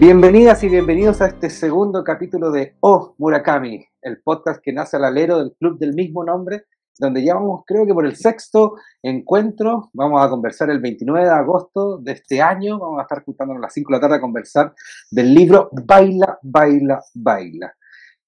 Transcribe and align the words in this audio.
Bienvenidas 0.00 0.64
y 0.64 0.70
bienvenidos 0.70 1.20
a 1.20 1.26
este 1.26 1.50
segundo 1.50 2.02
capítulo 2.02 2.50
de 2.50 2.74
Oh 2.80 3.14
Murakami, 3.18 3.84
el 4.00 4.22
podcast 4.22 4.58
que 4.60 4.72
nace 4.72 4.96
al 4.96 5.04
alero 5.04 5.38
del 5.38 5.52
club 5.52 5.78
del 5.78 5.92
mismo 5.92 6.24
nombre, 6.24 6.64
donde 6.98 7.22
ya 7.22 7.34
vamos, 7.34 7.64
creo 7.66 7.84
que 7.84 7.92
por 7.92 8.06
el 8.06 8.16
sexto 8.16 8.76
encuentro, 9.02 9.90
vamos 9.92 10.24
a 10.24 10.30
conversar 10.30 10.70
el 10.70 10.80
29 10.80 11.26
de 11.26 11.30
agosto 11.30 11.98
de 11.98 12.12
este 12.12 12.40
año, 12.40 12.78
vamos 12.78 12.98
a 12.98 13.02
estar 13.02 13.22
juntándonos 13.22 13.60
a 13.60 13.66
las 13.66 13.74
5 13.74 13.92
de 13.92 13.96
la 13.96 14.00
tarde 14.00 14.16
a 14.16 14.20
conversar 14.22 14.74
del 15.10 15.34
libro 15.34 15.68
Baila, 15.70 16.38
Baila, 16.42 17.02
Baila. 17.14 17.74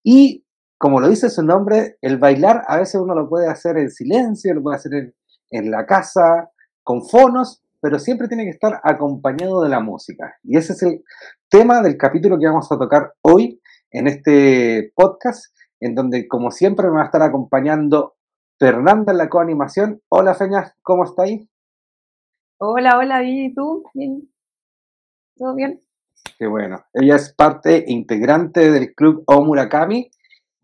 Y 0.04 0.44
como 0.76 1.00
lo 1.00 1.08
dice 1.08 1.30
su 1.30 1.42
nombre, 1.42 1.96
el 2.02 2.18
bailar 2.18 2.64
a 2.68 2.76
veces 2.76 3.00
uno 3.00 3.14
lo 3.14 3.30
puede 3.30 3.48
hacer 3.48 3.78
en 3.78 3.90
silencio, 3.90 4.52
lo 4.52 4.62
puede 4.62 4.76
hacer 4.76 4.92
en, 4.92 5.14
en 5.50 5.70
la 5.70 5.86
casa, 5.86 6.51
con 6.82 7.02
fonos, 7.04 7.62
pero 7.80 7.98
siempre 7.98 8.28
tiene 8.28 8.44
que 8.44 8.50
estar 8.50 8.80
acompañado 8.84 9.62
de 9.62 9.68
la 9.68 9.80
música. 9.80 10.36
Y 10.42 10.56
ese 10.56 10.72
es 10.72 10.82
el 10.82 11.04
tema 11.48 11.82
del 11.82 11.96
capítulo 11.96 12.38
que 12.38 12.46
vamos 12.46 12.70
a 12.70 12.78
tocar 12.78 13.14
hoy 13.22 13.60
en 13.90 14.06
este 14.06 14.92
podcast, 14.94 15.54
en 15.80 15.94
donde 15.94 16.28
como 16.28 16.50
siempre 16.50 16.86
me 16.86 16.96
va 16.96 17.02
a 17.02 17.06
estar 17.06 17.22
acompañando 17.22 18.14
Fernanda 18.58 19.12
en 19.12 19.18
la 19.18 19.28
coanimación. 19.28 20.00
Hola 20.08 20.34
Feña, 20.34 20.74
¿cómo 20.82 21.04
estáis? 21.04 21.48
Hola, 22.58 22.96
hola, 22.98 23.24
¿y 23.24 23.52
tú? 23.52 23.82
¿Bien? 23.92 24.30
¿Todo 25.36 25.54
bien? 25.56 25.82
Qué 26.38 26.46
bueno. 26.46 26.84
Ella 26.92 27.16
es 27.16 27.34
parte 27.34 27.84
integrante 27.88 28.70
del 28.70 28.94
club 28.94 29.24
Omurakami 29.26 30.10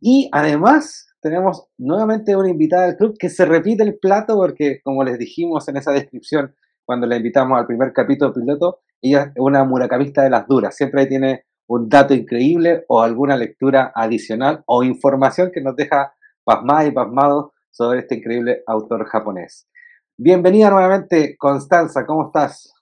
y 0.01 0.29
además 0.33 1.08
tenemos 1.21 1.67
nuevamente 1.79 2.37
una 2.37 2.49
invitada 2.49 2.87
del 2.87 2.97
club 2.97 3.17
que 3.19 3.29
se 3.29 3.45
repite 3.45 3.83
el 3.83 3.99
plato 3.99 4.37
porque, 4.37 4.81
como 4.83 5.05
les 5.05 5.19
dijimos 5.19 5.69
en 5.69 5.77
esa 5.77 5.93
descripción 5.93 6.55
cuando 6.85 7.07
la 7.07 7.17
invitamos 7.17 7.59
al 7.59 7.67
primer 7.67 7.93
capítulo 7.93 8.33
piloto, 8.33 8.81
ella 9.03 9.33
es 9.35 9.41
una 9.43 9.65
murakamista 9.65 10.23
de 10.23 10.31
las 10.31 10.47
duras. 10.47 10.75
Siempre 10.75 11.07
tiene 11.07 11.45
un 11.67 11.89
dato 11.89 12.15
increíble 12.15 12.85
o 12.89 13.03
alguna 13.03 13.37
lectura 13.37 13.93
adicional 13.95 14.63
o 14.67 14.83
información 14.83 15.51
que 15.53 15.61
nos 15.61 15.77
deja 15.77 16.15
pasmadas 16.45 16.89
y 16.89 16.91
pasmados 16.93 17.53
sobre 17.71 18.01
este 18.01 18.17
increíble 18.17 18.63
autor 18.67 19.07
japonés. 19.07 19.69
Bienvenida 20.17 20.71
nuevamente, 20.71 21.37
Constanza, 21.37 22.07
¿cómo 22.07 22.27
estás? 22.29 22.73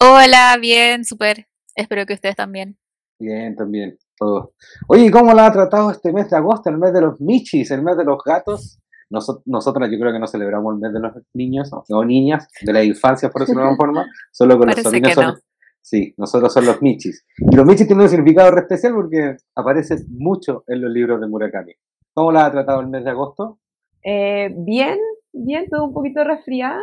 Hola, 0.00 0.56
bien, 0.60 1.04
súper. 1.04 1.46
Espero 1.74 2.06
que 2.06 2.14
ustedes 2.14 2.34
también. 2.34 2.78
Bien, 3.18 3.56
también, 3.56 3.98
todo. 4.16 4.52
Oye, 4.86 5.10
¿cómo 5.10 5.32
la 5.32 5.46
ha 5.46 5.52
tratado 5.52 5.90
este 5.90 6.12
mes 6.12 6.30
de 6.30 6.36
agosto, 6.36 6.70
el 6.70 6.78
mes 6.78 6.92
de 6.92 7.00
los 7.00 7.20
michis, 7.20 7.70
el 7.70 7.82
mes 7.82 7.96
de 7.96 8.04
los 8.04 8.22
gatos? 8.24 8.78
nosotros 9.10 9.88
yo 9.90 9.98
creo 9.98 10.12
que 10.12 10.18
no 10.18 10.26
celebramos 10.26 10.74
el 10.74 10.80
mes 10.80 10.92
de 10.92 11.00
los 11.00 11.12
niños 11.32 11.70
o 11.72 12.04
niñas, 12.04 12.48
de 12.60 12.72
la 12.72 12.84
infancia, 12.84 13.30
por 13.30 13.42
decirlo 13.42 13.62
de 13.62 13.68
alguna 13.68 13.76
forma, 13.76 14.06
solo 14.32 14.58
con 14.58 14.68
los 14.68 14.76
sobrinos 14.76 15.14
son, 15.14 15.34
Sí, 15.80 16.12
nosotros 16.18 16.52
son 16.52 16.66
los 16.66 16.82
michis. 16.82 17.24
Y 17.38 17.56
los 17.56 17.64
michis 17.64 17.86
tienen 17.86 18.02
un 18.02 18.10
significado 18.10 18.54
especial 18.58 18.92
porque 18.94 19.36
aparecen 19.54 20.04
mucho 20.10 20.64
en 20.66 20.82
los 20.82 20.92
libros 20.92 21.20
de 21.20 21.26
Murakami. 21.26 21.72
¿Cómo 22.12 22.30
la 22.30 22.44
ha 22.44 22.52
tratado 22.52 22.80
el 22.80 22.88
mes 22.88 23.04
de 23.04 23.10
agosto? 23.10 23.58
Eh, 24.02 24.52
bien, 24.54 24.98
bien, 25.32 25.66
todo 25.70 25.86
un 25.86 25.94
poquito 25.94 26.24
resfriada, 26.24 26.82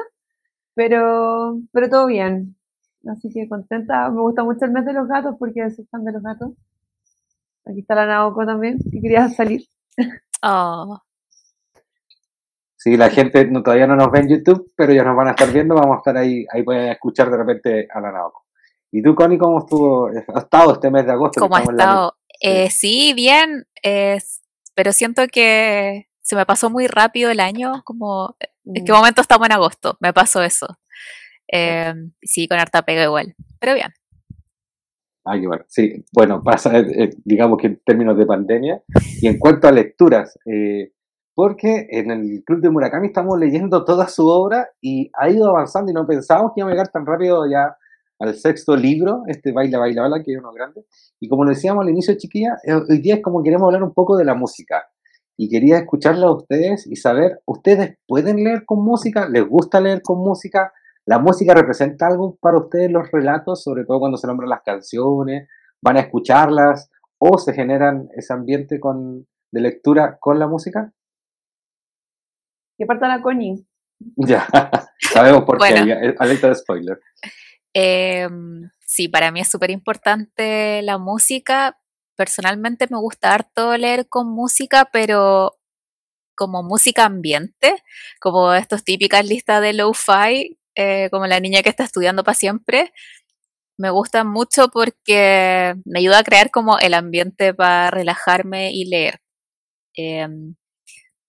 pero, 0.74 1.60
pero 1.72 1.90
todo 1.90 2.08
bien. 2.08 2.56
Así 3.12 3.32
que 3.32 3.48
contenta. 3.48 4.10
Me 4.10 4.22
gusta 4.22 4.44
mucho 4.44 4.66
el 4.66 4.72
mes 4.72 4.86
de 4.86 4.94
los 4.94 5.08
gatos 5.08 5.36
porque 5.38 5.70
soy 5.72 5.86
fan 5.86 6.04
de 6.04 6.12
los 6.12 6.24
gatos. 6.24 6.52
Aquí 7.66 7.80
está 7.80 7.96
la 7.96 8.06
Naoko 8.06 8.46
también, 8.46 8.78
que 8.92 9.02
quería 9.02 9.28
salir. 9.30 9.64
Oh. 10.44 11.00
Sí, 12.76 12.98
la 12.98 13.10
gente 13.10 13.46
todavía 13.64 13.88
no 13.88 13.96
nos 13.96 14.12
ve 14.12 14.20
en 14.20 14.30
YouTube, 14.30 14.72
pero 14.76 14.94
ya 14.94 15.04
nos 15.04 15.16
van 15.16 15.30
a 15.30 15.32
estar 15.32 15.52
viendo. 15.52 15.74
Vamos 15.74 15.96
a 15.96 15.98
estar 15.98 16.18
ahí, 16.18 16.46
ahí 16.52 16.62
pueden 16.62 16.92
escuchar 16.92 17.32
de 17.32 17.38
repente 17.38 17.88
a 17.92 18.00
la 18.00 18.12
Naoko. 18.12 18.46
¿Y 18.92 19.02
tú, 19.02 19.16
Connie, 19.16 19.38
cómo 19.38 19.60
estuvo, 19.60 20.08
ha 20.08 20.40
estado 20.40 20.74
este 20.74 20.92
mes 20.92 21.06
de 21.06 21.12
agosto? 21.12 21.42
¿Cómo 21.42 21.56
ha 21.56 21.62
estado? 21.62 22.16
Eh, 22.40 22.70
sí, 22.70 23.14
bien, 23.14 23.66
pero 24.74 24.94
siento 24.94 25.24
que 25.28 26.08
se 26.22 26.36
me 26.36 26.46
pasó 26.46 26.70
muy 26.70 26.88
rápido 26.88 27.30
el 27.30 27.40
año, 27.40 27.82
como, 27.84 28.36
¿en 28.66 28.86
qué 28.86 28.92
mm. 28.92 28.96
momento 28.96 29.22
estamos 29.22 29.48
en 29.48 29.54
agosto? 29.54 29.98
Me 30.00 30.14
pasó 30.14 30.44
eso. 30.44 30.78
Eh, 31.52 31.94
sí, 32.22 32.48
con 32.48 32.60
harta 32.60 32.84
pega 32.84 33.04
igual, 33.04 33.36
pero 33.60 33.74
bien. 33.74 33.90
Ah, 35.26 35.40
qué 35.40 35.48
bueno. 35.48 35.64
Sí, 35.68 36.06
bueno, 36.14 36.44
pasa, 36.44 36.78
eh, 36.78 36.86
eh, 36.96 37.10
digamos 37.24 37.58
que 37.60 37.68
en 37.68 37.82
términos 37.84 38.18
de 38.18 38.26
pandemia. 38.26 38.84
Y 39.22 39.28
en 39.28 39.40
cuanto 39.40 39.68
a 39.68 39.72
lecturas, 39.72 40.38
porque 41.34 41.88
en 41.90 42.12
el 42.12 42.44
Club 42.46 42.62
de 42.62 42.70
Murakami 42.70 43.08
estamos 43.08 43.38
leyendo 43.40 43.84
toda 43.84 44.08
su 44.08 44.28
obra 44.28 44.70
y 44.82 45.10
ha 45.20 45.30
ido 45.30 45.50
avanzando 45.50 45.92
y 45.92 45.94
no 45.94 46.06
pensábamos 46.06 46.52
que 46.54 46.62
iba 46.62 46.70
a 46.70 46.72
llegar 46.72 46.90
tan 46.90 47.06
rápido 47.06 47.50
ya 47.50 47.76
al 48.20 48.34
sexto 48.36 48.78
libro, 48.78 49.24
este 49.28 49.52
Baila, 49.52 49.80
Baila, 49.80 50.04
Baila, 50.04 50.24
que 50.24 50.32
es 50.32 50.40
uno 50.40 50.54
grande. 50.54 50.86
Y 51.20 51.28
como 51.28 51.44
lo 51.44 51.50
decíamos 51.50 51.84
al 51.84 51.90
inicio, 51.90 52.16
chiquilla, 52.18 52.58
hoy 52.88 53.00
día 53.00 53.16
es 53.16 53.22
como 53.22 53.44
queremos 53.44 53.66
hablar 53.66 53.84
un 53.84 53.94
poco 53.94 54.16
de 54.16 54.24
la 54.24 54.36
música 54.36 54.86
y 55.38 55.50
quería 55.50 55.80
escucharla 55.80 56.28
a 56.28 56.32
ustedes 56.32 56.88
y 56.88 56.96
saber, 56.96 57.42
¿ustedes 57.46 57.98
pueden 58.08 58.44
leer 58.44 58.66
con 58.66 58.84
música? 58.84 59.28
¿Les 59.28 59.46
gusta 59.46 59.82
leer 59.82 60.02
con 60.02 60.20
música? 60.20 60.72
¿La 61.08 61.20
música 61.20 61.54
representa 61.54 62.08
algo 62.08 62.36
para 62.42 62.58
ustedes 62.58 62.92
los 62.92 63.12
relatos, 63.12 63.64
sobre 63.64 63.86
todo 63.86 64.00
cuando 64.00 64.18
se 64.18 64.28
nombran 64.28 64.50
las 64.50 64.64
canciones? 64.64 65.48
¿Van 65.82 65.98
a 65.98 66.02
escucharlas 66.02 66.90
o 67.20 67.38
se 67.38 67.54
generan 67.54 68.10
ese 68.16 68.34
ambiente 68.34 68.80
con, 68.80 69.28
de 69.52 69.62
lectura 69.62 70.18
con 70.20 70.40
la 70.40 70.48
música? 70.48 70.92
¿Qué 72.78 72.86
parte 72.86 73.08
la 73.08 73.22
Connie? 73.22 73.66
Ya, 74.18 74.46
sabemos 75.00 75.46
por 75.46 75.58
qué, 75.58 76.16
alerta 76.20 76.50
de 76.50 76.56
spoiler. 76.56 77.00
Em, 77.74 78.70
sí, 78.80 79.08
para 79.08 79.32
mí 79.32 79.40
es 79.40 79.50
súper 79.50 79.72
importante 79.72 80.82
la 80.82 80.98
música, 80.98 81.80
personalmente 82.18 82.88
me 82.90 82.98
gusta 82.98 83.34
harto 83.34 83.78
leer 83.78 84.10
con 84.10 84.30
música, 84.30 84.90
pero 84.92 85.54
como 86.36 86.62
música 86.62 87.06
ambiente, 87.06 87.82
como 88.20 88.54
estas 88.54 88.84
típicas 88.84 89.26
listas 89.26 89.62
de 89.62 89.74
lo-fi, 89.74 90.58
eh, 90.76 91.10
como 91.12 91.28
la 91.28 91.40
niña 91.40 91.64
que 91.64 91.70
está 91.70 91.84
estudiando 91.84 92.24
para 92.24 92.36
siempre. 92.36 92.94
Me 93.78 93.90
gustan 93.90 94.28
mucho 94.28 94.70
porque 94.70 95.76
me 95.86 96.00
ayuda 96.00 96.20
a 96.20 96.24
crear 96.24 96.52
como 96.52 96.80
el 96.80 96.94
ambiente 96.94 97.54
para 97.54 97.92
relajarme 97.92 98.72
y 98.72 98.86
leer. 98.86 99.20
Em, 99.96 100.56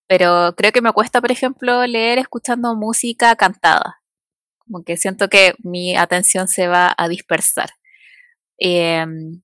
pero 0.08 0.54
creo 0.56 0.72
que 0.72 0.80
me 0.82 0.92
cuesta, 0.92 1.20
por 1.20 1.32
ejemplo, 1.32 1.86
leer 1.86 2.18
escuchando 2.18 2.76
música 2.76 3.34
cantada. 3.36 4.00
Como 4.58 4.84
que 4.84 4.96
siento 4.96 5.28
que 5.28 5.54
mi 5.62 5.96
atención 5.96 6.48
se 6.48 6.68
va 6.68 6.94
a 6.96 7.08
dispersar. 7.08 7.70
Em, 8.58 9.42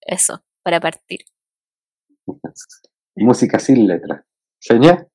eso 0.00 0.44
para 0.62 0.80
partir. 0.80 1.20
Música 3.14 3.58
sin 3.58 3.86
letra. 3.86 4.26
¿Seña? 4.58 5.06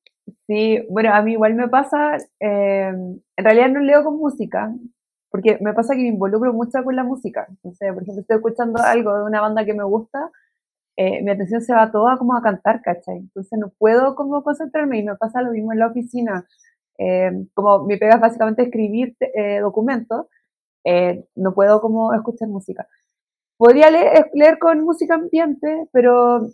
Sí, 0.46 0.84
bueno, 0.90 1.12
a 1.14 1.22
mí 1.22 1.32
igual 1.32 1.54
me 1.54 1.68
pasa, 1.68 2.16
eh, 2.40 2.88
en 2.88 3.44
realidad 3.44 3.70
no 3.70 3.80
leo 3.80 4.04
con 4.04 4.18
música, 4.18 4.72
porque 5.30 5.58
me 5.60 5.72
pasa 5.74 5.94
que 5.94 6.02
me 6.02 6.08
involucro 6.08 6.52
mucho 6.52 6.82
con 6.84 6.94
la 6.96 7.04
música. 7.04 7.46
Entonces, 7.48 7.92
por 7.92 8.02
ejemplo, 8.02 8.20
estoy 8.20 8.36
escuchando 8.36 8.82
algo 8.82 9.16
de 9.16 9.24
una 9.24 9.40
banda 9.40 9.64
que 9.64 9.74
me 9.74 9.84
gusta, 9.84 10.30
eh, 10.96 11.22
mi 11.22 11.30
atención 11.30 11.62
se 11.62 11.74
va 11.74 11.90
toda 11.92 12.18
como 12.18 12.36
a 12.36 12.42
cantar, 12.42 12.82
¿cachai? 12.82 13.18
Entonces 13.18 13.58
no 13.58 13.70
puedo 13.78 14.14
como 14.14 14.42
concentrarme 14.44 14.98
y 14.98 15.04
me 15.04 15.16
pasa 15.16 15.42
lo 15.42 15.52
mismo 15.52 15.72
en 15.72 15.78
la 15.80 15.88
oficina. 15.88 16.46
Eh, 16.98 17.32
como 17.54 17.84
mi 17.86 17.96
pega 17.98 18.16
es 18.16 18.20
básicamente 18.20 18.62
escribir 18.64 19.16
documentos, 19.62 20.26
no 21.36 21.54
puedo 21.54 21.80
como 21.80 22.12
escuchar 22.14 22.48
música 22.48 22.86
podría 23.62 23.90
leer, 23.90 24.28
leer, 24.34 24.58
con 24.58 24.80
música 24.84 25.14
ambiente, 25.14 25.88
pero 25.92 26.48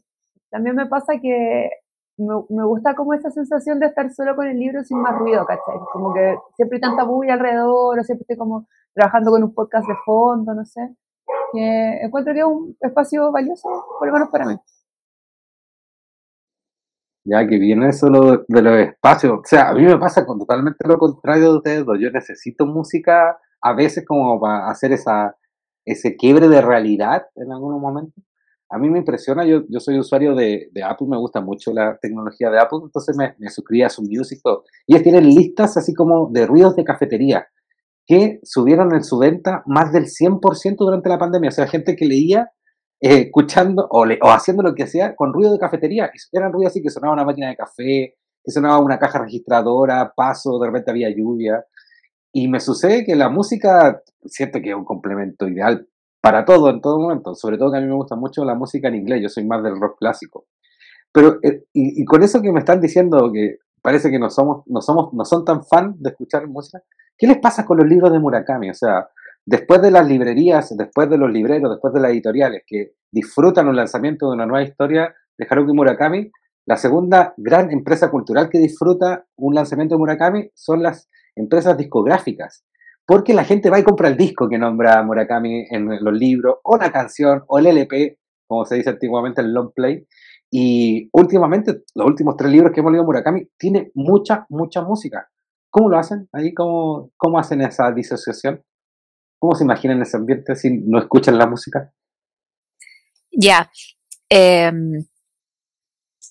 también 0.51 0.77
me 0.77 0.87
pasa 0.87 1.15
que 1.23 1.71
me, 2.19 2.65
gusta 2.65 2.95
como 2.95 3.15
esa 3.15 3.31
sensación 3.31 3.79
de 3.79 3.87
estar 3.87 4.11
solo 4.13 4.35
con 4.35 4.47
el 4.47 4.59
libro 4.59 4.83
sin 4.83 5.01
más 5.01 5.17
ruido, 5.17 5.47
¿cachai? 5.47 5.79
Como 5.93 6.13
que 6.13 6.37
siempre 6.57 6.77
hay 6.77 6.81
tanta 6.81 7.05
bulla 7.05 7.35
alrededor, 7.35 7.99
o 7.99 8.03
siempre 8.03 8.23
estoy 8.23 8.37
como 8.37 8.67
trabajando 8.93 9.31
con 9.31 9.45
un 9.45 9.55
podcast 9.55 9.87
de 9.87 9.95
fondo, 10.05 10.55
no 10.55 10.65
sé. 10.65 10.97
Encuentro 11.55 12.33
que 12.35 12.41
es 12.41 12.45
un 12.45 12.77
espacio 12.81 13.31
valioso, 13.31 13.69
por 13.99 14.09
lo 14.09 14.15
menos 14.15 14.29
para 14.31 14.47
mí. 14.47 14.57
Ya 17.25 17.47
que 17.47 17.59
viene 17.59 17.89
eso 17.89 18.09
de 18.49 18.63
los 18.63 18.79
espacios. 18.79 19.33
O 19.39 19.43
sea, 19.45 19.69
a 19.69 19.75
mí 19.75 19.85
me 19.85 19.99
pasa 19.99 20.25
con 20.27 20.39
totalmente 20.39 20.89
lo 20.89 20.99
contrario 20.99 21.53
de 21.53 21.57
ustedes 21.59 21.85
dos. 21.85 21.99
Yo 22.01 22.11
necesito 22.11 22.67
música 22.67 23.39
a 23.61 23.75
veces 23.75 24.05
como 24.07 24.41
para 24.41 24.71
hacer 24.71 24.93
esa, 24.93 25.37
ese 25.85 26.17
quiebre 26.17 26.49
de 26.49 26.63
realidad 26.63 27.27
en 27.37 27.53
algunos 27.53 27.81
momentos. 27.81 28.25
A 28.71 28.79
mí 28.79 28.91
me 28.91 28.99
impresiona, 28.99 29.47
yo, 29.47 29.63
soy 29.81 29.99
usuario 29.99 30.35
de, 30.35 30.71
Apple, 30.85 31.07
me 31.09 31.17
gusta 31.17 31.41
mucho 31.41 31.73
la 31.73 31.99
tecnología 32.01 32.51
de 32.51 32.59
Apple, 32.59 32.81
entonces 32.85 33.17
me, 33.17 33.35
me 33.39 33.49
suscribí 33.49 33.83
a 33.83 33.89
su 33.89 34.03
Music. 34.03 34.41
Y 34.87 34.95
ellos 34.95 35.03
tienen 35.03 35.25
listas 35.25 35.77
así 35.77 35.95
como 35.95 36.29
de 36.31 36.47
ruidos 36.47 36.77
de 36.77 36.85
cafetería 36.85 37.49
que 38.07 38.41
subieron 38.43 38.95
en 38.95 39.05
su 39.05 39.19
venta 39.19 39.63
más 39.67 39.93
del 39.93 40.07
100% 40.07 40.77
durante 40.79 41.11
la 41.11 41.19
pandemia. 41.19 41.49
O 41.49 41.53
sea, 41.53 41.67
gente 41.67 41.95
que 41.95 42.07
leía 42.07 42.51
eh, 43.01 43.25
escuchando 43.27 43.87
o, 43.91 44.07
o, 44.07 44.31
haciendo 44.31 44.63
lo 44.63 44.75
que 44.75 44.85
hacía 44.85 45.15
con 45.15 45.33
ruido 45.33 45.53
de 45.53 45.59
cafetería. 45.59 46.11
Eran 46.33 46.53
ruidos 46.53 46.73
así 46.73 46.83
que 46.83 46.91
sonaba 46.91 47.13
una 47.13 47.27
máquina 47.27 47.49
de 47.49 47.57
café, 47.57 48.15
que 48.43 48.51
sonaba 48.51 48.79
una 48.79 48.99
caja 48.99 49.19
registradora, 49.19 50.13
paso, 50.17 50.59
de 50.59 50.67
repente 50.67 50.91
había 50.91 51.11
lluvia. 51.11 51.65
y 52.33 52.49
me 52.49 52.61
sucede 52.61 53.05
que 53.05 53.15
la 53.15 53.29
música, 53.29 54.03
siento 54.25 54.61
que 54.61 54.71
es 54.71 54.75
un 54.75 54.85
complemento 54.85 55.47
ideal 55.47 55.87
para 56.21 56.45
todo, 56.45 56.71
en 56.71 56.81
todo 56.81 56.99
momento. 56.99 57.35
Sobre 57.35 57.59
todo 57.59 57.73
que 57.73 57.79
a 57.79 57.81
mí 57.81 57.87
me 57.87 57.95
gusta 57.95 58.17
mucho 58.17 58.45
la 58.45 58.55
música 58.55 58.89
en 58.89 58.97
inglés, 58.97 59.23
yo 59.23 59.29
soy 59.29 59.47
más 59.47 59.63
del 59.63 59.81
rock 59.81 59.99
clásico. 59.99 60.47
Pero, 61.13 61.39
eh, 61.43 61.65
y, 61.73 62.05
con 62.05 62.23
eso 62.23 62.43
que 62.43 62.53
me 62.53 62.61
están 62.61 62.81
diciendo 62.81 63.31
que 63.33 63.59
parece 63.83 64.11
que 64.11 64.19
no 64.19 64.31
somos, 64.31 64.63
no 64.67 64.81
somos, 64.81 65.13
no 65.15 65.25
son 65.25 65.45
tan 65.45 65.65
fan 65.65 65.95
de 65.99 66.11
escuchar 66.11 66.47
música, 66.49 66.83
¿qué 67.17 67.27
les 67.27 67.39
pasa 67.39 67.65
con 67.65 67.79
los 67.79 67.87
libros 67.87 68.13
de 68.13 68.19
Murakami? 68.19 68.71
O 68.71 68.75
sea, 68.75 69.09
después 69.47 69.81
de 69.81 69.91
las 69.91 70.07
librerías, 70.07 70.77
después 70.77 71.09
de 71.09 71.17
los 71.17 71.31
libreros, 71.31 71.71
después 71.71 71.95
de 71.95 72.01
las 72.01 72.11
editoriales 72.11 72.63
que 72.67 72.93
disfrutan 73.11 73.69
un 73.69 73.77
lanzamiento 73.77 74.27
de 74.27 74.35
una 74.35 74.47
nueva 74.47 74.67
historia 74.67 75.15
de 75.39 75.47
Haruki 75.49 75.73
Murakami, 75.73 76.31
la 76.67 76.77
segunda 76.77 77.33
gran 77.39 77.71
empresa 77.71 78.11
cultural 78.11 78.51
que 78.51 78.59
disfruta 78.59 79.25
un 79.37 79.55
lanzamiento 79.55 79.95
de 79.95 80.01
Murakami 80.01 80.51
son 80.55 80.83
las 80.83 81.09
empresas 81.35 81.79
discográficas. 81.79 82.65
Porque 83.09 83.33
la 83.33 83.47
gente 83.47 83.71
va 83.71 83.79
y 83.79 83.85
compra 83.85 84.09
el 84.09 84.19
disco 84.19 84.51
que 84.51 84.59
nombra 84.59 85.03
Murakami 85.03 85.65
en 85.71 86.05
los 86.05 86.13
libros, 86.13 86.57
o 86.63 86.77
la 86.77 86.93
canción, 86.93 87.43
o 87.47 87.59
el 87.59 87.69
LP, 87.69 88.19
como 88.47 88.67
se 88.67 88.75
dice 88.75 88.91
antiguamente, 88.91 89.41
el 89.41 89.55
long 89.55 89.73
play. 89.75 90.07
Y 90.51 91.09
últimamente, 91.15 91.85
los 91.95 92.07
últimos 92.07 92.37
tres 92.37 92.53
libros 92.53 92.71
que 92.71 92.81
hemos 92.81 92.93
leído 92.93 93.07
Murakami, 93.07 93.49
tiene 93.57 93.91
mucha, 93.95 94.45
mucha 94.51 94.83
música. 94.83 95.27
¿Cómo 95.71 95.89
lo 95.89 95.99
hacen? 95.99 96.29
Ahí, 96.35 96.53
¿cómo, 96.53 97.11
cómo 97.17 97.39
hacen 97.39 97.63
esa 97.63 97.91
disociación? 97.93 98.63
¿Cómo 99.39 99.55
se 99.55 99.65
imaginan 99.65 100.03
ese 100.03 100.19
ambiente 100.19 100.55
si 100.55 100.71
no 100.71 100.99
escuchan 100.99 101.39
la 101.39 101.47
música? 101.47 101.91
Ya. 103.33 103.71
Em, 104.29 105.07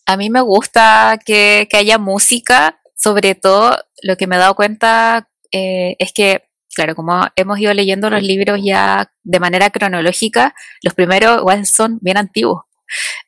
a 0.05 0.15
mí 0.15 0.29
me 0.29 0.41
gusta 0.41 1.17
que, 1.25 1.67
haya 1.73 1.97
música, 1.97 2.79
sobre 2.93 3.33
todo 3.33 3.71
lo 4.03 4.15
que 4.15 4.27
me 4.27 4.35
he 4.35 4.39
dado 4.39 4.53
cuenta 4.53 5.27
eh, 5.51 5.95
es 5.97 6.13
que 6.13 6.46
claro, 6.77 6.95
como 6.95 7.25
hemos 7.35 7.59
ido 7.59 7.73
leyendo 7.73 8.09
los 8.11 8.21
libros 8.21 8.59
ya 8.63 9.11
de 9.23 9.39
manera 9.39 9.71
cronológica, 9.71 10.53
los 10.83 10.93
primeros 10.93 11.39
igual 11.39 11.65
son 11.65 11.97
bien 12.01 12.17
antiguos. 12.17 12.61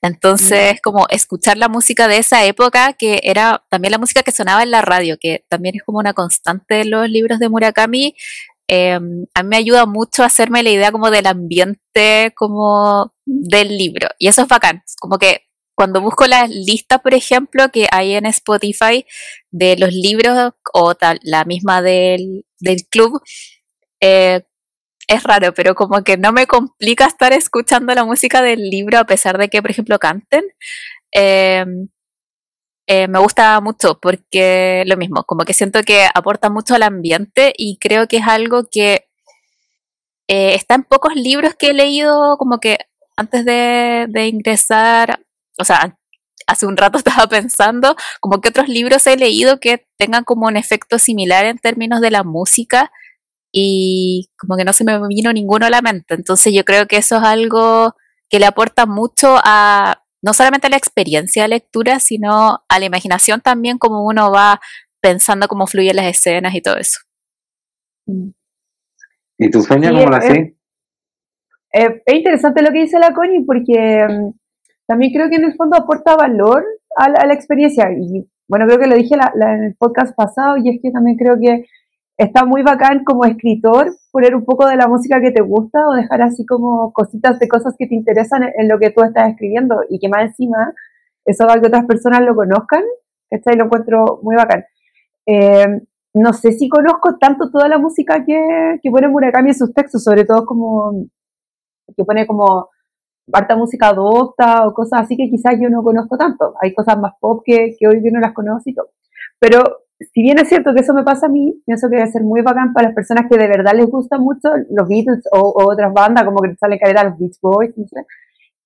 Entonces, 0.03 0.75
mm. 0.75 0.77
como 0.83 1.07
escuchar 1.09 1.57
la 1.57 1.67
música 1.67 2.07
de 2.07 2.17
esa 2.17 2.45
época, 2.45 2.93
que 2.93 3.21
era 3.23 3.63
también 3.69 3.91
la 3.91 3.97
música 3.97 4.21
que 4.21 4.31
sonaba 4.31 4.61
en 4.61 4.69
la 4.69 4.83
radio, 4.83 5.17
que 5.19 5.45
también 5.49 5.75
es 5.75 5.83
como 5.83 5.97
una 5.97 6.13
constante 6.13 6.81
en 6.81 6.91
los 6.91 7.09
libros 7.09 7.39
de 7.39 7.49
Murakami, 7.49 8.15
em, 8.67 9.25
a 9.33 9.41
mí 9.41 9.49
me 9.49 9.57
ayuda 9.57 9.87
mucho 9.87 10.21
a 10.21 10.27
hacerme 10.27 10.61
la 10.61 10.69
idea 10.69 10.91
como 10.91 11.09
del 11.09 11.25
ambiente 11.25 12.31
como 12.35 13.13
del 13.25 13.75
libro. 13.79 14.09
Y 14.19 14.27
eso 14.27 14.43
es 14.43 14.47
bacán, 14.47 14.83
como 14.99 15.17
que 15.17 15.48
cuando 15.79 16.01
busco 16.01 16.27
las 16.27 16.49
listas, 16.49 16.99
por 16.99 17.13
ejemplo, 17.13 17.69
que 17.71 17.87
hay 17.89 18.15
en 18.15 18.25
Spotify 18.25 19.05
de 19.49 19.77
los 19.77 19.93
libros 19.93 20.51
o 20.73 20.93
la 21.21 21.45
misma 21.45 21.81
del, 21.81 22.43
club, 22.91 23.21
eh, 24.01 24.41
es 25.07 25.23
raro, 25.23 25.53
pero 25.53 25.75
como 25.75 26.03
que 26.03 26.17
no 26.17 26.33
me 26.33 26.47
complica 26.47 27.05
estar 27.05 27.31
escuchando 27.31 27.95
la 27.95 28.03
música 28.03 28.41
del 28.41 28.69
libro 28.69 28.99
a 28.99 29.05
pesar 29.05 29.37
de 29.37 29.47
que, 29.47 29.61
por 29.61 29.71
ejemplo, 29.71 29.99
canten. 29.99 30.43
Em, 31.13 31.87
eh, 32.87 33.07
me 33.07 33.19
gusta 33.19 33.61
mucho 33.61 33.99
porque 34.01 34.83
lo 34.85 34.97
mismo, 34.97 35.23
como 35.23 35.45
que 35.45 35.53
siento 35.53 35.83
que 35.83 36.07
aporta 36.13 36.49
mucho 36.49 36.75
al 36.75 36.83
ambiente 36.83 37.53
y 37.57 37.77
creo 37.79 38.05
que 38.09 38.17
es 38.17 38.27
algo 38.27 38.65
que 38.69 39.07
eh, 40.27 40.55
está 40.55 40.75
en 40.75 40.83
pocos 40.83 41.15
libros 41.15 41.55
que 41.55 41.69
he 41.69 41.73
leído 41.73 42.35
como 42.37 42.59
que 42.59 42.79
antes 43.15 43.45
de 43.45 44.27
ingresar 44.27 45.21
o 45.59 45.63
sea, 45.63 45.97
hace 46.47 46.65
un 46.65 46.77
rato 46.77 46.97
estaba 46.99 47.27
pensando 47.27 47.95
como 48.19 48.41
que 48.41 48.49
otros 48.49 48.67
libros 48.67 49.05
he 49.07 49.17
leído 49.17 49.59
que 49.59 49.87
tengan 49.97 50.23
como 50.23 50.47
un 50.47 50.57
efecto 50.57 50.99
similar 50.99 51.45
en 51.45 51.57
términos 51.57 52.01
de 52.01 52.11
la 52.11 52.23
música 52.23 52.91
y 53.51 54.29
como 54.37 54.57
que 54.57 54.65
no 54.65 54.73
se 54.73 54.83
me 54.83 54.99
vino 55.07 55.33
ninguno 55.33 55.65
a 55.65 55.69
la 55.69 55.81
mente. 55.81 56.13
Entonces 56.13 56.53
yo 56.53 56.63
creo 56.65 56.87
que 56.87 56.97
eso 56.97 57.17
es 57.17 57.23
algo 57.23 57.95
que 58.29 58.39
le 58.39 58.45
aporta 58.45 58.85
mucho 58.85 59.37
a 59.43 60.03
no 60.21 60.33
solamente 60.33 60.67
a 60.67 60.69
la 60.69 60.77
experiencia 60.77 61.43
de 61.43 61.49
lectura, 61.49 61.99
sino 61.99 62.63
a 62.67 62.79
la 62.79 62.85
imaginación 62.85 63.41
también, 63.41 63.77
como 63.77 64.05
uno 64.05 64.31
va 64.31 64.59
pensando 65.01 65.47
cómo 65.47 65.65
fluyen 65.65 65.95
las 65.95 66.07
escenas 66.07 66.53
y 66.53 66.61
todo 66.61 66.75
eso. 66.77 66.99
¿Y 69.37 69.49
tu 69.49 69.61
sueño 69.61 69.91
cómo 69.91 70.09
la 70.09 70.17
es, 71.71 71.91
es 72.05 72.13
interesante 72.13 72.61
lo 72.61 72.71
que 72.71 72.81
dice 72.81 72.99
la 72.99 73.13
Connie 73.13 73.45
porque 73.45 74.05
mm, 74.09 74.38
también 74.89 75.13
creo 75.13 75.29
que 75.29 75.35
en 75.35 75.43
el 75.43 75.53
fondo 75.53 75.77
aporta 75.77 76.15
valor 76.15 76.65
a 76.95 77.09
la, 77.09 77.33
experiencia. 77.35 77.91
Y 77.91 78.27
bueno, 78.47 78.65
creo 78.65 78.79
que 78.79 78.87
lo 78.87 78.95
dije 78.95 79.13
en 79.13 79.63
el 79.63 79.75
podcast 79.75 80.15
pasado 80.15 80.57
y 80.57 80.67
es 80.67 80.81
que 80.81 80.89
también 80.89 81.15
creo 81.15 81.37
que 81.39 81.67
está 82.17 82.43
muy 82.43 82.63
bacán 82.63 83.03
como 83.03 83.23
escritor 83.23 83.91
poner 84.11 84.33
un 84.33 84.45
poco 84.45 84.65
de 84.65 84.77
la 84.77 84.87
música 84.87 85.21
que 85.21 85.29
te 85.29 85.43
gusta 85.43 85.87
o 85.87 85.93
dejar 85.93 86.23
así 86.23 86.43
como 86.43 86.91
cositas 86.91 87.37
de 87.37 87.47
cosas 87.47 87.75
que 87.77 87.85
te 87.85 87.93
interesan 87.93 88.41
en, 88.57 88.67
lo 88.67 88.79
que 88.79 88.89
tú 88.89 89.03
estás 89.03 89.29
escribiendo 89.29 89.81
y 89.91 89.99
que 89.99 90.09
más 90.09 90.23
encima 90.23 90.73
eso 91.23 91.43
haga 91.43 91.61
que 91.61 91.67
otras 91.67 91.85
personas 91.85 92.21
lo 92.21 92.33
conozcan, 92.33 92.83
y 93.29 93.55
lo 93.57 93.65
encuentro 93.65 94.19
muy 94.23 94.35
bacán. 94.35 94.65
Eh, 95.27 95.81
no 96.15 96.33
sé 96.33 96.53
si 96.53 96.67
conozco 96.67 97.19
tanto 97.19 97.51
toda 97.51 97.67
la 97.67 97.77
música 97.77 98.25
que, 98.25 98.79
que 98.81 98.89
pone 98.89 99.07
Murakami 99.07 99.49
en 99.49 99.55
sus 99.55 99.71
textos, 99.71 100.03
sobre 100.03 100.25
todo 100.25 100.47
como 100.47 100.93
que 101.95 102.03
pone 102.03 102.25
como 102.25 102.69
harta 103.33 103.55
música 103.55 103.89
adopta 103.89 104.67
o 104.67 104.73
cosas 104.73 105.01
así 105.01 105.17
que 105.17 105.29
quizás 105.29 105.55
yo 105.61 105.69
no 105.69 105.83
conozco 105.83 106.17
tanto. 106.17 106.55
Hay 106.61 106.73
cosas 106.73 106.97
más 106.99 107.13
pop 107.19 107.41
que, 107.45 107.75
que 107.77 107.87
hoy 107.87 108.01
yo 108.03 108.11
no 108.11 108.19
las 108.19 108.33
conozco 108.33 108.69
y 108.69 108.73
todo. 108.73 108.89
Pero 109.39 109.61
si 109.99 110.21
bien 110.21 110.39
es 110.39 110.47
cierto 110.47 110.73
que 110.73 110.81
eso 110.81 110.93
me 110.93 111.03
pasa 111.03 111.25
a 111.25 111.29
mí, 111.29 111.61
pienso 111.65 111.89
que 111.89 111.97
debe 111.97 112.11
ser 112.11 112.23
muy 112.23 112.41
bacán 112.41 112.73
para 112.73 112.87
las 112.87 112.95
personas 112.95 113.25
que 113.29 113.37
de 113.37 113.47
verdad 113.47 113.73
les 113.75 113.87
gustan 113.87 114.21
mucho 114.21 114.49
los 114.69 114.87
Beatles 114.87 115.23
o, 115.31 115.53
otras 115.55 115.93
bandas, 115.93 116.23
como 116.23 116.41
que 116.41 116.55
sale 116.55 116.79
a 116.81 117.03
los 117.03 117.19
Beach 117.19 117.37
Boys, 117.41 117.77
no 117.77 117.85
sé, 117.87 118.05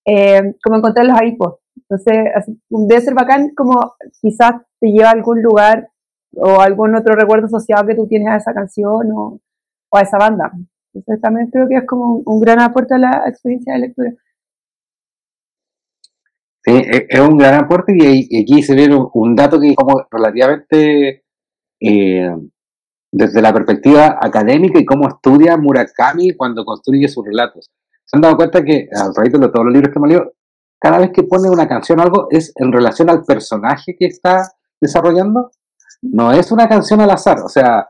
eh, 0.06 0.56
como 0.64 0.78
encontrarlos 0.78 1.20
ahí, 1.20 1.36
pues. 1.36 1.56
Entonces, 1.76 2.32
así, 2.36 2.60
debe 2.70 3.02
ser 3.02 3.14
bacán 3.14 3.50
como 3.56 3.96
quizás 4.22 4.62
te 4.80 4.92
lleva 4.92 5.10
a 5.10 5.14
algún 5.14 5.42
lugar 5.42 5.90
o 6.36 6.62
algún 6.62 6.96
otro 6.96 7.16
recuerdo 7.16 7.48
asociado 7.48 7.86
que 7.88 7.96
tú 7.96 8.08
tienes 8.08 8.30
a 8.30 8.38
esa 8.38 8.54
canción 8.54 9.12
o, 9.12 9.40
a 9.92 10.02
esa 10.02 10.18
banda. 10.18 10.52
Entonces, 10.94 11.22
también 11.22 11.50
creo 11.50 11.68
que 11.68 11.78
es 11.78 11.88
como 11.88 12.22
un 12.26 12.40
gran 12.40 12.60
aporte 12.60 12.94
a 12.94 13.00
la 13.00 13.24
experiencia 13.28 13.74
de 13.74 13.80
lectura. 13.80 14.14
Sí, 16.66 16.72
e, 16.72 17.08
es 17.10 17.20
un 17.20 17.38
gran 17.38 17.56
aporte 17.56 17.94
y 17.96 18.42
aquí 18.42 18.64
se 18.64 18.76
ve 18.76 18.90
un 19.14 19.36
dato 19.36 19.60
que 19.60 19.76
como 19.76 20.06
relativamente 20.10 21.24
eh, 21.80 22.36
desde 23.12 23.42
la 23.42 23.54
perspectiva 23.54 24.18
académica 24.22 24.80
y 24.80 24.86
cómo 24.86 25.08
estudia 25.10 25.58
Murakami 25.58 26.36
cuando 26.36 26.64
construye 26.64 27.08
sus 27.10 27.26
relatos. 27.26 27.70
Se 28.06 28.18
han 28.18 28.22
dado 28.22 28.38
cuenta 28.38 28.64
que 28.64 28.88
a 28.96 29.12
raíz 29.16 29.34
de 29.34 29.50
todos 29.50 29.66
los 29.66 29.74
libros 29.74 29.92
que 29.92 30.00
hemos 30.00 30.10
leído, 30.10 30.34
cada 30.80 31.00
vez 31.00 31.12
que 31.14 31.24
pone 31.24 31.50
una 31.50 31.68
canción 31.68 32.00
algo 32.00 32.28
es 32.32 32.54
en 32.56 32.72
relación 32.72 33.10
al 33.10 33.24
personaje 33.24 33.96
que 33.98 34.06
está 34.06 34.54
desarrollando. 34.80 35.52
No 36.02 36.32
es 36.32 36.52
una 36.52 36.68
canción 36.68 37.02
al 37.02 37.12
azar, 37.12 37.40
o 37.40 37.50
sea, 37.50 37.88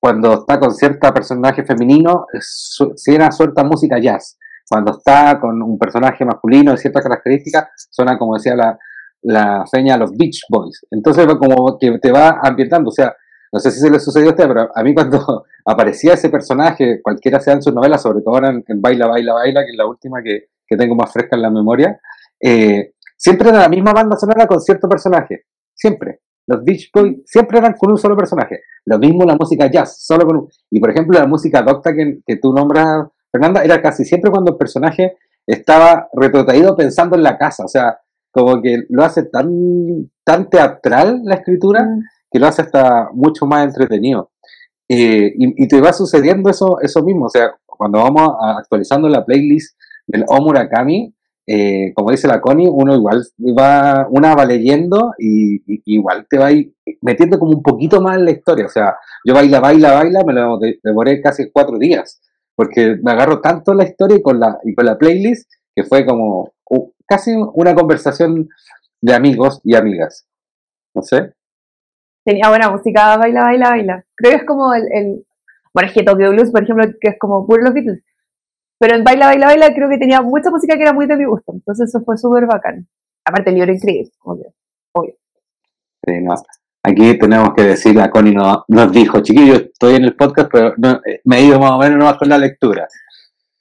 cuando 0.00 0.34
está 0.34 0.60
con 0.60 0.72
cierto 0.72 1.12
personaje 1.12 1.64
femenino, 1.64 2.26
si 2.40 3.14
era 3.14 3.32
suelta 3.32 3.64
música 3.64 3.98
jazz 3.98 4.38
cuando 4.68 4.92
está 4.92 5.40
con 5.40 5.62
un 5.62 5.78
personaje 5.78 6.24
masculino 6.24 6.72
de 6.72 6.78
ciertas 6.78 7.02
características, 7.02 7.68
suena 7.90 8.18
como 8.18 8.34
decía 8.34 8.54
la, 8.54 8.78
la 9.22 9.64
feña 9.70 9.96
los 9.96 10.16
Beach 10.16 10.42
Boys. 10.48 10.86
Entonces, 10.90 11.26
como 11.26 11.78
que 11.78 11.98
te 11.98 12.12
va 12.12 12.40
ambientando. 12.42 12.88
O 12.88 12.92
sea, 12.92 13.14
no 13.52 13.58
sé 13.58 13.70
si 13.70 13.80
se 13.80 13.90
le 13.90 13.98
sucedió 13.98 14.28
a 14.28 14.30
usted, 14.30 14.46
pero 14.46 14.68
a 14.74 14.82
mí 14.82 14.94
cuando 14.94 15.44
aparecía 15.64 16.14
ese 16.14 16.28
personaje, 16.28 17.00
cualquiera 17.02 17.40
sea 17.40 17.54
en 17.54 17.62
sus 17.62 17.74
novelas, 17.74 18.02
sobre 18.02 18.20
todo 18.20 18.34
ahora 18.34 18.50
en, 18.50 18.80
Baila, 18.80 19.06
Baila, 19.06 19.34
Baila, 19.34 19.64
que 19.64 19.70
es 19.70 19.76
la 19.76 19.86
última 19.86 20.22
que, 20.22 20.48
que 20.66 20.76
tengo 20.76 20.94
más 20.94 21.12
fresca 21.12 21.36
en 21.36 21.42
la 21.42 21.50
memoria, 21.50 21.98
eh, 22.40 22.92
siempre 23.16 23.48
era 23.48 23.60
la 23.60 23.68
misma 23.68 23.92
banda 23.92 24.16
sonora 24.16 24.46
con 24.46 24.60
cierto 24.60 24.88
personaje. 24.88 25.44
Siempre. 25.74 26.20
Los 26.46 26.64
Beach 26.64 26.90
Boys 26.92 27.18
siempre 27.26 27.58
eran 27.58 27.74
con 27.74 27.90
un 27.90 27.98
solo 27.98 28.16
personaje. 28.16 28.62
Lo 28.86 28.98
mismo 28.98 29.24
la 29.24 29.36
música 29.36 29.70
jazz, 29.70 30.02
solo 30.02 30.26
con 30.26 30.36
un... 30.36 30.48
Y 30.70 30.80
por 30.80 30.90
ejemplo, 30.90 31.18
la 31.18 31.26
música 31.26 31.62
docta 31.62 31.94
que, 31.94 32.20
que 32.26 32.36
tú 32.36 32.54
nombras 32.54 33.06
Fernanda 33.30 33.62
era 33.62 33.80
casi 33.82 34.04
siempre 34.04 34.30
cuando 34.30 34.52
el 34.52 34.58
personaje 34.58 35.16
estaba 35.46 36.08
retrotraído 36.12 36.76
pensando 36.76 37.16
en 37.16 37.22
la 37.22 37.38
casa, 37.38 37.64
o 37.64 37.68
sea, 37.68 37.98
como 38.30 38.60
que 38.60 38.84
lo 38.90 39.02
hace 39.02 39.24
tan, 39.24 40.10
tan 40.24 40.50
teatral 40.50 41.22
la 41.24 41.36
escritura 41.36 41.84
mm. 41.84 42.02
que 42.30 42.38
lo 42.38 42.46
hace 42.46 42.62
hasta 42.62 43.08
mucho 43.12 43.46
más 43.46 43.64
entretenido. 43.64 44.30
Eh, 44.90 45.32
y, 45.36 45.68
te 45.68 45.80
va 45.80 45.92
sucediendo 45.92 46.48
eso, 46.48 46.80
eso 46.80 47.02
mismo, 47.02 47.26
o 47.26 47.28
sea, 47.28 47.50
cuando 47.66 47.98
vamos 47.98 48.30
actualizando 48.58 49.08
la 49.08 49.24
playlist 49.24 49.78
del 50.06 50.24
Omurakami, 50.26 51.14
eh, 51.46 51.92
como 51.94 52.10
dice 52.10 52.26
la 52.26 52.40
Connie, 52.40 52.68
uno 52.70 52.94
igual 52.94 53.22
va, 53.58 54.06
una 54.10 54.34
va 54.34 54.44
leyendo 54.44 55.12
y, 55.18 55.62
igual 55.84 56.26
te 56.28 56.38
va 56.38 56.48
metiendo 57.02 57.38
como 57.38 57.52
un 57.52 57.62
poquito 57.62 58.00
más 58.00 58.16
en 58.18 58.24
la 58.26 58.30
historia. 58.30 58.66
O 58.66 58.70
sea, 58.70 58.96
yo 59.24 59.34
baila, 59.34 59.60
baila, 59.60 59.92
baila, 59.94 60.24
me 60.26 60.32
lo 60.34 60.58
demoré 60.82 61.20
casi 61.22 61.50
cuatro 61.50 61.78
días 61.78 62.20
porque 62.58 62.96
me 63.00 63.12
agarro 63.12 63.40
tanto 63.40 63.72
la 63.72 63.84
historia 63.84 64.16
y 64.16 64.20
con 64.20 64.40
la, 64.40 64.58
y 64.64 64.74
con 64.74 64.84
la 64.84 64.98
playlist 64.98 65.48
que 65.76 65.84
fue 65.84 66.04
como 66.04 66.54
casi 67.06 67.30
una 67.54 67.72
conversación 67.72 68.48
de 69.00 69.14
amigos 69.14 69.60
y 69.62 69.76
amigas. 69.76 70.26
No 70.92 71.02
sé. 71.02 71.34
Tenía 72.24 72.48
buena 72.48 72.68
música, 72.68 73.16
baila, 73.16 73.44
baila, 73.44 73.70
baila. 73.70 74.04
Creo 74.16 74.32
que 74.32 74.36
es 74.38 74.44
como 74.44 74.74
el, 74.74 75.24
bueno, 75.72 75.88
es 75.88 75.94
que 75.94 76.02
Tokyo 76.02 76.30
Blues, 76.30 76.50
por 76.50 76.64
ejemplo, 76.64 76.84
que 77.00 77.10
es 77.10 77.18
como 77.20 77.46
puro 77.46 77.62
los 77.62 77.74
Beatles. 77.74 78.02
Pero 78.80 78.96
en 78.96 79.04
Baila, 79.04 79.26
Baila, 79.26 79.46
Baila 79.46 79.72
creo 79.72 79.88
que 79.88 79.98
tenía 79.98 80.20
mucha 80.20 80.50
música 80.50 80.74
que 80.74 80.82
era 80.82 80.92
muy 80.92 81.06
de 81.06 81.16
mi 81.16 81.26
gusto. 81.26 81.52
Entonces 81.52 81.90
eso 81.90 82.04
fue 82.04 82.18
súper 82.18 82.46
bacán. 82.46 82.88
Aparte 83.24 83.50
el 83.50 83.56
libro 83.56 83.72
increíble, 83.72 84.10
obvio. 84.24 84.52
obvio. 84.94 85.14
Sí, 86.04 86.20
no. 86.22 86.34
Aquí 86.88 87.18
tenemos 87.18 87.50
que 87.54 87.64
decir, 87.64 88.00
a 88.00 88.10
Connie 88.10 88.34
no, 88.34 88.64
nos 88.68 88.90
dijo, 88.92 89.20
chiquillo, 89.20 89.56
estoy 89.56 89.96
en 89.96 90.04
el 90.04 90.16
podcast, 90.16 90.48
pero 90.50 90.74
no, 90.78 91.00
eh, 91.04 91.20
me 91.24 91.38
he 91.38 91.42
ido 91.42 91.60
más 91.60 91.72
o 91.72 91.78
menos 91.78 91.98
nomás 91.98 92.16
con 92.16 92.30
la 92.30 92.38
lectura. 92.38 92.88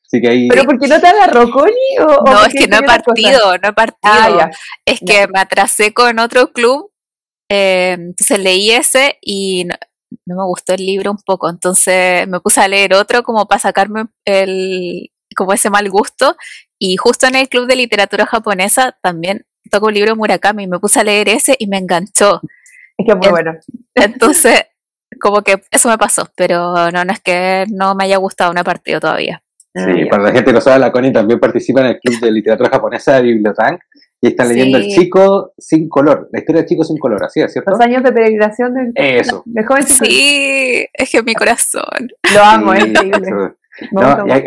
Así 0.05 0.21
que 0.21 0.29
ahí... 0.29 0.47
¿Pero 0.47 0.63
por 0.63 0.79
qué 0.79 0.87
no 0.87 0.99
te 1.01 1.07
agarró, 1.07 1.51
Connie? 1.51 1.99
O, 1.99 2.23
no, 2.25 2.45
es 2.45 2.53
que 2.53 2.67
no 2.67 2.77
he 2.77 2.83
partido, 2.83 3.57
no 3.61 3.69
he 3.69 3.73
partido. 3.73 3.97
Ah, 4.03 4.49
es 4.85 5.01
que 5.05 5.27
me 5.27 5.39
atrasé 5.41 5.93
con 5.93 6.19
otro 6.19 6.53
club, 6.53 6.89
eh, 7.49 7.97
entonces 7.99 8.39
leí 8.39 8.71
ese 8.71 9.17
y 9.21 9.65
no, 9.65 9.75
me 10.25 10.45
gustó 10.45 10.73
el 10.75 10.85
libro 10.85 11.11
un 11.11 11.21
poco, 11.25 11.49
entonces 11.49 12.25
me 12.29 12.39
puse 12.39 12.61
a 12.61 12.67
leer 12.69 12.93
otro 12.93 13.23
como 13.23 13.45
para 13.45 13.59
sacarme 13.59 14.05
el 14.23 15.11
como 15.35 15.51
ese 15.53 15.69
mal 15.69 15.89
gusto 15.89 16.37
y 16.79 16.95
justo 16.95 17.27
en 17.27 17.35
el 17.35 17.49
club 17.49 17.67
de 17.67 17.75
literatura 17.75 18.25
japonesa 18.25 18.97
también 19.03 19.45
toco 19.69 19.87
un 19.87 19.93
libro 19.93 20.11
de 20.11 20.15
Murakami 20.15 20.63
y 20.63 20.67
me 20.67 20.79
puse 20.79 21.01
a 21.01 21.03
leer 21.03 21.29
ese 21.29 21.55
y 21.59 21.67
me 21.67 21.77
enganchó. 21.77 22.41
Es 22.97 23.05
que 23.05 23.15
muy 23.15 23.29
bueno. 23.29 23.53
Entonces, 23.93 24.63
como 25.19 25.41
que 25.41 25.61
eso 25.71 25.89
me 25.89 25.97
pasó, 25.97 26.27
pero 26.35 26.91
no, 26.91 27.05
no 27.05 27.11
es 27.11 27.19
que 27.19 27.65
no 27.71 27.95
me 27.95 28.05
haya 28.05 28.17
gustado 28.17 28.51
una 28.51 28.63
partida 28.63 28.99
todavía. 28.99 29.41
Sí, 29.73 30.05
para 30.09 30.23
la 30.23 30.31
gente 30.31 30.45
que 30.45 30.53
lo 30.53 30.61
sabe, 30.61 30.79
la 30.79 30.91
Connie 30.91 31.13
también 31.13 31.39
participa 31.39 31.81
en 31.81 31.87
el 31.87 31.99
club 31.99 32.19
de 32.19 32.31
literatura 32.31 32.69
japonesa 32.69 33.15
de 33.15 33.23
Bibliotank 33.23 33.79
y 34.19 34.27
está 34.27 34.45
leyendo 34.45 34.79
El 34.79 34.87
Chico 34.87 35.53
sin 35.57 35.87
color, 35.87 36.29
la 36.31 36.39
historia 36.39 36.61
del 36.61 36.69
Chico 36.69 36.83
sin 36.83 36.97
color, 36.97 37.23
así 37.23 37.41
es, 37.41 37.53
¿cierto? 37.53 37.71
Los 37.71 37.79
años 37.79 38.01
de 38.01 38.11
peregrinación 38.11 38.73
del 38.73 38.91
Eso. 38.95 39.43
joven 39.67 39.83
Sí, 39.83 40.87
es 40.91 41.11
que 41.11 41.21
mi 41.21 41.35
corazón. 41.35 42.09
Lo 42.33 42.43
amo, 42.43 42.73
es 42.73 42.87
increíble. 42.87 43.53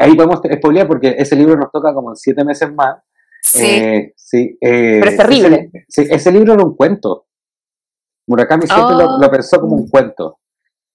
ahí, 0.00 0.16
podemos 0.16 0.40
spoilear 0.57 0.88
porque 0.88 1.14
ese 1.16 1.37
libro 1.37 1.57
nos 1.57 1.71
toca 1.71 1.95
como 1.95 2.11
en 2.11 2.16
siete 2.16 2.45
meses 2.45 2.73
más. 2.75 2.97
Sí. 3.42 3.64
Eh, 3.64 4.12
sí 4.16 4.59
eh, 4.61 4.99
Pero 5.00 5.11
es 5.11 5.16
terrible. 5.16 5.71
Ese, 5.73 6.04
sí, 6.04 6.09
ese 6.11 6.33
libro 6.33 6.54
era 6.54 6.64
un 6.64 6.75
cuento. 6.75 7.26
Murakami 8.30 8.66
siempre 8.66 8.96
lo, 8.96 9.18
lo, 9.18 9.30
pensó 9.30 9.60
como 9.60 9.76
un 9.76 9.88
cuento. 9.88 10.38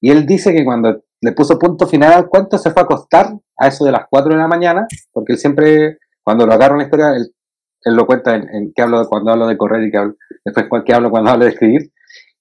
Y 0.01 0.09
él 0.09 0.25
dice 0.25 0.53
que 0.53 0.63
cuando 0.63 1.03
le 1.21 1.31
puso 1.33 1.59
punto 1.59 1.85
final 1.85 2.13
al 2.13 2.29
cuento 2.29 2.57
se 2.57 2.71
fue 2.71 2.81
a 2.81 2.85
acostar 2.85 3.33
a 3.57 3.67
eso 3.67 3.83
de 3.83 3.91
las 3.91 4.05
4 4.09 4.33
de 4.33 4.39
la 4.39 4.47
mañana, 4.47 4.87
porque 5.11 5.33
él 5.33 5.39
siempre, 5.39 5.97
cuando 6.23 6.45
lo 6.45 6.53
agarra 6.53 6.75
una 6.75 6.83
historia, 6.83 7.13
él, 7.15 7.33
lo 7.85 8.05
cuenta 8.05 8.35
en, 8.35 8.49
en, 8.49 8.73
que 8.73 8.81
hablo 8.81 9.05
cuando 9.07 9.31
hablo 9.31 9.47
de 9.47 9.57
correr 9.57 9.83
y 9.83 9.91
que 9.91 9.97
hablo, 9.97 10.15
después 10.43 10.83
que 10.83 10.93
hablo 10.93 11.11
cuando 11.11 11.29
hablo 11.29 11.45
de 11.45 11.51
escribir, 11.51 11.91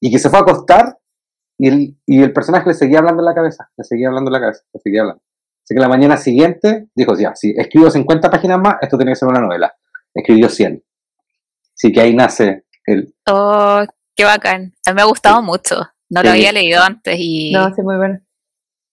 y 0.00 0.10
que 0.10 0.18
se 0.18 0.30
fue 0.30 0.38
a 0.38 0.42
acostar 0.42 0.98
y 1.58 1.68
el, 1.68 1.96
y 2.06 2.22
el 2.22 2.32
personaje 2.32 2.68
le 2.68 2.74
seguía 2.74 2.98
hablando 2.98 3.22
en 3.22 3.26
la 3.26 3.34
cabeza, 3.34 3.68
le 3.76 3.84
seguía 3.84 4.08
hablando 4.08 4.28
en 4.28 4.32
la 4.32 4.40
cabeza, 4.40 4.62
le 4.72 4.80
seguía 4.80 5.00
hablando. 5.02 5.22
Así 5.64 5.74
que 5.74 5.80
la 5.80 5.88
mañana 5.88 6.16
siguiente 6.16 6.88
dijo, 6.94 7.16
ya, 7.16 7.34
si 7.34 7.54
escribo 7.56 7.90
50 7.90 8.30
páginas 8.30 8.60
más, 8.60 8.76
esto 8.82 8.98
tiene 8.98 9.12
que 9.12 9.16
ser 9.16 9.28
una 9.28 9.40
novela. 9.40 9.74
Escribió 10.12 10.48
100. 10.48 10.82
Así 11.74 11.90
que 11.90 12.00
ahí 12.00 12.14
nace 12.14 12.64
el... 12.86 13.14
Oh, 13.30 13.82
qué 14.16 14.24
bacán. 14.24 14.72
A 14.86 14.90
mí 14.90 14.96
me 14.96 15.02
ha 15.02 15.06
gustado 15.06 15.42
mucho. 15.42 15.76
No 16.10 16.22
lo 16.22 16.30
había 16.30 16.52
leído 16.52 16.82
antes 16.82 17.16
y... 17.18 17.52
No, 17.52 17.74
sí, 17.74 17.82
muy 17.82 17.96
bueno. 17.96 18.20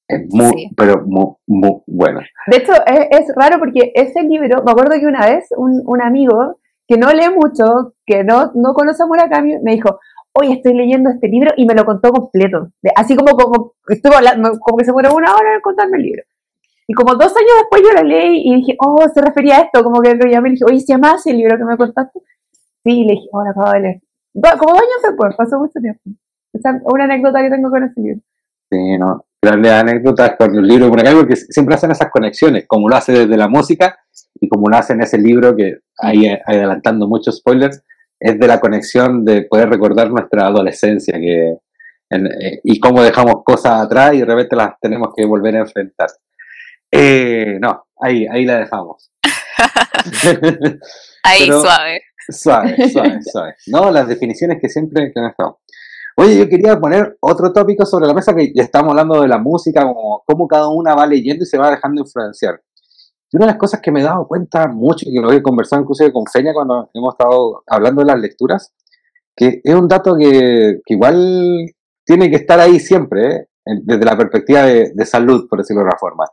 Es 0.08 0.22
muy, 0.34 0.70
pero 0.76 1.04
muy, 1.06 1.36
muy 1.48 1.82
bueno. 1.88 2.20
De 2.48 2.58
hecho, 2.58 2.74
es, 2.86 3.28
raro 3.36 3.60
porque 3.60 3.92
ese 3.96 4.24
libro, 4.24 4.64
me 4.64 4.72
acuerdo 4.72 5.00
que 5.00 5.06
una 5.06 5.26
vez 5.26 5.46
un, 5.56 5.82
un 5.86 6.02
amigo 6.02 6.60
que 6.88 6.98
no 6.98 7.12
lee 7.14 7.30
mucho, 7.34 7.94
que 8.06 8.24
no, 8.24 8.52
no 8.56 8.74
conoce 8.74 9.04
a 9.04 9.06
Murakami, 9.06 9.60
me 9.60 9.72
dijo, 9.74 10.00
hoy 10.34 10.52
estoy 10.52 10.74
leyendo 10.74 11.10
este 11.10 11.28
libro 11.28 11.52
y 11.56 11.66
me 11.66 11.76
lo 11.76 11.86
contó 11.86 12.12
completo. 12.12 12.70
Así 12.96 13.16
como, 13.16 13.36
como, 13.36 13.74
estuvo 13.88 14.16
hablando, 14.16 14.60
como 14.60 14.78
que 14.78 14.86
se 14.86 14.92
muere 14.92 15.10
una 15.10 15.34
hora 15.34 15.56
en 15.56 15.62
contarme 15.62 15.98
el 15.98 16.04
libro. 16.04 16.24
Y 16.88 16.94
como 16.94 17.16
dos 17.16 17.36
años 17.36 17.52
después 17.60 17.82
yo 17.82 17.94
lo 17.94 18.04
leí 18.04 18.42
y 18.44 18.56
dije, 18.58 18.76
oh, 18.80 19.08
se 19.14 19.22
refería 19.22 19.58
a 19.58 19.62
esto, 19.62 19.84
como 19.84 20.02
que 20.02 20.14
lo 20.14 20.30
llamé 20.30 20.50
y 20.50 20.52
dije, 20.54 20.66
oye, 20.66 20.80
¿se 20.80 20.94
llama 20.94 21.16
ese 21.16 21.32
libro 21.34 21.58
que 21.58 21.64
me 21.64 21.78
contaste? 21.78 22.20
Sí, 22.84 23.02
y 23.02 23.06
le 23.06 23.14
dije, 23.14 23.28
oh, 23.32 23.44
lo 23.44 23.52
acabo 23.52 23.72
de 23.72 23.80
leer. 23.80 24.02
Como 24.34 24.74
dos 24.74 24.82
años 24.82 25.02
después, 25.04 25.36
pasó 25.36 25.60
mucho 25.60 25.80
tiempo. 25.80 26.02
Esa 26.54 26.72
es 26.72 26.82
una 26.84 27.06
anécdota 27.06 27.42
que 27.42 27.50
tengo 27.50 27.70
con 27.70 27.84
ese 27.84 28.02
libro. 28.02 28.22
Sí, 28.70 28.98
no, 28.98 29.26
grandes 29.42 29.72
anécdotas 29.72 30.36
con 30.38 30.56
el 30.56 30.68
libro 30.68 30.86
de 30.86 30.92
Murakami 30.92 31.20
porque 31.20 31.36
siempre 31.36 31.76
hacen 31.76 31.92
esas 31.92 32.10
conexiones, 32.10 32.66
como 32.68 32.88
lo 32.88 32.96
hace 32.96 33.12
desde 33.12 33.38
la 33.38 33.48
música 33.48 34.00
y 34.40 34.48
como 34.48 34.70
lo 34.70 34.78
hace 34.78 34.94
en 34.94 35.02
ese 35.02 35.18
libro, 35.18 35.56
que 35.56 35.80
ahí 35.98 36.28
adelantando 36.46 37.08
muchos 37.08 37.38
spoilers, 37.38 37.84
es 38.20 38.40
de 38.40 38.48
la 38.48 38.60
conexión 38.60 39.26
de 39.26 39.44
poder 39.44 39.70
recordar 39.70 40.12
nuestra 40.12 40.46
adolescencia 40.46 41.20
que, 41.20 41.58
eh, 42.12 42.60
y 42.64 42.80
cómo 42.80 43.02
dejamos 43.02 43.44
cosas 43.44 43.82
atrás 43.82 44.14
y 44.14 44.20
de 44.20 44.26
repente 44.26 44.56
las 44.56 44.80
tenemos 44.80 45.10
que 45.16 45.26
volver 45.26 45.56
a 45.56 45.62
enfrentar. 45.62 46.10
Eh, 46.92 47.58
no, 47.60 47.86
ahí, 48.00 48.28
ahí 48.28 48.46
la 48.46 48.60
dejamos. 48.60 49.12
ahí 51.24 51.48
suave. 51.48 52.02
Suave, 52.32 52.76
suave, 52.92 53.20
suave. 53.24 53.56
No, 53.68 53.92
las 53.92 54.08
definiciones 54.08 54.60
que 54.62 54.70
siempre 54.70 55.12
que 55.14 55.20
han 55.20 55.28
estado. 55.28 55.60
Oye, 56.18 56.38
yo 56.38 56.50
quería 56.50 56.80
poner 56.80 57.18
otro 57.22 57.54
tópico 57.54 57.86
sobre 57.86 58.08
la 58.08 58.14
mesa 58.14 58.36
que 58.36 58.52
ya 58.54 58.64
estamos 58.64 58.92
hablando 58.92 59.22
de 59.22 59.28
la 59.28 59.38
música, 59.38 59.84
como 59.84 60.24
cómo 60.26 60.48
cada 60.48 60.68
una 60.70 60.94
va 60.94 61.08
leyendo 61.08 61.44
y 61.44 61.48
se 61.48 61.58
va 61.58 61.72
dejando 61.72 62.02
influenciar. 62.02 62.62
Y 63.32 63.38
una 63.38 63.46
de 63.46 63.52
las 63.54 63.60
cosas 63.60 63.80
que 63.82 63.92
me 63.92 64.02
he 64.02 64.04
dado 64.04 64.28
cuenta 64.28 64.68
mucho 64.68 65.08
y 65.08 65.14
que 65.14 65.22
lo 65.22 65.32
he 65.32 65.42
conversado 65.42 65.82
inclusive 65.82 66.12
con 66.12 66.26
Feña 66.26 66.54
cuando 66.54 66.90
hemos 66.94 67.14
estado 67.14 67.64
hablando 67.66 68.02
de 68.02 68.08
las 68.08 68.20
lecturas, 68.20 68.74
que 69.36 69.62
es 69.64 69.74
un 69.74 69.88
dato 69.88 70.16
que, 70.18 70.82
que 70.86 70.94
igual 70.94 71.66
tiene 72.06 72.30
que 72.30 72.36
estar 72.36 72.60
ahí 72.60 72.80
siempre, 72.80 73.36
¿eh? 73.36 73.48
desde 73.84 74.04
la 74.04 74.18
perspectiva 74.18 74.64
de, 74.64 74.92
de 74.94 75.06
salud, 75.06 75.48
por 75.50 75.60
decirlo 75.60 75.82
de 75.82 75.86
una 75.86 75.98
forma. 75.98 76.26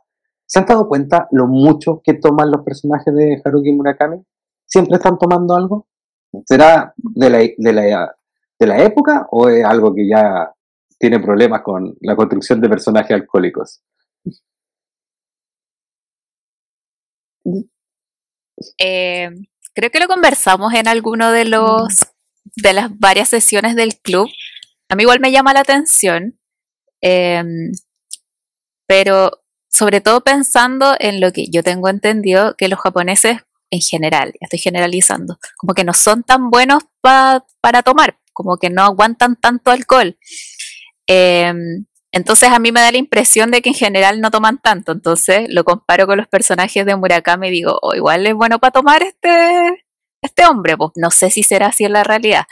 ¿Se 0.45 0.59
han 0.59 0.65
dado 0.65 0.87
cuenta 0.87 1.27
lo 1.31 1.47
mucho 1.47 2.01
que 2.03 2.15
toman 2.15 2.51
los 2.51 2.63
personajes 2.63 3.13
de 3.13 3.41
Haruki 3.45 3.71
Murakami? 3.71 4.17
¿Siempre 4.65 4.97
están 4.97 5.17
tomando 5.17 5.55
algo? 5.55 5.87
¿Será 6.45 6.93
de 6.97 7.29
la, 7.29 7.37
de 7.39 7.73
la, 7.73 8.15
de 8.59 8.67
la 8.67 8.83
época 8.83 9.27
o 9.31 9.49
es 9.49 9.65
algo 9.65 9.93
que 9.93 10.07
ya 10.07 10.53
tiene 10.99 11.19
problemas 11.19 11.61
con 11.61 11.95
la 12.01 12.15
construcción 12.15 12.61
de 12.61 12.69
personajes 12.69 13.11
alcohólicos? 13.11 13.81
Eh, 18.77 19.29
creo 19.73 19.89
que 19.89 19.99
lo 19.99 20.07
conversamos 20.07 20.73
en 20.73 20.87
alguno 20.87 21.31
de 21.31 21.45
los 21.45 21.87
de 22.55 22.73
las 22.73 22.97
varias 22.99 23.29
sesiones 23.29 23.75
del 23.75 23.97
club. 23.99 24.27
A 24.89 24.95
mí 24.95 25.03
igual 25.03 25.19
me 25.19 25.31
llama 25.31 25.53
la 25.53 25.61
atención, 25.61 26.37
eh, 27.01 27.43
pero 28.87 29.31
sobre 29.69 30.01
todo 30.01 30.21
pensando 30.21 30.95
en 30.99 31.21
lo 31.21 31.31
que 31.31 31.45
yo 31.49 31.63
tengo 31.63 31.89
entendido, 31.89 32.55
que 32.57 32.67
los 32.67 32.79
japoneses 32.79 33.41
en 33.71 33.81
general, 33.81 34.33
estoy 34.39 34.59
generalizando, 34.59 35.39
como 35.57 35.73
que 35.73 35.83
no 35.83 35.93
son 35.93 36.23
tan 36.23 36.49
buenos 36.49 36.83
para 37.01 37.83
tomar, 37.83 38.17
como 38.33 38.57
que 38.57 38.69
no 38.69 38.83
aguantan 38.83 39.35
tanto 39.35 39.71
alcohol. 39.71 40.17
Em, 41.07 41.85
entonces 42.11 42.49
a 42.49 42.59
mí 42.59 42.71
me 42.71 42.81
da 42.81 42.91
la 42.91 42.97
impresión 42.97 43.51
de 43.51 43.61
que 43.61 43.69
en 43.69 43.75
general 43.75 44.21
no 44.21 44.31
toman 44.31 44.59
tanto, 44.59 44.91
entonces 44.91 45.47
lo 45.49 45.63
comparo 45.63 46.07
con 46.07 46.17
los 46.17 46.27
personajes 46.27 46.85
de 46.85 46.95
Murakami 46.95 47.47
y 47.49 47.51
digo, 47.51 47.77
oh, 47.81 47.95
igual 47.95 48.25
es 48.27 48.33
bueno 48.33 48.59
para 48.59 48.71
tomar 48.71 49.03
este, 49.03 49.85
este 50.21 50.45
hombre, 50.45 50.77
pues 50.77 50.91
no 50.95 51.11
sé 51.11 51.29
si 51.29 51.43
será 51.43 51.67
así 51.67 51.85
en 51.85 51.93
la 51.93 52.03
realidad, 52.03 52.45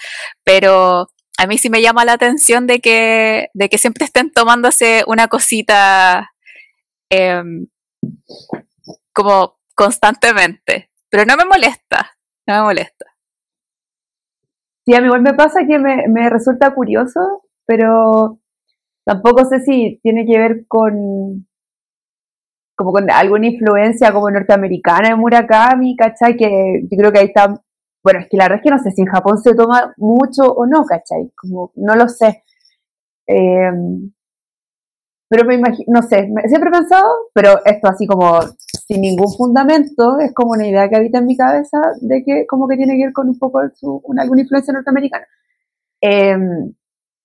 pero 0.44 1.10
a 1.40 1.48
mí 1.48 1.58
sí 1.58 1.70
me 1.70 1.82
llama 1.82 2.06
la 2.06 2.14
atención 2.14 2.68
de 2.68 2.80
que, 2.80 3.50
de 3.54 3.70
que 3.70 3.78
siempre 3.78 4.06
estén 4.06 4.32
tomándose 4.32 5.04
una 5.08 5.28
cosita 5.28 6.32
Em, 7.10 7.68
como 9.14 9.60
constantemente, 9.76 10.90
pero 11.10 11.26
no 11.26 11.38
me 11.38 11.46
molesta, 11.46 12.18
no 12.48 12.56
me 12.56 12.62
molesta. 12.62 13.06
Sí, 14.86 14.96
a 14.96 15.02
mí 15.02 15.08
igual 15.08 15.22
me 15.22 15.34
pasa 15.34 15.66
que 15.68 15.80
me, 15.80 16.30
resulta 16.30 16.74
curioso, 16.74 17.44
pero 17.66 18.40
tampoco 19.06 19.46
sé 19.46 19.60
si 19.60 20.00
tiene 20.02 20.26
que 20.26 20.40
ver 20.40 20.66
con 20.68 21.46
como 22.76 22.92
con 22.94 23.10
alguna 23.10 23.48
influencia 23.48 24.14
como 24.14 24.30
norteamericana 24.30 25.10
de 25.10 25.16
Murakami, 25.16 25.96
¿cachai? 25.96 26.38
Que 26.38 26.84
yo 26.84 26.98
creo 26.98 27.12
que 27.12 27.20
ahí 27.20 27.26
está, 27.26 27.48
bueno, 28.04 28.20
es 28.20 28.28
que 28.30 28.38
la 28.38 28.46
verdad 28.46 28.60
es 28.60 28.64
que 28.64 28.70
no 28.70 28.80
sé 28.80 28.92
si 28.92 29.02
en 29.02 29.08
Japón 29.08 29.40
se 29.40 29.56
toma 29.56 29.94
mucho 29.98 30.44
o 30.44 30.66
no, 30.68 30.86
¿cachai? 30.86 31.32
Como, 31.36 31.72
no 31.76 31.96
lo 31.96 32.08
sé. 32.08 32.44
Eh, 33.28 33.72
pero 35.30 35.46
me 35.46 35.56
imagino, 35.56 35.86
no 35.88 36.02
sé, 36.02 36.30
siempre 36.48 36.70
he 36.70 36.80
pensado, 36.80 37.08
pero 37.34 37.60
esto 37.66 37.90
así 37.90 38.08
como 38.08 38.40
sin 38.88 39.02
ningún 39.02 39.32
fundamento, 39.36 40.18
es 40.20 40.34
como 40.34 40.52
una 40.52 40.68
idea 40.68 40.90
que 40.90 40.96
habita 40.96 41.20
en 41.20 41.26
mi 41.26 41.36
cabeza 41.36 41.78
de 42.02 42.24
que 42.24 42.46
como 42.48 42.68
que 42.68 42.78
tiene 42.78 42.96
que 42.98 43.06
ver 43.06 43.14
con 43.14 43.28
un 43.30 43.38
poco 43.38 43.60
su, 43.76 44.02
una, 44.06 44.24
alguna 44.24 44.42
influencia 44.42 44.74
norteamericana. 44.74 45.26
Em, 46.02 46.74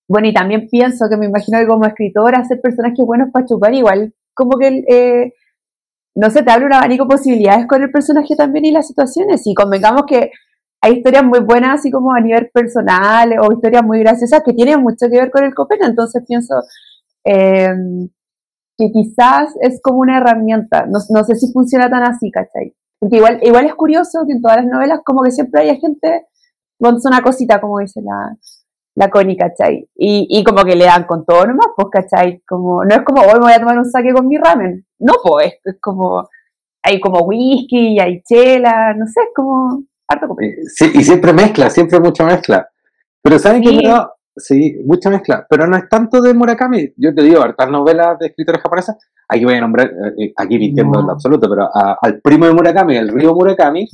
bueno, 0.09 0.29
y 0.29 0.35
también 0.35 0.69
pienso 0.69 1.09
que 1.09 1.17
me 1.17 1.27
imagino 1.27 1.59
que 1.59 1.67
como 1.67 1.87
escritora 1.87 2.41
hacer 2.41 2.61
personajes 2.61 3.05
buenos 3.07 3.31
para 3.33 3.47
chupar 3.47 3.75
igual, 3.75 4.15
como 4.35 4.59
que, 4.59 4.85
eh, 4.89 5.35
no 6.17 6.31
sé, 6.31 6.43
te 6.43 6.51
abre 6.51 6.67
un 6.67 6.75
abanico 6.75 7.05
de 7.05 7.17
posibilidades 7.17 7.67
con 7.67 7.83
el 7.83 7.91
personaje 7.91 8.37
también 8.37 8.65
y 8.67 8.73
las 8.73 8.89
situaciones. 8.89 9.43
Y 9.47 9.55
convengamos 9.55 10.03
que 10.07 10.31
hay 10.81 10.95
historias 10.95 11.25
muy 11.25 11.41
buenas, 11.41 11.81
así 11.81 11.91
como 11.91 12.13
a 12.13 12.21
nivel 12.21 12.51
personal, 12.53 13.35
o 13.41 13.53
historias 13.53 13.85
muy 13.85 14.01
graciosas 14.01 14.43
que 14.45 14.53
tienen 14.53 14.81
mucho 14.83 15.07
que 15.11 15.19
ver 15.21 15.31
con 15.31 15.45
el 15.45 15.55
copete, 15.55 15.87
entonces 15.87 16.25
pienso 16.27 16.57
Em, 17.25 18.09
que 18.79 18.91
quizás 18.91 19.55
es 19.61 19.81
como 19.83 19.99
una 20.01 20.19
herramienta. 20.19 20.87
No, 20.87 20.99
no 21.11 21.25
sé 21.25 21.35
si 21.37 21.53
funciona 21.53 21.91
tan 21.91 22.03
así, 22.05 22.31
¿cachai? 22.31 22.75
Porque 23.01 23.17
igual, 23.17 23.39
igual 23.43 23.67
es 23.67 23.75
curioso 23.75 24.21
que 24.27 24.33
en 24.33 24.43
todas 24.43 24.59
las 24.59 24.67
novelas 24.67 25.01
como 25.05 25.23
que 25.23 25.31
siempre 25.31 25.63
haya 25.63 25.75
gente 25.77 26.27
con 26.81 26.99
una 27.05 27.23
cosita, 27.23 27.61
como 27.61 27.79
dice 27.79 28.01
la, 28.03 28.37
la 28.97 29.09
Connie, 29.11 29.37
¿cachai? 29.37 29.89
Y, 29.95 30.27
y 30.31 30.45
como 30.45 30.65
que 30.65 30.75
le 30.77 30.85
dan 30.87 31.05
con 31.05 31.25
todo 31.25 31.47
nomás, 31.47 31.69
pues, 31.77 31.89
¿cachai? 31.91 32.43
Como, 32.47 32.85
no 32.85 32.95
es 32.95 33.03
como, 33.03 33.23
hoy 33.23 33.35
me 33.35 33.41
voy 33.41 33.53
a 33.53 33.59
tomar 33.61 33.79
un 33.79 33.85
saque 33.91 34.13
con 34.13 34.27
mi 34.27 34.37
ramen. 34.37 34.85
No, 34.99 35.15
pues, 35.23 35.55
es 35.65 35.77
como, 35.81 36.29
hay 36.83 37.01
como 37.01 37.21
whisky, 37.21 37.99
hay 38.01 38.23
chela, 38.23 38.95
no 38.95 39.07
sé, 39.07 39.21
es 39.21 39.29
como 39.35 39.83
harto 40.09 40.29
como... 40.29 40.41
Eh, 40.41 40.57
Sí, 40.75 40.91
y 40.95 41.03
siempre 41.05 41.33
mezcla, 41.33 41.71
siempre 41.71 42.01
mucha 42.01 42.25
mezcla. 42.25 42.69
Pero 43.23 43.39
¿saben 43.39 43.63
Sí. 43.63 43.79
que 43.81 43.89
no? 43.89 44.11
Sí, 44.37 44.77
mucha 44.87 45.11
mezcla. 45.11 45.47
Pero 45.49 45.67
no 45.67 45.77
es 45.77 45.89
tanto 45.89 46.21
de 46.23 46.33
Murakami. 46.33 46.93
Yo 46.97 47.15
te 47.15 47.23
digo, 47.23 47.43
hartas 47.43 47.69
novelas 47.71 48.19
de 48.19 48.29
escritores 48.29 48.63
japoneses. 48.63 48.97
Aquí 49.29 49.45
voy 49.45 49.55
a 49.55 49.61
nombrar, 49.61 49.89
eh, 49.89 50.25
eh, 50.25 50.33
aquí 50.37 50.59
mintiendo 50.59 50.95
No. 50.95 51.01
en 51.01 51.07
lo 51.07 51.13
absoluto, 51.13 51.49
pero 51.51 51.65
a- 51.65 51.99
al 52.01 52.21
primo 52.21 52.47
de 52.47 52.53
Murakami, 52.55 52.97
el 52.97 53.09
río 53.09 53.35
Murakami, 53.35 53.87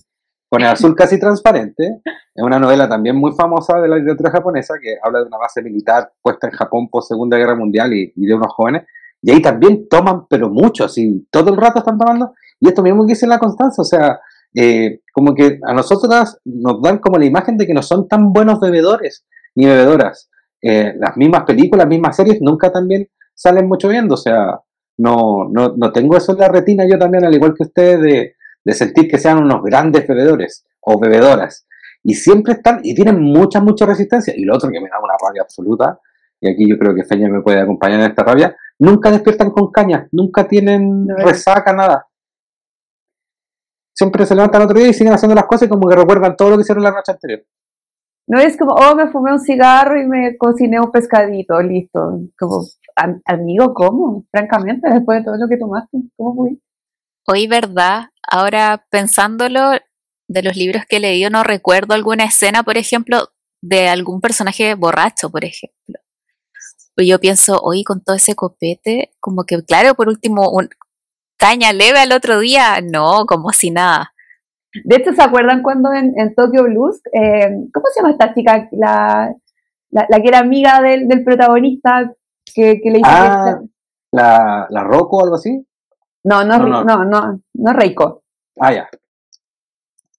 con 0.49 0.63
el 0.63 0.69
azul 0.69 0.95
casi 0.95 1.19
transparente. 1.19 2.01
Es 2.35 2.43
una 2.45 2.59
novela 2.59 2.89
también 2.89 3.17
muy 3.17 3.33
famosa 3.33 3.81
de 3.81 3.89
la 3.89 3.97
literatura 3.97 4.31
japonesa 4.31 4.75
que 4.81 4.95
habla 5.03 5.19
de 5.21 5.27
una 5.27 5.39
base 5.39 5.61
militar 5.61 6.11
puesta 6.23 6.47
en 6.47 6.53
Japón 6.55 6.89
post 6.89 7.09
Segunda 7.09 7.37
Guerra 7.37 7.57
Mundial 7.57 7.93
y, 7.93 8.13
y 8.15 8.27
de 8.27 8.35
unos 8.35 8.53
jóvenes. 8.55 8.85
Y 9.21 9.33
ahí 9.33 9.43
también 9.43 9.89
toman, 9.89 10.27
pero 10.29 10.49
mucho, 10.49 10.85
así, 10.85 11.27
todo 11.33 11.51
el 11.51 11.57
rato 11.57 11.81
están 11.81 11.99
tomando. 11.99 12.33
Y 12.61 12.69
esto 12.69 12.83
mismo 12.83 13.05
que 13.05 13.13
dice 13.15 13.27
la 13.27 13.39
Constanza, 13.41 13.83
o 13.83 13.85
sea, 13.85 14.21
eh, 14.55 15.01
como 15.13 15.35
que 15.35 15.59
a 15.67 15.75
nosotras 15.75 16.39
nos 16.45 16.81
dan 16.81 16.99
como 16.99 17.19
la 17.19 17.25
imagen 17.27 17.57
de 17.57 17.67
que 17.67 17.75
no 17.75 17.83
son 17.83 18.07
tan 18.09 18.33
buenos 18.33 18.61
bebedores 18.61 19.27
ni 19.59 19.67
bebedoras. 19.67 20.31
Eh, 20.63 20.95
las 20.99 21.17
mismas 21.17 21.43
películas, 21.43 21.85
las 21.85 21.89
mismas 21.89 22.15
series 22.15 22.41
nunca 22.41 22.71
también 22.71 23.09
salen 23.35 23.67
mucho 23.67 23.89
viendo, 23.89 24.15
o 24.15 24.17
sea, 24.17 24.61
no, 24.99 25.49
no, 25.51 25.75
no 25.77 25.93
tengo 25.93 26.17
eso 26.17 26.33
en 26.33 26.39
la 26.39 26.49
retina 26.49 26.85
yo 26.89 26.97
también, 26.97 27.25
al 27.25 27.35
igual 27.35 27.55
que 27.55 27.65
ustedes, 27.65 28.01
de, 28.01 28.37
de 28.65 28.73
sentir 28.73 29.09
que 29.09 29.19
sean 29.19 29.43
unos 29.43 29.63
grandes 29.65 30.07
bebedores 30.07 30.65
o 30.81 31.01
bebedoras. 31.01 31.67
Y 32.05 32.15
siempre 32.15 32.53
están, 32.53 32.81
y 32.85 32.95
tienen 32.95 33.21
mucha, 33.21 33.61
mucha 33.61 33.85
resistencia. 33.85 34.33
Y 34.37 34.45
lo 34.45 34.55
otro 34.55 34.71
que 34.71 34.81
me 34.81 34.89
da 34.89 35.01
una 35.03 35.15
rabia 35.21 35.43
absoluta, 35.43 35.99
y 36.41 36.49
aquí 36.49 36.69
yo 36.69 36.79
creo 36.79 36.95
que 36.95 37.05
Feña 37.05 37.29
me 37.29 37.43
puede 37.43 37.61
acompañar 37.61 38.01
en 38.01 38.11
esta 38.11 38.23
rabia, 38.23 38.57
nunca 38.79 39.11
despiertan 39.11 39.51
con 39.51 39.73
caña, 39.73 40.07
nunca 40.13 40.47
tienen 40.47 41.09
resaca, 41.09 41.73
nada. 41.73 42.07
Siempre 43.93 44.25
se 44.25 44.37
levantan 44.37 44.63
otro 44.63 44.79
día 44.79 44.89
y 44.89 44.95
siguen 44.95 45.15
haciendo 45.15 45.35
las 45.35 45.47
cosas 45.47 45.67
y 45.67 45.69
como 45.69 45.89
que 45.89 45.97
recuerdan 45.97 46.37
todo 46.37 46.51
lo 46.51 46.57
que 46.57 46.63
hicieron 46.63 46.85
la 46.85 46.93
noche 46.93 47.11
anterior. 47.11 47.43
No 48.29 48.39
es 48.39 48.57
como, 48.59 48.75
oh, 48.75 48.95
me 48.95 49.11
fumé 49.11 49.33
un 49.33 49.41
cigarro 49.41 49.99
y 50.01 50.07
me 50.07 50.37
cociné 50.37 50.79
un 50.81 50.91
pescadito, 50.93 51.61
listo. 51.63 52.21
Como, 52.39 52.65
am- 52.97 53.23
amigo, 53.25 53.73
¿cómo? 53.73 54.27
Francamente, 54.31 54.89
después 54.91 55.21
de 55.21 55.25
todo 55.25 55.37
lo 55.39 55.49
que 55.49 55.57
tomaste, 55.57 55.99
¿cómo 56.17 56.35
fui? 56.37 56.63
Hoy, 57.27 57.47
¿verdad? 57.47 58.11
Ahora 58.31 58.85
pensándolo, 58.91 59.73
de 60.29 60.43
los 60.43 60.57
libros 60.57 60.83
que 60.87 60.97
he 60.97 61.01
leído 61.01 61.31
no 61.31 61.43
recuerdo 61.43 61.95
alguna 61.95 62.25
escena, 62.25 62.63
por 62.63 62.77
ejemplo, 62.77 63.29
de 63.63 63.89
algún 63.89 64.21
personaje 64.21 64.75
borracho, 64.75 65.31
por 65.31 65.45
ejemplo. 65.45 65.99
Y 66.99 67.07
yo 67.09 67.21
pienso, 67.21 67.61
hoy 67.63 67.85
con 67.85 68.03
todo 68.03 68.17
ese 68.17 68.35
copete, 68.35 69.13
como 69.21 69.45
que, 69.45 69.63
claro, 69.65 69.95
por 69.95 70.09
último, 70.09 70.51
un 70.51 70.69
caña 71.39 71.73
leve 71.73 72.01
al 72.01 72.13
otro 72.13 72.41
día, 72.41 72.81
no, 72.83 73.25
como 73.27 73.53
si 73.53 73.71
nada. 73.71 74.13
De 74.85 74.97
hecho, 74.97 75.13
¿se 75.13 75.23
acuerdan 75.23 75.63
cuando 75.63 75.93
en, 75.93 76.13
en 76.19 76.35
Tokyo 76.35 76.65
Blues, 76.65 77.01
eh, 77.13 77.49
¿cómo 77.73 77.87
se 77.93 78.01
llama 78.01 78.11
esta 78.13 78.35
chica? 78.35 78.69
La, 78.73 79.35
la, 79.91 80.07
la 80.09 80.21
que 80.21 80.29
era 80.29 80.39
amiga 80.41 80.81
del, 80.83 81.09
del 81.09 81.25
protagonista 81.25 82.13
que, 82.55 82.81
que 82.81 82.91
le 82.91 82.99
hizo 82.99 83.09
Ah. 83.11 83.59
que- 83.61 83.69
La, 84.13 84.67
la 84.71 84.85
Rocco 84.85 85.19
o 85.19 85.25
algo 85.25 85.37
así. 85.37 85.67
No, 86.25 86.45
no, 86.45 86.59
No, 86.59 86.67
no, 86.67 86.85
no. 86.85 87.05
no, 87.05 87.05
no, 87.05 87.41
no 87.55 87.73
Reiko. 87.73 88.23
Ah, 88.61 88.73
ya. 88.73 88.89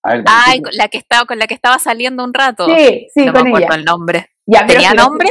A 0.03 0.13
ver, 0.13 0.23
Ay, 0.27 0.61
con 0.61 0.71
la 0.75 0.87
que 0.87 0.97
estaba, 0.97 1.25
con 1.25 1.37
la 1.39 1.45
que 1.47 1.53
estaba 1.53 1.77
saliendo 1.77 2.23
un 2.23 2.33
rato. 2.33 2.65
Sí, 2.67 3.07
sí, 3.13 3.25
no 3.25 3.33
con 3.33 3.43
me 3.43 3.49
acuerdo 3.49 3.67
ella. 3.67 3.75
el 3.75 3.85
nombre. 3.85 4.29
Ya, 4.45 4.65
¿Tenía 4.65 4.93
nombre? 4.93 5.27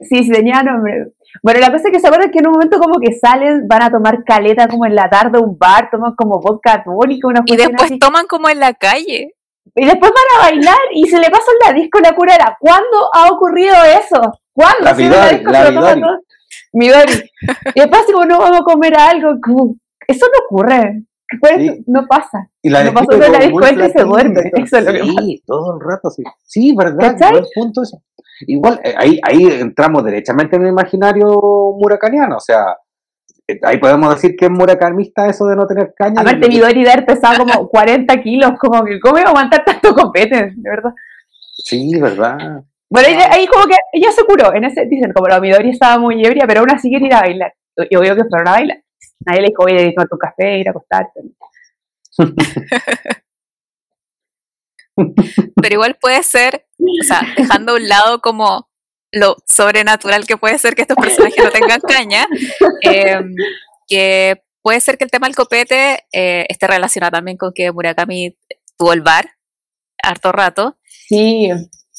Sí, 0.00 0.24
sí, 0.24 0.30
tenía 0.32 0.62
nombre. 0.62 1.12
Bueno, 1.42 1.60
la 1.60 1.70
cosa 1.70 1.88
es 1.88 1.92
que 1.92 2.00
se 2.00 2.06
acuerdan 2.06 2.30
que 2.30 2.38
en 2.40 2.46
un 2.46 2.52
momento 2.52 2.78
como 2.78 2.98
que 3.00 3.14
salen, 3.14 3.66
van 3.66 3.82
a 3.82 3.90
tomar 3.90 4.24
caleta 4.24 4.68
como 4.68 4.86
en 4.86 4.94
la 4.94 5.08
tarde 5.08 5.38
a 5.38 5.40
un 5.40 5.56
bar, 5.56 5.88
toman 5.90 6.14
como 6.14 6.40
vodka 6.40 6.82
tónica, 6.84 7.28
una 7.28 7.42
Y 7.46 7.56
después 7.56 7.84
así. 7.84 7.98
toman 7.98 8.26
como 8.26 8.48
en 8.48 8.60
la 8.60 8.74
calle. 8.74 9.34
Y 9.74 9.84
después 9.86 10.12
van 10.12 10.38
a 10.38 10.50
bailar 10.50 10.78
y 10.92 11.06
se 11.06 11.18
le 11.18 11.30
pasa 11.30 11.50
la 11.64 11.72
disco 11.72 11.98
la 12.00 12.14
curara. 12.14 12.56
¿Cuándo 12.60 13.10
ha 13.14 13.30
ocurrido 13.30 13.74
eso? 13.84 14.20
¿Cuándo? 14.52 14.84
La 14.84 14.94
Midori, 14.94 15.36
disco 15.36 15.52
la 15.52 16.18
Midori. 16.72 17.30
Y 17.74 17.80
después 17.80 18.02
como 18.12 18.24
no 18.24 18.38
vamos 18.38 18.60
a 18.60 18.64
comer 18.64 18.98
algo. 18.98 19.34
como, 19.42 19.76
eso 20.06 20.26
no 20.26 20.44
ocurre. 20.46 21.02
Pues, 21.40 21.56
Sí. 21.56 21.84
No 21.86 22.06
pasa. 22.06 22.48
Y 22.62 22.70
la 22.70 22.82
y 22.84 23.90
se 23.90 24.02
duerme, 24.02 24.40
eso 24.56 24.78
es 24.78 24.84
lo 24.84 24.92
que 24.92 25.02
Sí, 25.02 25.42
todo 25.46 25.74
el 25.74 25.80
rato, 25.80 26.10
sí. 26.10 26.22
Sí, 26.42 26.74
verdad, 26.76 27.16
buen 27.30 27.44
punto 27.54 27.82
eso. 27.82 28.02
Igual, 28.46 28.80
eh, 28.82 28.94
ahí, 28.96 29.20
ahí 29.22 29.44
entramos 29.60 30.04
derechamente 30.04 30.56
en 30.56 30.62
el 30.62 30.68
imaginario 30.68 31.26
muracaniano, 31.78 32.36
o 32.36 32.40
sea, 32.40 32.76
eh, 33.46 33.58
ahí 33.62 33.78
podemos 33.78 34.14
decir 34.14 34.36
que 34.36 34.46
es 34.46 34.50
muracanista 34.50 35.26
eso 35.26 35.46
de 35.46 35.56
no 35.56 35.66
tener 35.66 35.94
caña. 35.96 36.20
Aparte, 36.20 36.48
de 36.48 36.90
haber 36.90 37.06
pesado 37.06 37.44
como 37.44 37.68
40 37.68 38.22
kilos, 38.22 38.52
como 38.58 38.84
que 38.84 39.00
¿cómo 39.00 39.18
iba 39.18 39.28
a 39.28 39.30
aguantar 39.30 39.64
tanto 39.64 39.94
copete? 39.94 40.52
De 40.56 40.70
verdad. 40.70 40.92
Sí, 41.56 41.98
verdad. 42.00 42.62
Bueno, 42.90 43.08
ahí, 43.08 43.16
ahí 43.30 43.46
como 43.46 43.64
que 43.66 43.76
ella 43.92 44.12
se 44.12 44.24
curó. 44.24 44.54
En 44.54 44.64
ese, 44.64 44.86
dicen, 44.86 45.12
como 45.12 45.28
la 45.28 45.40
Midori 45.40 45.70
estaba 45.70 45.98
muy 45.98 46.24
ebria, 46.24 46.44
pero 46.46 46.60
aún 46.60 46.70
así 46.70 46.90
quería 46.90 47.06
ir 47.06 47.14
a 47.14 47.20
bailar. 47.20 47.54
Y 47.88 47.96
obvio 47.96 48.14
que 48.14 48.24
fueron 48.24 48.48
a 48.48 48.52
bailar. 48.52 48.82
Nadie 49.26 49.42
le 49.42 49.48
dijo, 49.48 49.64
oye, 49.64 49.92
tomar 49.92 50.08
tu 50.08 50.18
café, 50.18 50.58
ir 50.58 50.68
a 50.68 50.70
acostarte. 50.70 51.20
Pero 54.96 55.74
igual 55.74 55.96
puede 56.00 56.22
ser, 56.22 56.66
o 56.78 57.04
sea, 57.04 57.22
dejando 57.36 57.72
a 57.72 57.76
un 57.76 57.88
lado 57.88 58.20
como 58.20 58.68
lo 59.10 59.36
sobrenatural 59.46 60.26
que 60.26 60.36
puede 60.36 60.58
ser 60.58 60.74
que 60.74 60.82
estos 60.82 60.96
personajes 60.96 61.44
no 61.44 61.50
tengan 61.50 61.80
caña, 61.80 62.26
eh, 62.82 63.20
que 63.86 64.42
puede 64.62 64.80
ser 64.80 64.98
que 64.98 65.04
el 65.04 65.10
tema 65.10 65.26
del 65.26 65.36
copete 65.36 66.04
eh, 66.12 66.46
esté 66.48 66.66
relacionado 66.66 67.12
también 67.12 67.36
con 67.36 67.52
que 67.52 67.72
Murakami 67.72 68.36
tuvo 68.78 68.92
el 68.92 69.02
bar 69.02 69.30
harto 70.02 70.32
rato. 70.32 70.78
Sí, 70.84 71.50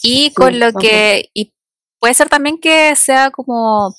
y 0.01 0.33
con 0.33 0.59
lo 0.59 0.73
que 0.73 1.29
y 1.33 1.53
puede 1.99 2.13
ser 2.13 2.29
también 2.29 2.59
que 2.59 2.95
sea 2.95 3.31
como 3.31 3.95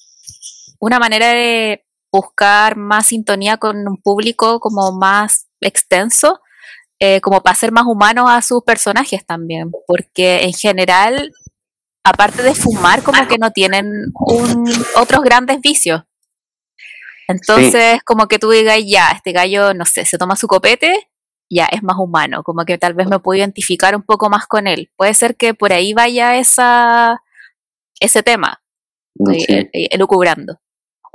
una 0.80 0.98
manera 0.98 1.28
de 1.28 1.84
buscar 2.14 2.77
más 2.77 3.07
sintonía 3.07 3.57
con 3.57 3.88
un 3.88 3.96
público 3.96 4.61
como 4.61 4.92
más 4.92 5.48
extenso 5.61 6.40
eh, 7.00 7.20
como 7.20 7.42
para 7.42 7.57
ser 7.57 7.72
más 7.72 7.85
humanos 7.87 8.31
a 8.31 8.40
sus 8.40 8.62
personajes 8.62 9.27
también, 9.27 9.70
porque 9.87 10.44
en 10.44 10.53
general, 10.53 11.33
aparte 12.05 12.42
de 12.42 12.55
fumar, 12.55 13.03
como 13.03 13.27
que 13.27 13.37
no 13.37 13.50
tienen 13.50 13.87
un, 14.14 14.72
otros 14.96 15.22
grandes 15.22 15.61
vicios. 15.61 16.03
Entonces, 17.27 18.00
como 18.05 18.29
que 18.29 18.38
tú 18.38 18.50
digas, 18.50 18.79
ya, 18.87 19.11
este 19.11 19.33
gallo, 19.33 19.74
no 19.74 19.85
sé, 19.85 20.05
se 20.05 20.18
toma 20.18 20.37
su 20.37 20.46
copete, 20.46 21.11
ya, 21.50 21.66
es 21.66 21.83
más 21.83 21.96
humano, 21.98 22.42
como 22.42 22.64
que 22.64 22.79
tal 22.79 22.94
vez 22.94 23.09
me 23.09 23.18
puedo 23.18 23.38
identificar 23.38 23.96
un 23.96 24.03
poco 24.03 24.31
más 24.31 24.46
con 24.46 24.66
él. 24.66 24.90
Puede 24.96 25.14
ser 25.14 25.37
que 25.37 25.53
por 25.53 25.72
ahí 25.72 25.94
vaya 25.94 26.37
esa, 26.37 27.20
ese 27.98 28.22
tema, 28.22 28.62
sé. 29.27 29.53
eh, 29.53 29.70
eh, 29.72 29.88
elucubrando. 29.90 30.61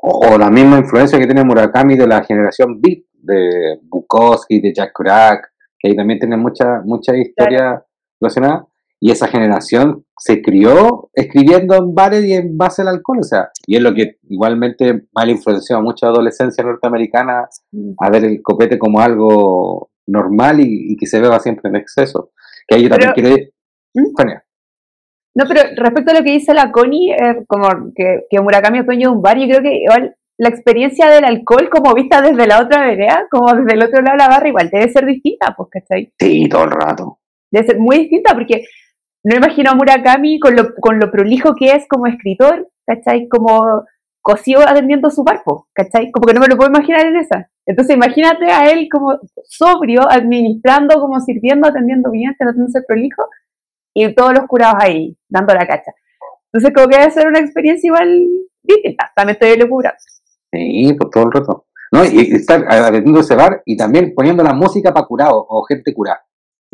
O, 0.02 0.28
o 0.28 0.38
la 0.38 0.50
misma 0.50 0.78
influencia 0.80 1.20
que 1.20 1.26
tiene 1.26 1.44
Murakami 1.44 1.98
de 1.98 2.08
la 2.08 2.24
generación 2.24 2.80
Beat, 2.82 3.00
de 3.14 3.80
Bukowski, 3.84 4.62
de 4.62 4.74
Jack 4.74 4.94
Kerouac, 4.96 5.52
que 5.78 5.90
ahí 5.90 5.96
también 5.96 6.20
tiene 6.20 6.38
mucha, 6.38 6.82
mucha 6.86 7.16
historia 7.16 7.84
relacionada. 8.20 8.66
Y 9.02 9.12
esa 9.12 9.28
generación 9.28 10.06
se 10.18 10.42
crió 10.42 11.10
escribiendo 11.14 11.76
en 11.76 11.96
bares 11.96 12.26
y 12.26 12.34
en 12.34 12.58
base 12.58 12.82
al 12.82 12.90
alcohol, 12.90 13.20
o 13.22 13.24
sea, 13.24 13.50
y 13.66 13.78
es 13.78 13.82
lo 13.82 13.94
que 13.94 14.18
igualmente 14.30 15.08
mal 15.14 15.30
influenció 15.30 15.78
a 15.78 15.82
mucha 15.82 16.08
adolescencia 16.08 16.66
norteamericana 16.66 17.48
a 17.98 18.10
ver 18.10 18.26
el 18.26 18.42
copete 18.42 18.78
como 18.78 19.00
algo 19.00 19.90
normal 20.06 20.60
y, 20.60 20.92
y 20.92 20.98
que 20.98 21.06
se 21.06 21.22
beba 21.22 21.40
siempre 21.40 21.70
en 21.70 21.78
exceso. 21.78 22.32
Que 22.68 22.76
ahí 22.76 22.84
yo 22.84 22.90
también 22.90 23.12
Pero- 23.16 23.28
quiero 23.28 23.42
ir. 23.42 23.54
¿Mm? 23.94 24.14
No, 25.40 25.46
pero 25.48 25.62
respecto 25.78 26.12
a 26.12 26.16
lo 26.16 26.24
que 26.24 26.32
dice 26.32 26.54
la 26.54 26.70
Connie, 26.70 27.14
eh, 27.14 27.46
como 27.48 27.94
que, 27.96 28.26
que 28.30 28.42
Murakami 28.42 28.80
es 28.80 28.86
dueño 28.86 29.10
de 29.10 29.16
un 29.16 29.22
bar, 29.22 29.38
yo 29.38 29.48
creo 29.48 29.62
que 29.62 29.84
igual 29.84 30.14
la 30.38 30.50
experiencia 30.50 31.10
del 31.10 31.24
alcohol, 31.24 31.70
como 31.70 31.94
vista 31.94 32.22
desde 32.22 32.46
la 32.46 32.60
otra 32.60 32.86
vereda, 32.86 33.26
como 33.32 33.54
desde 33.54 33.74
el 33.74 33.84
otro 33.84 34.02
lado 34.02 34.18
de 34.18 34.24
la 34.24 34.28
barra, 34.28 34.50
igual 34.50 34.70
debe 34.70 34.92
ser 34.92 35.06
distinta, 35.06 35.56
pues, 35.56 35.70
¿cachai? 35.72 36.12
Sí, 36.20 36.50
todo 36.50 36.66
el 36.66 36.72
rato. 36.72 37.20
Debe 37.50 37.68
ser 37.68 37.80
muy 37.80 38.00
distinta 38.00 38.34
porque 38.34 38.66
no 39.24 39.38
imagino 39.38 39.72
a 39.72 39.76
Murakami 39.76 40.42
con 40.42 40.58
lo, 40.58 40.76
con 40.76 41.00
lo 41.00 41.10
prolijo 41.10 41.56
que 41.56 41.72
es 41.72 41.88
como 41.88 42.08
escritor, 42.08 42.68
¿cachai? 42.86 43.30
Como 43.30 43.86
cosido 44.22 44.68
atendiendo 44.68 45.10
su 45.10 45.24
barco, 45.24 45.70
¿cachai? 45.74 46.12
Como 46.12 46.28
que 46.28 46.34
no 46.34 46.42
me 46.42 46.48
lo 46.48 46.58
puedo 46.58 46.70
imaginar 46.70 47.06
en 47.06 47.16
esa. 47.16 47.50
Entonces 47.66 47.96
imagínate 47.96 48.52
a 48.52 48.70
él 48.72 48.90
como 48.92 49.18
sobrio, 49.46 50.02
administrando, 50.10 51.00
como 51.00 51.22
sirviendo, 51.22 51.70
atendiendo 51.70 52.12
bien, 52.12 52.36
tratando 52.38 52.66
de 52.66 52.72
ser 52.72 52.84
prolijo, 52.86 53.24
y 53.94 54.14
todos 54.14 54.34
los 54.34 54.48
curados 54.48 54.78
ahí, 54.80 55.18
dando 55.28 55.54
la 55.54 55.68
cacha. 55.68 55.94
Entonces 56.52 56.74
como 56.74 56.88
que 56.88 56.98
debe 56.98 57.12
ser 57.12 57.28
una 57.28 57.40
experiencia 57.40 57.88
igual 57.88 58.28
distinta, 58.64 59.12
también 59.16 59.38
estoy 59.40 59.58
locura. 59.58 59.96
Sí, 60.52 60.94
por 60.98 61.10
todo 61.10 61.26
el 61.26 61.32
rato. 61.32 61.66
¿No? 61.92 62.06
Y, 62.06 62.36
estar 62.36 62.64
atendiendo 62.72 63.20
ese 63.20 63.36
bar 63.36 63.62
y 63.66 63.76
también 63.76 64.14
poniendo 64.16 64.44
la 64.44 64.54
música 64.54 64.94
para 64.94 65.06
curado 65.06 65.46
o 65.50 65.64
gente 65.64 65.94
curada. 65.94 66.24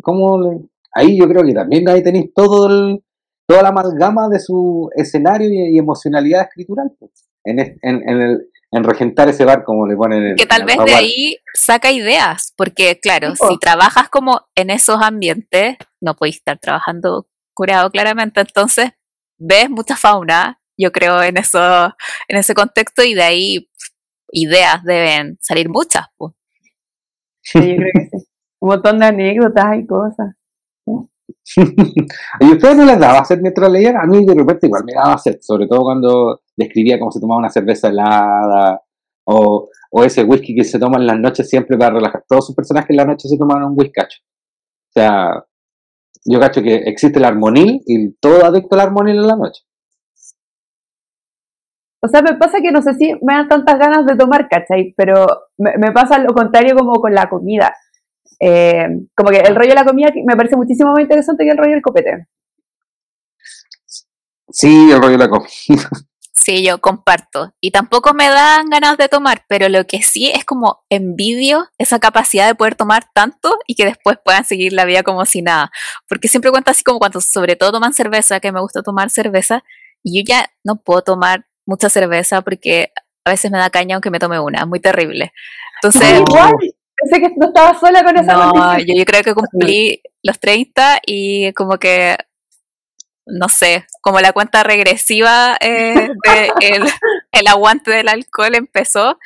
¿Cómo? 0.02 0.68
Ahí 0.92 1.18
yo 1.18 1.26
creo 1.28 1.42
que 1.42 1.54
también 1.54 1.88
ahí 1.88 2.02
tenéis 2.02 2.32
todo 2.34 2.68
el, 2.68 3.02
toda 3.46 3.62
la 3.62 3.68
amalgama 3.70 4.28
de 4.28 4.40
su 4.40 4.90
escenario 4.94 5.48
y, 5.48 5.78
emocionalidad 5.78 6.42
escritural. 6.42 6.92
Pues, 6.98 7.12
en, 7.44 7.60
en, 7.60 8.20
el, 8.20 8.50
en 8.72 8.84
regentar 8.84 9.28
ese 9.28 9.44
bar, 9.44 9.64
como 9.64 9.86
le 9.86 9.96
ponen. 9.96 10.36
que 10.36 10.46
tal 10.46 10.64
vez 10.64 10.76
de 10.84 10.94
ahí 10.94 11.36
saca 11.54 11.92
ideas, 11.92 12.52
porque 12.56 12.98
claro, 13.00 13.34
si 13.36 13.58
trabajas 13.58 14.08
como 14.08 14.48
en 14.54 14.70
esos 14.70 15.00
ambientes, 15.02 15.76
no 16.00 16.14
podéis 16.14 16.36
estar 16.36 16.58
trabajando 16.58 17.26
curado 17.54 17.90
claramente, 17.90 18.40
entonces 18.40 18.92
ves 19.38 19.70
mucha 19.70 19.96
fauna, 19.96 20.60
yo 20.78 20.92
creo, 20.92 21.22
en, 21.22 21.38
eso, 21.38 21.58
en 22.28 22.36
ese 22.36 22.54
contexto 22.54 23.02
y 23.02 23.14
de 23.14 23.22
ahí 23.22 23.70
ideas 24.32 24.82
deben 24.84 25.38
salir 25.40 25.68
muchas. 25.68 26.06
Pues. 26.16 26.32
Sí, 27.42 27.58
yo 27.58 27.76
creo 27.76 27.92
que 27.94 28.18
sí. 28.18 28.26
Un 28.60 28.70
montón 28.70 28.98
de 28.98 29.06
anécdotas 29.06 29.78
y 29.78 29.86
cosas. 29.86 30.34
¿Y 32.40 32.52
ustedes 32.52 32.76
no 32.76 32.84
les 32.84 32.98
daba 32.98 33.20
hacer 33.20 33.40
mientras 33.40 33.70
leían? 33.70 33.96
A 33.96 34.04
mí 34.04 34.24
de 34.24 34.34
repente 34.34 34.66
igual 34.66 34.82
me 34.84 34.94
daba 34.94 35.14
hacer, 35.14 35.38
sobre 35.42 35.66
todo 35.68 35.82
cuando 35.82 36.40
describía 36.56 36.98
cómo 36.98 37.10
se 37.10 37.20
tomaba 37.20 37.38
una 37.38 37.50
cerveza 37.50 37.88
helada 37.88 38.80
o, 39.24 39.68
o 39.90 40.04
ese 40.04 40.24
whisky 40.24 40.54
que 40.54 40.64
se 40.64 40.78
toma 40.78 40.98
en 40.98 41.06
las 41.06 41.18
noches 41.18 41.48
siempre 41.48 41.76
para 41.76 41.94
relajar. 41.94 42.24
Todos 42.28 42.46
sus 42.46 42.56
personajes 42.56 42.90
en 42.90 42.96
la 42.96 43.04
noche 43.04 43.28
se 43.28 43.38
toman 43.38 43.64
un 43.64 43.74
whisky. 43.76 44.00
O 44.00 44.92
sea, 44.92 45.44
yo 46.24 46.40
cacho 46.40 46.62
que 46.62 46.74
existe 46.74 47.18
el 47.18 47.24
armonil 47.24 47.82
y 47.86 48.12
todo 48.14 48.44
adicto 48.44 48.74
al 48.74 48.80
armonil 48.80 49.16
en 49.16 49.26
la 49.26 49.36
noche. 49.36 49.62
O 52.02 52.08
sea, 52.08 52.22
me 52.22 52.34
pasa 52.36 52.58
que 52.60 52.70
no 52.70 52.82
sé 52.82 52.94
si 52.94 53.14
me 53.22 53.34
dan 53.34 53.48
tantas 53.48 53.78
ganas 53.78 54.06
de 54.06 54.16
tomar, 54.16 54.48
¿cachai? 54.48 54.94
Pero 54.96 55.26
me, 55.58 55.76
me 55.78 55.92
pasa 55.92 56.18
lo 56.18 56.32
contrario 56.34 56.76
como 56.76 57.00
con 57.00 57.12
la 57.12 57.28
comida. 57.28 57.72
Eh, 58.38 58.86
como 59.14 59.30
que 59.30 59.38
el 59.38 59.56
rollo 59.56 59.70
de 59.70 59.74
la 59.74 59.84
comida 59.84 60.10
me 60.24 60.36
parece 60.36 60.56
muchísimo 60.56 60.92
más 60.92 61.00
interesante 61.00 61.44
que 61.44 61.50
el 61.50 61.58
rollo 61.58 61.72
del 61.72 61.82
copete. 61.82 62.26
Sí, 64.50 64.90
el 64.92 65.00
rollo 65.00 65.12
de 65.12 65.18
la 65.18 65.28
comida. 65.28 65.48
Sí, 66.36 66.62
yo 66.62 66.78
comparto. 66.80 67.54
Y 67.60 67.70
tampoco 67.70 68.12
me 68.12 68.28
dan 68.28 68.68
ganas 68.68 68.98
de 68.98 69.08
tomar, 69.08 69.44
pero 69.48 69.68
lo 69.68 69.86
que 69.86 70.02
sí 70.02 70.30
es 70.30 70.44
como 70.44 70.84
envidio 70.90 71.68
esa 71.78 71.98
capacidad 71.98 72.46
de 72.46 72.54
poder 72.54 72.74
tomar 72.74 73.04
tanto 73.14 73.58
y 73.66 73.74
que 73.74 73.86
después 73.86 74.18
puedan 74.22 74.44
seguir 74.44 74.72
la 74.74 74.84
vida 74.84 75.02
como 75.02 75.24
si 75.24 75.40
nada. 75.42 75.70
Porque 76.08 76.28
siempre 76.28 76.50
cuento 76.50 76.70
así 76.70 76.84
como 76.84 76.98
cuando 76.98 77.20
sobre 77.20 77.56
todo 77.56 77.72
toman 77.72 77.94
cerveza, 77.94 78.38
que 78.38 78.52
me 78.52 78.60
gusta 78.60 78.82
tomar 78.82 79.10
cerveza, 79.10 79.64
y 80.02 80.18
yo 80.18 80.24
ya 80.26 80.50
no 80.62 80.76
puedo 80.76 81.02
tomar 81.02 81.46
mucha 81.66 81.88
cerveza 81.88 82.42
porque 82.42 82.92
a 83.24 83.30
veces 83.30 83.50
me 83.50 83.58
da 83.58 83.70
caña 83.70 83.96
aunque 83.96 84.10
me 84.10 84.20
tome 84.20 84.38
una, 84.38 84.66
muy 84.66 84.78
terrible. 84.78 85.32
Entonces, 85.82 86.20
igual, 86.20 86.54
pensé 86.96 87.20
que 87.20 87.34
no 87.36 87.46
estaba 87.46 87.78
sola 87.78 88.04
con 88.04 88.16
esa 88.16 88.34
No, 88.34 88.78
yo, 88.78 88.94
yo, 88.94 89.04
creo 89.04 89.22
que 89.22 89.34
cumplí 89.34 90.02
los 90.22 90.38
30 90.38 91.00
y 91.06 91.52
como 91.54 91.78
que, 91.78 92.16
no 93.26 93.48
sé, 93.48 93.86
como 94.00 94.20
la 94.20 94.32
cuenta 94.32 94.62
regresiva 94.62 95.56
eh, 95.60 96.10
de 96.24 96.50
el, 97.32 97.46
aguante 97.46 97.90
del 97.90 98.08
alcohol 98.08 98.54
empezó 98.54 99.18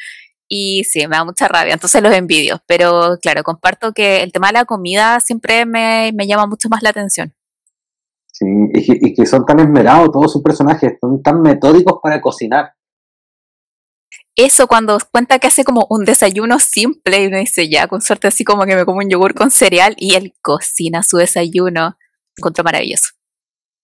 y 0.48 0.84
sí, 0.84 1.06
me 1.06 1.16
da 1.16 1.24
mucha 1.24 1.46
rabia, 1.46 1.74
entonces 1.74 2.02
los 2.02 2.12
envidio, 2.12 2.60
pero 2.66 3.18
claro, 3.22 3.42
comparto 3.42 3.92
que 3.92 4.22
el 4.22 4.32
tema 4.32 4.48
de 4.48 4.54
la 4.54 4.64
comida 4.64 5.20
siempre 5.20 5.64
me, 5.66 6.12
me 6.14 6.26
llama 6.26 6.46
mucho 6.46 6.68
más 6.68 6.82
la 6.82 6.90
atención. 6.90 7.32
Sí, 8.32 8.46
y 8.72 9.14
que 9.14 9.26
son 9.26 9.44
tan 9.44 9.60
esmerados 9.60 10.10
todos 10.10 10.32
sus 10.32 10.42
personajes, 10.42 10.94
son 11.00 11.22
tan 11.22 11.42
metódicos 11.42 12.00
para 12.02 12.20
cocinar 12.20 12.72
eso 14.36 14.66
cuando 14.66 14.98
cuenta 15.12 15.38
que 15.38 15.48
hace 15.48 15.64
como 15.64 15.86
un 15.90 16.04
desayuno 16.04 16.58
simple 16.58 17.22
y 17.22 17.26
uno 17.26 17.38
dice, 17.38 17.68
ya, 17.68 17.88
con 17.88 18.00
suerte 18.00 18.28
así 18.28 18.44
como 18.44 18.64
que 18.64 18.74
me 18.74 18.84
como 18.84 18.98
un 18.98 19.10
yogur 19.10 19.34
con 19.34 19.50
cereal 19.50 19.94
y 19.98 20.14
él 20.14 20.34
cocina 20.40 21.02
su 21.02 21.18
desayuno. 21.18 21.98
Encontró 22.36 22.64
maravilloso. 22.64 23.10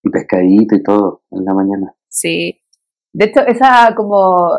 Y 0.07 0.11
pescadito 0.11 0.77
y 0.77 0.83
todo 0.83 1.23
en 1.33 1.45
la 1.45 1.55
mañana. 1.55 1.95
Sí. 2.09 2.61
De 3.13 3.27
hecho, 3.27 3.41
esa 3.41 3.95
como 3.97 4.51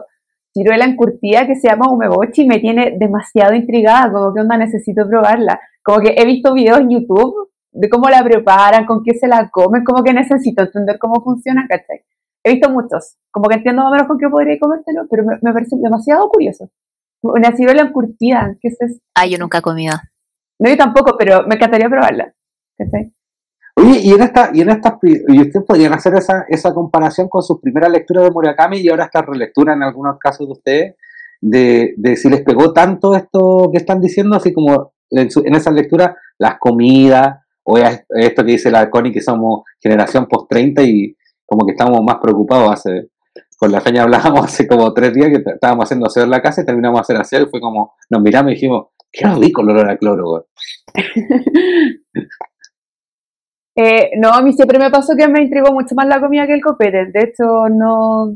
ciruela 0.53 0.85
encurtida 0.85 1.47
que 1.47 1.55
se 1.55 1.69
llama 1.69 1.89
umebochi 1.89 2.45
me 2.45 2.59
tiene 2.59 2.97
demasiado 2.99 3.53
intrigada, 3.53 4.11
como 4.11 4.33
que 4.33 4.41
onda 4.41 4.57
necesito 4.57 5.07
probarla. 5.07 5.59
Como 5.83 5.99
que 5.99 6.15
he 6.17 6.25
visto 6.25 6.53
videos 6.53 6.79
en 6.79 6.89
YouTube 6.89 7.49
de 7.71 7.89
cómo 7.89 8.09
la 8.09 8.23
preparan, 8.23 8.85
con 8.85 9.03
qué 9.03 9.13
se 9.13 9.27
la 9.27 9.49
comen, 9.49 9.83
como 9.83 10.03
que 10.03 10.13
necesito 10.13 10.63
entender 10.63 10.97
cómo 10.99 11.21
funciona, 11.23 11.65
¿cachai? 11.69 12.03
He 12.43 12.53
visto 12.53 12.69
muchos, 12.69 13.17
como 13.31 13.47
que 13.47 13.55
entiendo 13.55 13.83
más 13.83 13.91
o 13.91 13.93
menos 13.93 14.07
con 14.07 14.17
qué 14.17 14.27
podría 14.29 14.57
comértelo, 14.59 15.07
pero 15.09 15.23
me, 15.25 15.53
parece 15.53 15.75
demasiado 15.77 16.27
curioso. 16.29 16.69
Una 17.21 17.55
ciruela 17.55 17.83
encurtida, 17.83 18.57
¿qué 18.59 18.69
es 18.69 18.81
eso? 18.81 18.99
Ah, 19.15 19.27
yo 19.27 19.37
nunca 19.37 19.59
he 19.59 19.61
comido. 19.61 19.95
No, 20.59 20.69
yo 20.69 20.77
tampoco, 20.77 21.15
pero 21.17 21.45
me 21.47 21.55
encantaría 21.55 21.89
probarla. 21.89 22.33
Oye, 23.79 23.99
y 24.01 24.11
en 24.11 24.21
esta, 24.21 24.49
y 24.51 24.61
en 24.61 24.69
estas, 24.69 24.93
y 25.03 25.39
ustedes 25.39 25.63
podrían 25.63 25.93
hacer 25.93 26.15
esa, 26.15 26.45
esa 26.49 26.73
comparación 26.73 27.29
con 27.29 27.43
sus 27.43 27.61
primeras 27.61 27.91
lecturas 27.91 28.23
de 28.23 28.31
Murakami 28.31 28.79
y 28.79 28.89
ahora 28.89 29.05
esta 29.05 29.21
relectura 29.21 29.73
en 29.73 29.83
algunos 29.83 30.17
casos 30.17 30.47
de 30.47 30.51
ustedes, 30.51 30.95
de, 31.41 31.93
de 31.95 32.15
si 32.15 32.27
les 32.27 32.41
pegó 32.41 32.73
tanto 32.73 33.13
esto 33.13 33.69
que 33.71 33.77
están 33.77 34.01
diciendo, 34.01 34.35
así 34.35 34.51
como 34.51 34.93
en, 35.11 35.29
en 35.45 35.55
esas 35.55 35.75
lecturas, 35.75 36.15
las 36.39 36.57
comidas, 36.57 37.37
o 37.61 37.77
esto 37.77 38.43
que 38.43 38.51
dice 38.53 38.71
la 38.71 38.89
Connie, 38.89 39.11
que 39.11 39.21
somos 39.21 39.61
generación 39.79 40.25
post 40.27 40.49
30 40.49 40.81
y, 40.81 41.15
como 41.45 41.63
que 41.65 41.73
estábamos 41.73 42.01
más 42.03 42.17
preocupados 42.19 42.71
hace, 42.71 43.09
con 43.59 43.71
la 43.71 43.81
feña 43.81 44.03
hablábamos 44.03 44.45
hace 44.45 44.67
como 44.67 44.91
tres 44.93 45.13
días 45.13 45.29
que 45.29 45.43
estábamos 45.51 45.85
haciendo 45.85 46.07
hacer 46.07 46.27
la 46.27 46.41
casa 46.41 46.61
y 46.61 46.65
terminamos 46.65 46.97
de 46.97 47.01
hacer 47.01 47.17
hacer, 47.17 47.47
fue 47.49 47.61
como, 47.61 47.93
nos 48.09 48.21
miramos 48.21 48.51
y 48.51 48.55
dijimos, 48.55 48.87
qué 49.11 49.27
rico 49.27 49.61
el 49.61 49.69
olor 49.69 49.89
a 49.91 49.97
cloro, 49.97 50.47
eh, 53.77 54.11
no, 54.17 54.29
a 54.29 54.41
mí 54.41 54.53
siempre 54.53 54.79
me 54.79 54.89
pasó 54.89 55.15
que 55.15 55.27
me 55.27 55.41
intrigó 55.41 55.71
mucho 55.71 55.95
más 55.95 56.07
la 56.07 56.19
comida 56.19 56.47
que 56.47 56.55
el 56.55 56.63
copete, 56.63 57.05
de 57.05 57.19
hecho 57.19 57.69
no, 57.69 58.35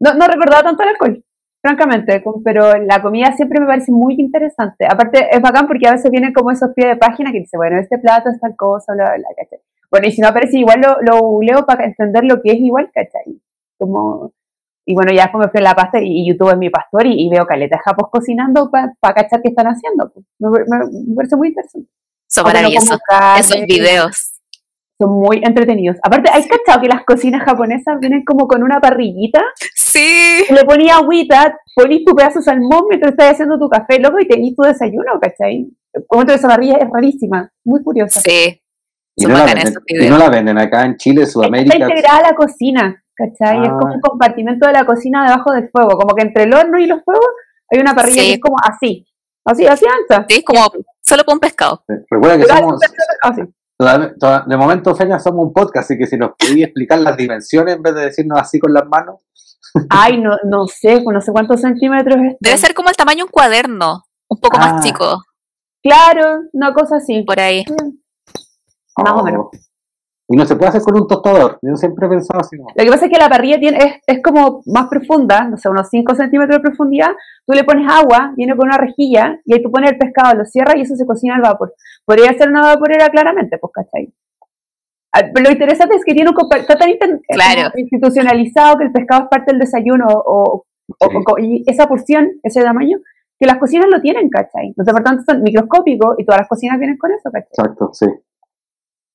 no, 0.00 0.14
no 0.14 0.26
recordaba 0.26 0.62
tanto 0.62 0.82
el 0.82 0.90
alcohol, 0.90 1.24
francamente, 1.62 2.22
pero 2.44 2.76
la 2.76 3.00
comida 3.00 3.32
siempre 3.32 3.60
me 3.60 3.66
parece 3.66 3.90
muy 3.90 4.14
interesante, 4.18 4.86
aparte 4.86 5.28
es 5.34 5.40
bacán 5.40 5.66
porque 5.66 5.88
a 5.88 5.92
veces 5.92 6.10
vienen 6.10 6.32
como 6.32 6.50
esos 6.50 6.70
pies 6.74 6.88
de 6.88 6.96
página 6.96 7.32
que 7.32 7.40
dice, 7.40 7.56
bueno, 7.56 7.80
este 7.80 7.98
plato 7.98 8.28
es 8.28 8.38
tal 8.40 8.54
cosa, 8.54 8.92
bla, 8.92 9.04
bla, 9.16 9.16
bla, 9.16 9.58
bueno, 9.90 10.08
y 10.08 10.12
si 10.12 10.20
no 10.20 10.28
aparece 10.28 10.58
igual 10.58 10.80
lo, 10.80 11.00
lo 11.02 11.40
leo 11.40 11.64
para 11.64 11.84
entender 11.84 12.24
lo 12.24 12.42
que 12.42 12.50
es 12.50 12.58
igual, 12.58 12.90
¿cachai? 12.92 13.40
Como, 13.78 14.32
y 14.86 14.94
bueno, 14.94 15.12
ya 15.12 15.22
después 15.22 15.46
me 15.46 15.50
fui 15.50 15.60
a 15.60 15.62
la 15.62 15.74
pasta 15.74 15.98
y, 16.00 16.28
YouTube 16.28 16.50
es 16.50 16.58
mi 16.58 16.68
pastor 16.68 17.06
y, 17.06 17.28
veo 17.30 17.46
caletas 17.46 17.80
japos 17.82 18.08
cocinando 18.10 18.70
para 18.70 19.14
cachar 19.14 19.40
qué 19.40 19.48
están 19.48 19.66
haciendo. 19.66 20.12
Pues. 20.12 20.26
Me, 20.38 21.14
parece 21.14 21.36
muy 21.36 21.48
interesante. 21.48 21.88
Son 22.26 22.44
maravillosos. 22.44 22.98
Esos 23.38 23.62
videos. 23.66 24.33
Son 24.98 25.10
muy 25.10 25.40
entretenidos. 25.42 25.96
Aparte, 26.02 26.30
¿hay 26.32 26.46
cachado 26.46 26.80
que 26.80 26.88
las 26.88 27.04
cocinas 27.04 27.42
japonesas 27.44 27.98
vienen 28.00 28.24
como 28.24 28.46
con 28.46 28.62
una 28.62 28.80
parrillita? 28.80 29.42
Sí. 29.74 30.44
Le 30.50 30.64
ponía 30.64 30.96
agüita, 30.96 31.58
ponís 31.74 32.04
tu 32.04 32.14
pedazo 32.14 32.38
de 32.38 32.44
salmón 32.44 32.84
mientras 32.88 33.12
estás 33.12 33.32
haciendo 33.32 33.58
tu 33.58 33.68
café, 33.68 33.98
loco, 33.98 34.20
y 34.20 34.28
tenís 34.28 34.54
tu 34.54 34.62
desayuno, 34.62 35.18
¿cachai? 35.20 35.68
Como 36.06 36.22
esa 36.22 36.48
parrilla 36.48 36.76
es 36.76 36.88
rarísima, 36.92 37.50
muy 37.64 37.82
curiosa. 37.82 38.20
Sí, 38.20 38.60
y 39.16 39.26
no, 39.26 40.18
la 40.18 40.28
venden, 40.28 40.58
acá 40.58 40.84
en 40.84 40.96
Chile, 40.96 41.26
Sudamérica. 41.26 41.74
Está 41.74 41.88
integrada 41.88 42.18
a 42.18 42.30
la 42.30 42.34
cocina, 42.34 43.04
¿cachai? 43.14 43.62
Es 43.62 43.68
como 43.68 43.86
ah. 43.86 43.92
un 43.94 44.00
compartimento 44.00 44.66
de 44.66 44.72
la 44.72 44.84
cocina 44.84 45.24
debajo 45.24 45.52
del 45.52 45.68
fuego, 45.70 45.96
como 45.98 46.14
que 46.14 46.22
entre 46.22 46.44
el 46.44 46.54
horno 46.54 46.78
y 46.78 46.86
los 46.86 47.02
fuegos 47.04 47.28
hay 47.70 47.80
una 47.80 47.94
parrilla 47.94 48.22
que 48.22 48.32
es 48.34 48.40
como 48.40 48.56
así, 48.62 49.06
así, 49.44 49.66
así 49.66 49.84
ancha. 49.86 50.26
Sí, 50.28 50.42
como 50.42 50.60
solo 51.00 51.24
para 51.24 51.34
un 51.34 51.40
pescado. 51.40 51.84
Recuerda 52.10 52.38
que 52.38 52.44
somos... 52.44 52.80
De 53.78 54.56
momento, 54.56 54.94
Feña, 54.94 55.18
somos 55.18 55.46
un 55.46 55.52
podcast, 55.52 55.90
así 55.90 55.98
que 55.98 56.06
si 56.06 56.16
nos 56.16 56.30
podías 56.38 56.68
explicar 56.68 57.00
las 57.00 57.16
dimensiones 57.16 57.76
en 57.76 57.82
vez 57.82 57.94
de 57.94 58.00
decirnos 58.02 58.38
así 58.38 58.58
con 58.58 58.72
las 58.72 58.86
manos. 58.86 59.16
Ay, 59.90 60.20
no, 60.20 60.36
no 60.44 60.66
sé, 60.66 61.02
no 61.02 61.20
sé 61.20 61.32
cuántos 61.32 61.60
centímetros 61.60 62.16
es. 62.16 62.36
Debe 62.40 62.56
ser 62.56 62.74
como 62.74 62.88
el 62.88 62.96
tamaño 62.96 63.18
de 63.18 63.24
un 63.24 63.30
cuaderno, 63.30 64.04
un 64.28 64.40
poco 64.40 64.58
más 64.58 64.74
ah. 64.74 64.80
chico. 64.82 65.24
Claro, 65.82 66.42
una 66.52 66.72
cosa 66.72 66.96
así. 66.96 67.22
Por 67.22 67.40
ahí. 67.40 67.64
Más 68.96 69.12
o 69.12 69.24
menos. 69.24 69.46
Oh. 69.46 69.50
Y 70.26 70.36
no 70.36 70.46
se 70.46 70.56
puede 70.56 70.70
hacer 70.70 70.80
con 70.80 70.96
un 70.96 71.06
tostador. 71.06 71.58
Yo 71.60 71.76
siempre 71.76 72.06
he 72.06 72.08
pensado 72.08 72.40
así. 72.40 72.56
Lo 72.56 72.84
que 72.84 72.90
pasa 72.90 73.04
es 73.04 73.12
que 73.12 73.18
la 73.18 73.28
parrilla 73.28 73.58
tiene, 73.58 73.76
es, 73.76 73.94
es 74.06 74.22
como 74.22 74.62
más 74.64 74.88
profunda, 74.88 75.44
no 75.44 75.58
sé, 75.58 75.68
unos 75.68 75.88
5 75.90 76.14
centímetros 76.14 76.56
de 76.56 76.62
profundidad. 76.62 77.10
Tú 77.46 77.52
le 77.52 77.62
pones 77.64 77.86
agua, 77.90 78.32
viene 78.34 78.56
con 78.56 78.66
una 78.66 78.78
rejilla, 78.78 79.38
y 79.44 79.52
ahí 79.52 79.62
tú 79.62 79.70
pones 79.70 79.90
el 79.90 79.98
pescado, 79.98 80.34
lo 80.34 80.46
cierras 80.46 80.76
y 80.76 80.80
eso 80.80 80.96
se 80.96 81.04
cocina 81.04 81.34
al 81.34 81.42
vapor. 81.42 81.74
Podría 82.04 82.36
ser 82.36 82.48
una 82.50 82.62
vaporera 82.62 83.08
claramente, 83.08 83.58
pues, 83.58 83.72
¿cachai? 83.72 84.12
Ah, 85.12 85.22
lo 85.40 85.50
interesante 85.50 85.96
es 85.96 86.04
que 86.04 86.12
tiene 86.12 86.30
un 86.30 86.36
está 86.56 86.76
tan 86.76 86.90
institucionalizado 87.76 88.76
que 88.76 88.84
el 88.84 88.92
pescado 88.92 89.22
es 89.22 89.28
parte 89.28 89.52
del 89.52 89.60
desayuno 89.60 90.06
o, 90.08 90.66
y 91.38 91.62
esa 91.70 91.86
porción, 91.86 92.32
ese 92.42 92.62
tamaño, 92.62 92.98
que 93.38 93.46
las 93.46 93.58
cocinas 93.58 93.86
lo 93.90 94.00
tienen, 94.00 94.28
¿cachai? 94.28 94.74
Los 94.76 94.86
departamentos 94.86 95.24
son 95.24 95.42
microscópicos 95.42 96.16
y 96.18 96.24
todas 96.24 96.40
las 96.40 96.48
cocinas 96.48 96.78
vienen 96.78 96.98
con 96.98 97.12
eso, 97.12 97.30
¿cachai? 97.30 97.48
Exacto, 97.50 97.90
sí. 97.92 98.06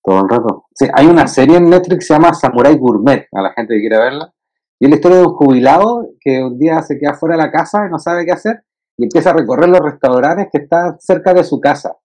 Todo 0.01 0.21
el 0.21 0.29
rato. 0.29 0.65
Sí, 0.73 0.87
hay 0.93 1.07
una 1.07 1.27
serie 1.27 1.57
en 1.57 1.69
Netflix 1.69 1.99
que 1.99 2.05
se 2.05 2.13
llama 2.13 2.33
Samurai 2.33 2.75
Gourmet, 2.77 3.27
a 3.33 3.41
la 3.41 3.51
gente 3.51 3.75
que 3.75 3.81
quiere 3.81 3.97
verla, 3.97 4.33
Y 4.79 4.85
es 4.85 4.89
la 4.89 4.95
historia 4.95 5.17
de 5.17 5.23
un 5.25 5.33
jubilado 5.33 6.07
que 6.19 6.41
un 6.41 6.57
día 6.57 6.81
se 6.81 6.97
queda 6.97 7.13
fuera 7.13 7.35
de 7.35 7.43
la 7.43 7.51
casa 7.51 7.85
y 7.85 7.91
no 7.91 7.99
sabe 7.99 8.25
qué 8.25 8.31
hacer 8.31 8.63
y 8.97 9.03
empieza 9.03 9.29
a 9.29 9.33
recorrer 9.33 9.69
los 9.69 9.79
restaurantes 9.79 10.47
que 10.51 10.59
están 10.63 10.99
cerca 10.99 11.33
de 11.33 11.43
su 11.43 11.59
casa. 11.59 11.95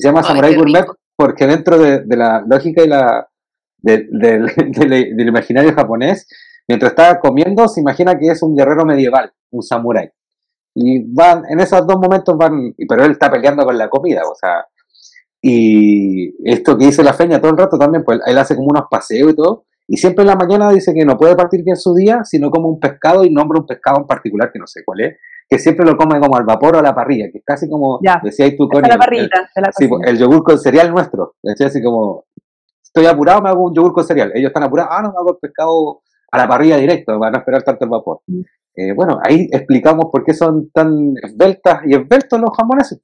Y 0.00 0.02
se 0.02 0.08
llama 0.08 0.22
Samurai 0.22 0.54
Gourmet 0.54 0.86
porque 1.14 1.46
dentro 1.46 1.76
de, 1.78 2.02
la 2.16 2.42
lógica 2.48 2.82
y 2.82 2.88
la, 2.88 3.28
del 3.82 5.28
imaginario 5.28 5.74
japonés, 5.74 6.26
mientras 6.66 6.92
está 6.92 7.20
comiendo, 7.20 7.68
se 7.68 7.82
imagina 7.82 8.18
que 8.18 8.28
es 8.28 8.42
un 8.42 8.56
guerrero 8.56 8.86
medieval, 8.86 9.30
un 9.50 9.62
samurái. 9.62 10.08
Y 10.74 11.12
van, 11.12 11.42
en 11.50 11.60
esos 11.60 11.86
dos 11.86 11.96
momentos 12.00 12.34
van, 12.38 12.74
pero 12.88 13.04
él 13.04 13.10
está 13.10 13.30
peleando 13.30 13.66
con 13.66 13.76
la 13.76 13.90
comida, 13.90 14.22
o 14.22 14.34
sea, 14.34 14.64
y 15.42 16.32
esto 16.50 16.78
que 16.78 16.86
dice 16.86 17.02
la 17.02 17.12
feña 17.12 17.38
todo 17.38 17.50
el 17.50 17.58
rato 17.58 17.76
también, 17.76 18.02
pues 18.02 18.20
él 18.24 18.38
hace 18.38 18.56
como 18.56 18.68
unos 18.68 18.84
paseos 18.90 19.32
y 19.32 19.36
todo, 19.36 19.64
y 19.86 19.98
siempre 19.98 20.22
en 20.22 20.28
la 20.28 20.36
mañana 20.36 20.70
dice 20.70 20.94
que 20.94 21.04
no 21.04 21.18
puede 21.18 21.36
partir 21.36 21.62
bien 21.62 21.76
su 21.76 21.94
día, 21.94 22.24
sino 22.24 22.50
como 22.50 22.70
un 22.70 22.80
pescado 22.80 23.22
y 23.22 23.30
nombra 23.30 23.60
un 23.60 23.66
pescado 23.66 23.98
en 23.98 24.06
particular 24.06 24.50
que 24.50 24.58
no 24.58 24.66
sé 24.66 24.80
cuál 24.82 25.00
es, 25.02 25.18
que 25.50 25.58
siempre 25.58 25.84
lo 25.84 25.96
come 25.96 26.20
como 26.20 26.36
al 26.36 26.44
vapor 26.44 26.76
o 26.76 26.78
a 26.78 26.82
la 26.82 26.94
parrilla, 26.94 27.28
que 27.32 27.38
es 27.38 27.44
casi 27.44 27.68
como 27.68 27.98
decías 28.22 28.54
tú 28.56 28.68
con 28.68 28.84
el, 28.84 28.92
sí, 29.76 29.88
pues, 29.88 30.02
el 30.06 30.16
yogur 30.16 30.44
con 30.44 30.56
cereal 30.60 30.92
nuestro. 30.92 31.34
Decía 31.42 31.66
así 31.66 31.82
como, 31.82 32.26
estoy 32.80 33.06
apurado, 33.06 33.42
me 33.42 33.48
hago 33.48 33.64
un 33.64 33.74
yogur 33.74 33.92
con 33.92 34.06
cereal. 34.06 34.30
Ellos 34.32 34.50
están 34.50 34.62
apurados, 34.62 34.92
ah, 34.92 35.02
no, 35.02 35.10
me 35.10 35.18
hago 35.18 35.32
el 35.32 35.38
pescado 35.38 36.02
a 36.30 36.38
la 36.38 36.46
parrilla 36.46 36.76
directo, 36.76 37.18
para 37.18 37.32
no 37.32 37.38
esperar 37.38 37.64
tanto 37.64 37.84
el 37.84 37.90
vapor. 37.90 38.20
Mm. 38.28 38.40
Eh, 38.76 38.92
bueno, 38.94 39.18
ahí 39.24 39.48
explicamos 39.50 40.06
por 40.12 40.24
qué 40.24 40.34
son 40.34 40.70
tan 40.70 41.14
esbeltas 41.20 41.80
y 41.84 41.96
esbeltos 41.96 42.40
los 42.40 42.56
jamoneses. 42.56 43.00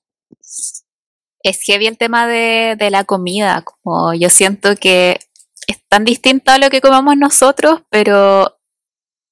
Es 1.43 1.61
heavy 1.63 1.89
el 1.89 1.99
tema 1.99 2.29
de, 2.29 2.77
de 2.79 2.91
la 2.91 3.03
comida, 3.03 3.65
como 3.65 4.15
yo 4.15 4.31
siento 4.31 4.77
que 4.81 5.19
es 5.67 5.83
tan 5.89 6.05
distinto 6.05 6.53
a 6.53 6.59
lo 6.59 6.71
que 6.71 6.81
comemos 6.81 7.17
nosotros, 7.17 7.83
pero 7.91 8.56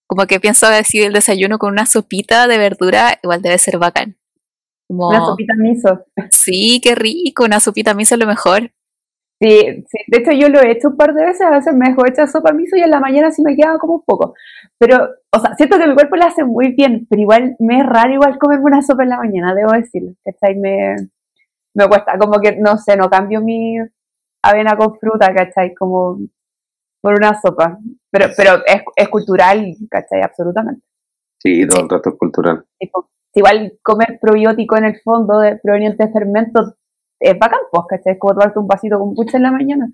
como 0.06 0.26
que 0.26 0.40
pienso 0.40 0.68
decir 0.68 1.04
el 1.04 1.12
desayuno 1.12 1.58
con 1.58 1.72
una 1.72 1.86
sopita 1.86 2.46
de 2.46 2.58
verdura, 2.58 3.18
igual 3.22 3.42
debe 3.42 3.58
ser 3.58 3.78
bacán. 3.78 4.16
una 4.88 5.24
sopita 5.24 5.54
miso. 5.56 6.04
Sí, 6.30 6.80
qué 6.82 6.94
rico, 6.94 7.44
una 7.44 7.60
sopita 7.60 7.94
miso 7.94 8.14
es 8.14 8.20
lo 8.20 8.26
mejor. 8.26 8.70
Sí, 9.40 9.84
sí, 9.88 9.98
de 10.06 10.18
hecho 10.18 10.32
yo 10.32 10.48
lo 10.48 10.60
he 10.60 10.70
hecho 10.70 10.88
un 10.88 10.96
par 10.96 11.12
de 11.12 11.24
veces, 11.24 11.42
a 11.42 11.50
veces 11.50 11.74
me 11.74 11.88
dejo 11.88 12.06
hecha 12.06 12.26
sopa 12.26 12.52
miso 12.52 12.76
y 12.76 12.82
en 12.82 12.90
la 12.90 13.00
mañana 13.00 13.30
sí 13.32 13.42
me 13.42 13.56
queda 13.56 13.78
como 13.78 13.94
un 13.94 14.04
poco. 14.04 14.34
Pero, 14.78 15.08
o 15.32 15.40
sea, 15.40 15.54
siento 15.56 15.78
que 15.78 15.86
mi 15.86 15.94
cuerpo 15.94 16.16
la 16.16 16.26
hace 16.26 16.44
muy 16.44 16.72
bien, 16.72 17.06
pero 17.10 17.20
igual 17.20 17.56
me 17.58 17.80
es 17.80 17.86
raro 17.86 18.12
igual 18.12 18.38
comerme 18.38 18.64
una 18.66 18.82
sopa 18.82 19.02
en 19.02 19.08
la 19.10 19.18
mañana, 19.18 19.54
debo 19.54 19.72
decirlo. 19.72 20.12
¿Cachai? 20.24 20.56
Me, 20.56 20.96
me 21.74 21.88
cuesta, 21.88 22.16
como 22.18 22.40
que, 22.40 22.56
no 22.56 22.78
sé, 22.78 22.96
no 22.96 23.10
cambio 23.10 23.40
mi 23.40 23.76
avena 24.42 24.76
con 24.76 24.98
fruta, 24.98 25.34
¿cachai? 25.34 25.74
Como 25.74 26.18
por 27.02 27.14
una 27.14 27.38
sopa. 27.40 27.78
Pero, 28.10 28.28
pero 28.36 28.64
es, 28.66 28.82
es 28.96 29.08
cultural, 29.08 29.74
¿cachai? 29.90 30.22
Absolutamente. 30.22 30.82
Sí, 31.38 31.66
todo 31.66 31.82
el 31.82 31.88
resto 31.88 32.10
es 32.10 32.16
cultural. 32.18 32.64
igual 33.34 33.78
comer 33.82 34.18
probiótico 34.20 34.76
en 34.76 34.84
el 34.84 35.00
fondo 35.02 35.38
de 35.40 35.56
proveniente 35.62 36.06
de 36.06 36.12
fermentos 36.12 36.74
es 37.20 37.38
bacán, 37.38 37.60
pues, 37.70 37.84
¿cachai? 37.88 38.14
Es 38.14 38.18
como 38.18 38.34
tomarte 38.34 38.58
un 38.58 38.66
vasito 38.66 38.98
con 38.98 39.14
pucha 39.14 39.36
en 39.36 39.42
la 39.42 39.52
mañana. 39.52 39.88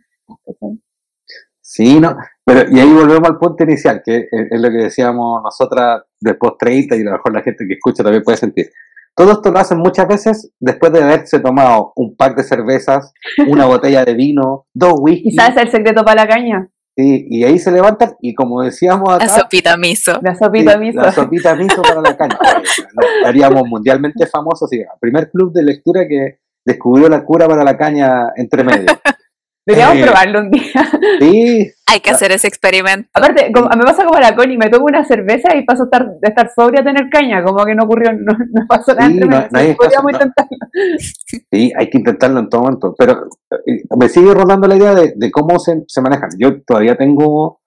Sí, 1.61 2.01
no, 2.01 2.17
pero 2.45 2.69
y 2.69 2.81
ahí 2.81 2.93
volvemos 2.93 3.29
al 3.29 3.39
punto 3.39 3.63
inicial, 3.63 4.03
que 4.05 4.27
es, 4.29 4.61
lo 4.61 4.71
que 4.71 4.79
decíamos 4.79 5.41
nosotras 5.43 6.03
después 6.19 6.55
30 6.59 6.97
y 6.97 7.01
a 7.03 7.05
lo 7.05 7.13
mejor 7.13 7.33
la 7.33 7.43
gente 7.43 7.65
que 7.65 7.75
escucha 7.75 8.03
también 8.03 8.25
puede 8.25 8.39
sentir. 8.39 8.71
Todo 9.15 9.33
esto 9.33 9.53
lo 9.53 9.59
hacen 9.61 9.79
muchas 9.79 10.09
veces 10.09 10.53
después 10.59 10.93
de 10.93 11.03
haberse 11.03 11.39
tomado 11.39 11.93
un 11.95 12.17
pack 12.17 12.37
de 12.37 12.43
cervezas, 12.43 13.13
una 13.47 13.67
botella 13.67 14.05
de 14.05 14.15
vino, 14.15 14.67
dos 14.75 14.95
whisky. 14.99 15.29
¿Y 15.29 15.33
sabes 15.33 15.63
el 15.63 15.71
secreto 15.71 16.05
para 16.05 16.25
la 16.25 16.29
caña? 16.29 16.69
Y 17.03 17.45
ahí 17.45 17.59
se 17.59 17.71
levantan 17.71 18.17
y 18.21 18.35
como 18.35 18.63
decíamos 18.63 19.09
acá... 19.15 19.27
La 19.27 19.39
sopita 19.39 19.77
miso. 19.77 20.19
La 20.23 20.35
sopita 20.35 20.79
miso. 20.79 21.01
La 21.01 21.13
sopita 21.13 21.55
miso 21.55 21.83
para 21.83 22.01
la 22.01 22.17
caña. 22.17 22.39
Estaríamos 23.19 23.63
mundialmente 23.69 24.27
famosos. 24.27 24.69
Sí, 24.71 24.83
primer 25.01 25.31
club 25.31 25.53
de 25.53 25.63
lectura 25.63 26.07
que 26.09 26.39
descubrió 26.65 27.09
la 27.09 27.25
cura 27.25 27.47
para 27.49 27.65
la 27.65 27.77
caña 27.77 28.33
entre 28.37 28.65
medio. 28.65 28.87
Deberíamos 29.71 29.97
eh, 29.99 30.03
probarlo 30.03 30.41
un 30.41 30.51
día. 30.51 30.73
Sí. 31.21 31.73
Hay 31.87 32.01
que 32.01 32.11
hacer 32.11 32.33
ese 32.33 32.49
experimento. 32.49 33.09
Aparte, 33.15 33.51
me 33.51 33.85
pasa 33.85 34.05
como 34.05 34.19
la 34.19 34.35
Connie, 34.35 34.57
me 34.57 34.69
tomo 34.69 34.87
una 34.87 35.05
cerveza 35.05 35.55
y 35.57 35.65
paso 35.65 35.85
estar, 35.85 36.07
de 36.07 36.29
estar 36.29 36.51
sobria 36.55 36.81
a 36.81 36.85
tener 36.85 37.09
caña, 37.11 37.43
como 37.43 37.65
que 37.65 37.75
no 37.75 37.85
ocurrió, 37.85 38.13
no, 38.19 38.33
no 38.33 38.67
pasó 38.69 38.95
nada. 38.95 39.49
Sí, 39.49 39.75
podríamos 39.75 40.13
intentarlo. 40.13 40.59
Sí, 41.51 41.73
hay 41.77 41.91
que 41.91 41.99
intentarlo 41.99 42.41
en 42.41 42.49
todo 42.49 42.63
momento. 42.63 42.95
Pero 42.99 43.29
eh, 43.67 43.83
me 43.99 44.09
sigue 44.09 44.35
rodando 44.35 44.67
la 44.67 44.77
idea 44.77 44.95
de, 44.95 45.31
cómo 45.31 45.59
se, 45.59 45.85
se, 45.87 46.01
manejan. 46.01 46.31
Yo 46.39 46.63
todavía 46.63 46.97
tengo, 46.97 47.61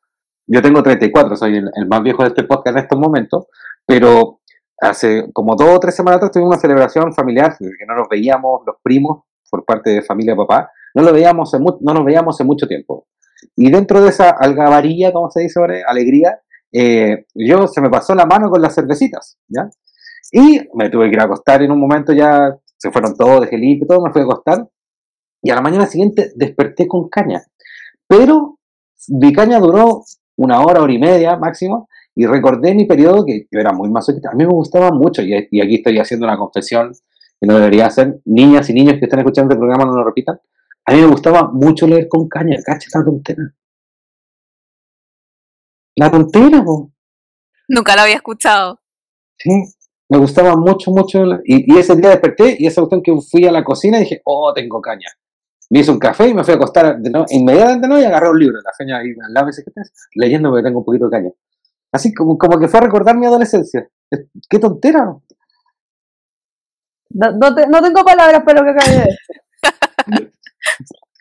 yo 0.47 0.61
tengo 0.61 0.83
34, 0.83 1.35
soy 1.35 1.57
el, 1.57 1.69
el, 1.75 1.87
más 1.87 2.03
viejo 2.03 2.23
de 2.23 2.29
este 2.29 2.43
podcast 2.43 2.77
en 2.77 2.83
estos 2.83 2.99
momentos, 2.99 3.47
pero 3.85 4.39
hace 4.79 5.31
como 5.31 5.55
dos 5.55 5.69
o 5.69 5.79
tres 5.79 5.95
semanas 5.95 6.17
atrás 6.17 6.31
tuvimos 6.31 6.55
una 6.55 6.61
celebración 6.61 7.13
familiar, 7.13 7.55
que 7.57 7.85
no 7.87 7.95
nos 7.95 8.07
veíamos 8.09 8.61
los 8.65 8.75
primos 8.81 9.23
por 9.49 9.65
parte 9.65 9.91
de 9.91 10.01
familia 10.01 10.35
papá 10.35 10.69
no, 10.93 11.03
lo 11.03 11.13
veíamos 11.13 11.51
no 11.59 11.93
nos 11.93 12.05
veíamos 12.05 12.35
hace 12.35 12.43
mucho 12.43 12.67
tiempo. 12.67 13.07
Y 13.55 13.71
dentro 13.71 14.01
de 14.01 14.09
esa 14.09 14.29
algavarilla, 14.29 15.11
como 15.11 15.29
se 15.29 15.41
dice 15.41 15.59
ahora, 15.59 15.75
alegría, 15.87 16.39
eh, 16.71 17.25
yo 17.35 17.67
se 17.67 17.81
me 17.81 17.89
pasó 17.89 18.15
la 18.15 18.25
mano 18.25 18.49
con 18.49 18.61
las 18.61 18.73
cervecitas, 18.73 19.37
¿ya? 19.47 19.69
Y 20.31 20.61
me 20.73 20.89
tuve 20.89 21.09
que 21.09 21.15
ir 21.15 21.19
a 21.19 21.25
acostar 21.25 21.61
en 21.61 21.71
un 21.71 21.79
momento, 21.79 22.13
ya 22.13 22.57
se 22.77 22.91
fueron 22.91 23.15
todos, 23.15 23.41
dejé 23.41 23.57
limpio, 23.57 23.87
todo, 23.87 24.01
me 24.01 24.11
fui 24.11 24.21
a 24.21 24.25
acostar. 24.25 24.67
Y 25.41 25.51
a 25.51 25.55
la 25.55 25.61
mañana 25.61 25.85
siguiente 25.85 26.31
desperté 26.35 26.87
con 26.87 27.09
caña. 27.09 27.43
Pero 28.07 28.57
mi 29.09 29.31
caña 29.33 29.59
duró 29.59 30.03
una 30.37 30.61
hora, 30.61 30.81
hora 30.81 30.91
y 30.91 30.97
media 30.97 31.37
máximo, 31.37 31.87
y 32.15 32.25
recordé 32.25 32.73
mi 32.73 32.85
periodo 32.85 33.25
que 33.25 33.47
yo 33.51 33.59
era 33.59 33.73
muy 33.73 33.89
masoquista. 33.89 34.29
A 34.31 34.35
mí 34.35 34.45
me 34.45 34.53
gustaba 34.53 34.91
mucho, 34.91 35.21
y, 35.21 35.47
y 35.51 35.61
aquí 35.61 35.75
estoy 35.75 35.99
haciendo 35.99 36.25
una 36.25 36.37
confesión 36.37 36.91
que 37.39 37.47
no 37.47 37.55
debería 37.55 37.87
hacer. 37.87 38.19
Niñas 38.25 38.69
y 38.69 38.73
niños 38.73 38.95
que 38.99 39.05
están 39.05 39.19
escuchando 39.19 39.53
el 39.53 39.59
programa 39.59 39.85
no 39.85 39.95
lo 39.95 40.03
repitan. 40.03 40.39
A 40.85 40.93
mí 40.93 40.99
me 40.99 41.07
gustaba 41.07 41.49
mucho 41.51 41.87
leer 41.87 42.07
con 42.09 42.27
caña, 42.27 42.57
cacha 42.65 42.87
la 42.93 43.05
tontera. 43.05 43.43
La 45.95 46.11
tontera, 46.11 46.63
po. 46.63 46.91
Nunca 47.69 47.95
la 47.95 48.03
había 48.03 48.15
escuchado. 48.15 48.81
Sí, 49.37 49.49
me 50.09 50.17
gustaba 50.17 50.55
mucho, 50.55 50.91
mucho. 50.91 51.23
Y, 51.45 51.77
ese 51.77 51.95
día 51.95 52.09
desperté 52.09 52.57
y 52.59 52.67
esa 52.67 52.81
cuestión 52.81 53.01
que 53.01 53.13
fui 53.21 53.45
a 53.45 53.51
la 53.51 53.63
cocina 53.63 53.97
y 53.97 54.01
dije, 54.01 54.21
oh, 54.25 54.51
tengo 54.53 54.81
caña. 54.81 55.07
Me 55.69 55.79
hice 55.79 55.91
un 55.91 55.99
café 55.99 56.27
y 56.27 56.33
me 56.33 56.43
fui 56.43 56.53
a 56.53 56.57
acostar 56.57 56.99
de 56.99 57.09
no, 57.09 57.25
inmediatamente 57.29 57.87
no 57.87 57.99
y 57.99 58.03
agarré 58.03 58.29
un 58.29 58.37
libro, 58.37 58.59
la 58.61 58.71
feña 58.77 58.97
ahí 58.97 59.09
al 59.25 59.33
lado, 59.33 59.47
¿qué 59.47 59.61
estás? 59.65 59.91
Leyendo 60.13 60.49
porque 60.49 60.63
tengo 60.63 60.79
un 60.79 60.85
poquito 60.85 61.05
de 61.05 61.11
caña. 61.11 61.31
Así 61.91 62.13
como, 62.13 62.37
como 62.37 62.59
que 62.59 62.67
fue 62.67 62.79
a 62.79 62.83
recordar 62.83 63.17
mi 63.17 63.25
adolescencia. 63.25 63.87
Qué 64.49 64.59
tontera. 64.59 65.15
No, 67.09 67.31
no, 67.31 67.49
no 67.49 67.81
tengo 67.81 68.03
palabras 68.03 68.43
para 68.43 68.61
lo 68.61 68.65
que 68.65 68.71
acabé 68.71 68.91
de 68.91 69.05
decir. 69.05 70.29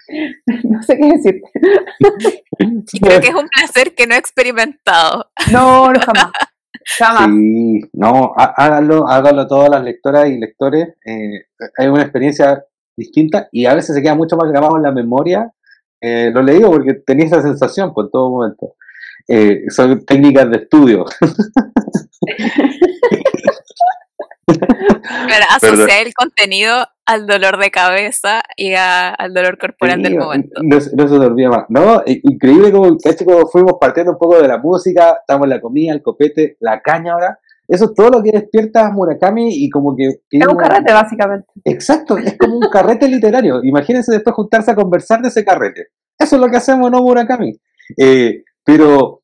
no 0.65 0.83
sé 0.83 0.99
qué 0.99 1.07
decirte. 1.07 1.51
creo 3.01 3.21
que 3.21 3.29
es 3.29 3.35
un 3.35 3.49
placer 3.49 3.95
que 3.95 4.07
no 4.07 4.15
he 4.15 4.19
experimentado. 4.19 5.31
No, 5.53 5.93
no 5.93 6.01
jamás. 6.01 6.33
Jamás. 6.99 7.27
Sí, 7.27 7.81
no, 7.93 8.33
hágalo, 8.37 9.07
hágalo 9.09 9.47
todas 9.47 9.71
las 9.71 9.85
lectoras 9.85 10.29
y 10.29 10.39
lectores. 10.39 10.89
Eh, 11.05 11.47
hay 11.79 11.89
una 11.89 12.03
experiencia 12.03 12.65
distinta 12.97 13.49
y 13.53 13.67
a 13.67 13.75
veces 13.75 13.95
se 13.95 14.03
queda 14.03 14.15
mucho 14.15 14.37
más 14.37 14.51
grabado 14.51 14.77
en 14.77 14.83
la 14.83 14.93
memoria. 14.93 15.53
Eh, 16.01 16.31
lo 16.35 16.43
leí 16.43 16.61
porque 16.61 16.95
tenía 16.95 17.27
esa 17.27 17.43
sensación 17.43 17.95
por 17.95 18.11
todo 18.11 18.31
momento. 18.31 18.75
Eh, 19.29 19.65
son 19.69 20.05
técnicas 20.05 20.51
de 20.51 20.57
estudio. 20.57 21.05
Pero 24.47 25.45
asociar 25.51 26.07
el 26.07 26.15
contenido 26.15 26.87
al 27.07 27.27
dolor 27.27 27.59
de 27.59 27.71
cabeza 27.71 28.43
y 28.57 28.75
al 28.75 29.33
dolor 29.35 29.59
corporal 29.59 30.03
del 30.03 30.17
momento. 30.17 30.61
No, 30.63 30.81
se 30.81 31.15
dormía 31.17 31.49
más. 31.49 31.65
No, 31.69 32.03
increíble 32.07 32.73
como, 32.73 32.97
como 33.25 33.47
fuimos 33.49 33.75
partiendo 33.81 34.13
un 34.13 34.19
poco 34.19 34.41
de 34.41 34.49
la 34.49 34.59
música, 34.59 35.19
estamos 35.21 35.45
en 35.45 35.51
la 35.51 35.61
comida, 35.61 35.93
el 35.93 36.03
copete, 36.03 36.57
la 36.61 36.81
caña 36.81 37.15
ahora. 37.15 37.39
Eso 37.69 37.87
es 37.87 37.95
todo 37.95 38.11
lo 38.11 38.23
que 38.23 38.33
despierta 38.33 38.87
a 38.87 38.91
Murakami 38.91 39.65
y 39.65 39.71
como 39.71 39.97
que... 39.97 40.21
es 40.31 40.47
un 40.47 40.57
carrete, 40.57 40.93
básicamente. 40.93 41.47
Exacto, 41.65 42.19
es 42.19 42.37
como 42.37 42.57
un 42.57 42.69
carrete 42.71 43.09
literario. 43.09 43.65
Imagínense 43.65 44.13
después 44.13 44.35
juntarse 44.35 44.73
a 44.73 44.75
conversar 44.75 45.23
de 45.23 45.29
ese 45.29 45.45
carrete. 45.45 45.87
Eso 46.19 46.37
es 46.37 46.43
lo 46.43 46.51
que 46.51 46.57
hacemos, 46.57 46.91
¿no, 46.91 47.03
Murakami? 47.03 47.59
Eh, 47.97 48.43
pero 48.65 49.22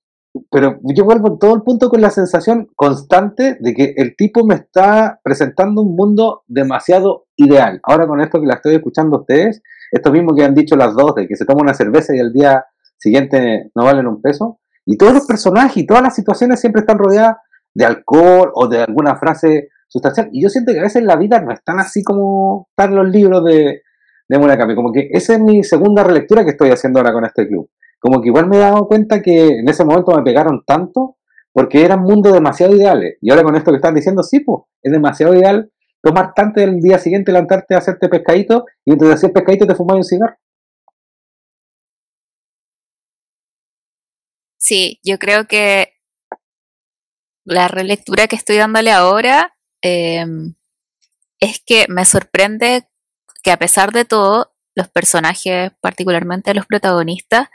pero 0.51 0.79
yo 0.83 1.05
vuelvo 1.05 1.39
todo 1.39 1.55
el 1.55 1.63
punto 1.63 1.89
con 1.89 2.01
la 2.01 2.11
sensación 2.11 2.69
constante 2.75 3.57
de 3.61 3.75
que 3.75 3.95
el 3.97 4.17
tipo 4.17 4.45
me 4.45 4.55
está 4.55 5.21
presentando 5.23 5.83
un 5.83 5.97
mundo 5.97 6.43
demasiado 6.47 7.27
ideal. 7.37 7.81
Ahora 7.83 8.07
con 8.07 8.21
esto 8.21 8.41
que 8.41 8.47
la 8.47 8.55
estoy 8.55 8.75
escuchando 8.77 9.17
a 9.17 9.21
ustedes, 9.21 9.63
esto 9.93 10.13
mismo 10.13 10.35
que 10.35 10.45
han 10.45 10.55
dicho 10.55 10.77
las 10.77 10.95
dos, 10.95 11.15
de 11.15 11.27
que 11.27 11.37
se 11.37 11.45
toma 11.45 11.63
una 11.63 11.75
cerveza 11.75 12.15
y 12.15 12.21
al 12.21 12.33
día 12.33 12.65
siguiente 12.97 13.71
no 13.75 13.85
valen 13.85 14.07
un 14.07 14.21
peso, 14.21 14.61
y 14.85 14.97
todos 14.97 15.15
los 15.15 15.27
personajes 15.27 15.77
y 15.77 15.87
todas 15.87 16.03
las 16.03 16.15
situaciones 16.15 16.61
siempre 16.61 16.81
están 16.81 16.99
rodeadas 16.99 17.37
de 17.75 17.85
alcohol 17.85 18.51
o 18.55 18.69
de 18.69 18.83
alguna 18.83 19.17
frase 19.17 19.69
sustancial. 19.87 20.29
Y 20.33 20.43
yo 20.43 20.49
siento 20.49 20.73
que 20.73 20.81
a 20.81 20.83
veces 20.83 21.03
la 21.03 21.17
vida 21.17 21.41
no 21.41 21.53
es 21.53 21.63
tan 21.63 21.79
así 21.79 22.03
como 22.03 22.69
están 22.71 22.95
los 22.95 23.09
libros 23.09 23.45
de, 23.45 23.83
de 24.29 24.39
Murakami. 24.39 24.75
Como 24.75 24.93
que 24.93 25.09
esa 25.13 25.35
es 25.35 25.41
mi 25.41 25.63
segunda 25.63 26.03
relectura 26.03 26.43
que 26.45 26.51
estoy 26.51 26.71
haciendo 26.71 27.01
ahora 27.01 27.13
con 27.13 27.25
este 27.25 27.47
club 27.47 27.69
como 27.99 28.21
que 28.21 28.29
igual 28.29 28.49
me 28.49 28.57
he 28.57 28.61
dado 28.61 28.87
cuenta 28.87 29.23
que 29.23 29.59
en 29.59 29.69
ese 29.69 29.85
momento 29.85 30.17
me 30.17 30.23
pegaron 30.23 30.63
tanto 30.65 31.17
porque 31.53 31.83
eran 31.83 32.01
mundos 32.01 32.33
demasiado 32.33 32.75
ideales. 32.75 33.17
Y 33.21 33.31
ahora 33.31 33.43
con 33.43 33.57
esto 33.57 33.71
que 33.71 33.77
están 33.77 33.95
diciendo, 33.95 34.23
sí, 34.23 34.41
pues, 34.41 34.63
es 34.83 34.93
demasiado 34.93 35.35
ideal 35.35 35.71
tomar 36.03 36.33
tanto 36.35 36.61
el 36.61 36.81
día 36.81 36.99
siguiente, 36.99 37.33
levantarte 37.33 37.75
a 37.75 37.79
hacerte 37.79 38.09
pescadito 38.09 38.65
y 38.85 38.93
entonces 38.93 39.17
hacer 39.17 39.33
pescadito 39.33 39.67
te 39.67 39.75
fumas 39.75 39.97
un 39.97 40.05
cigarro. 40.05 40.37
Sí, 44.59 45.01
yo 45.03 45.19
creo 45.19 45.47
que 45.47 45.95
la 47.45 47.69
relectura 47.69 48.27
que 48.27 48.37
estoy 48.37 48.57
dándole 48.57 48.93
ahora 48.93 49.57
em, 49.81 50.55
es 51.41 51.61
que 51.65 51.87
me 51.89 52.05
sorprende 52.05 52.89
que 53.43 53.51
a 53.51 53.57
pesar 53.57 53.93
de 53.93 54.05
todo, 54.05 54.53
los 54.75 54.89
personajes, 54.89 55.73
particularmente 55.81 56.55
los 56.55 56.67
protagonistas, 56.67 57.49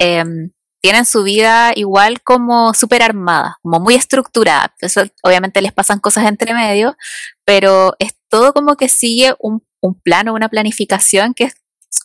em, 0.00 0.50
tienen 0.82 1.06
su 1.06 1.22
vida 1.22 1.72
igual 1.74 2.22
como 2.22 2.74
súper 2.74 3.02
armada, 3.02 3.58
como 3.62 3.80
muy 3.80 3.94
estructurada. 3.94 4.74
Obviamente 5.22 5.62
les 5.62 5.72
pasan 5.72 5.98
cosas 5.98 6.26
entre 6.26 6.52
medio, 6.52 6.96
pero 7.44 7.94
es 7.98 8.14
todo 8.28 8.52
como 8.52 8.76
que 8.76 8.88
sigue 8.88 9.34
un, 9.38 9.66
un 9.80 10.00
plano, 10.00 10.34
una 10.34 10.48
planificación 10.48 11.34
que 11.34 11.44
es 11.44 11.54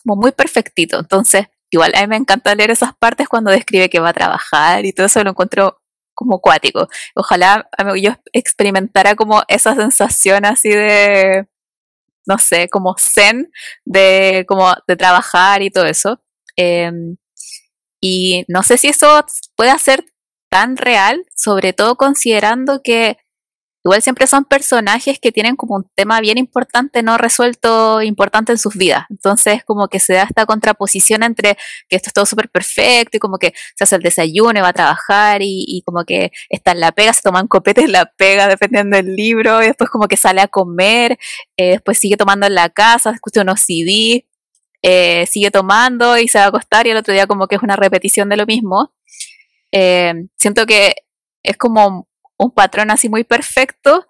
como 0.02 0.16
muy 0.16 0.32
perfectito. 0.32 0.98
Entonces, 0.98 1.48
igual 1.70 1.92
a 1.94 2.00
mí 2.00 2.06
me 2.06 2.16
encanta 2.16 2.54
leer 2.54 2.70
esas 2.70 2.94
partes 2.96 3.28
cuando 3.28 3.50
describe 3.50 3.90
que 3.90 4.00
va 4.00 4.10
a 4.10 4.14
trabajar 4.14 4.84
y 4.84 4.92
todo 4.92 5.06
eso 5.06 5.22
lo 5.24 5.30
encuentro 5.30 5.80
como 6.14 6.40
cuático. 6.40 6.88
Ojalá 7.14 7.68
yo 7.96 8.12
experimentara 8.32 9.14
como 9.14 9.42
esa 9.48 9.74
sensación 9.74 10.44
así 10.44 10.68
de, 10.70 11.46
no 12.26 12.38
sé, 12.38 12.68
como 12.68 12.94
zen, 12.98 13.50
de 13.84 14.44
como 14.48 14.72
de 14.86 14.96
trabajar 14.96 15.62
y 15.62 15.70
todo 15.70 15.86
eso. 15.86 16.20
Em, 16.56 17.16
y 18.00 18.44
no 18.48 18.62
sé 18.62 18.78
si 18.78 18.88
eso 18.88 19.24
puede 19.56 19.78
ser 19.78 20.04
tan 20.50 20.76
real, 20.76 21.24
sobre 21.36 21.72
todo 21.72 21.96
considerando 21.96 22.82
que 22.82 23.18
igual 23.84 24.02
siempre 24.02 24.26
son 24.26 24.44
personajes 24.44 25.18
que 25.18 25.32
tienen 25.32 25.56
como 25.56 25.76
un 25.76 25.86
tema 25.94 26.20
bien 26.20 26.38
importante 26.38 27.02
no 27.02 27.16
resuelto, 27.16 28.02
importante 28.02 28.52
en 28.52 28.58
sus 28.58 28.74
vidas. 28.74 29.04
Entonces 29.10 29.64
como 29.64 29.88
que 29.88 30.00
se 30.00 30.14
da 30.14 30.24
esta 30.24 30.46
contraposición 30.46 31.22
entre 31.22 31.56
que 31.88 31.96
esto 31.96 32.08
es 32.10 32.12
todo 32.14 32.26
súper 32.26 32.50
perfecto 32.50 33.16
y 33.16 33.20
como 33.20 33.38
que 33.38 33.54
se 33.76 33.84
hace 33.84 33.96
el 33.96 34.02
desayuno 34.02 34.58
y 34.58 34.62
va 34.62 34.68
a 34.68 34.72
trabajar 34.72 35.40
y, 35.42 35.82
como 35.86 36.04
que 36.04 36.30
está 36.50 36.72
en 36.72 36.80
la 36.80 36.92
pega, 36.92 37.12
se 37.12 37.22
toman 37.22 37.48
copetes 37.48 37.84
en 37.84 37.92
la 37.92 38.06
pega 38.16 38.48
dependiendo 38.48 38.96
del 38.96 39.14
libro 39.16 39.62
y 39.62 39.66
después 39.66 39.88
como 39.90 40.08
que 40.08 40.16
sale 40.16 40.40
a 40.40 40.48
comer, 40.48 41.18
eh, 41.56 41.70
después 41.70 41.98
sigue 41.98 42.16
tomando 42.16 42.46
en 42.46 42.54
la 42.54 42.68
casa, 42.68 43.10
escucha 43.10 43.42
unos 43.42 43.60
CD 43.60 44.26
eh, 44.82 45.26
sigue 45.26 45.50
tomando 45.50 46.18
y 46.18 46.28
se 46.28 46.38
va 46.38 46.44
a 46.46 46.48
acostar 46.48 46.86
y 46.86 46.90
el 46.90 46.96
otro 46.96 47.12
día 47.12 47.26
como 47.26 47.46
que 47.46 47.56
es 47.56 47.62
una 47.62 47.76
repetición 47.76 48.28
de 48.28 48.36
lo 48.36 48.46
mismo. 48.46 48.92
Eh, 49.72 50.14
siento 50.36 50.66
que 50.66 50.94
es 51.42 51.56
como 51.56 52.08
un 52.38 52.50
patrón 52.52 52.90
así 52.90 53.08
muy 53.08 53.24
perfecto 53.24 54.06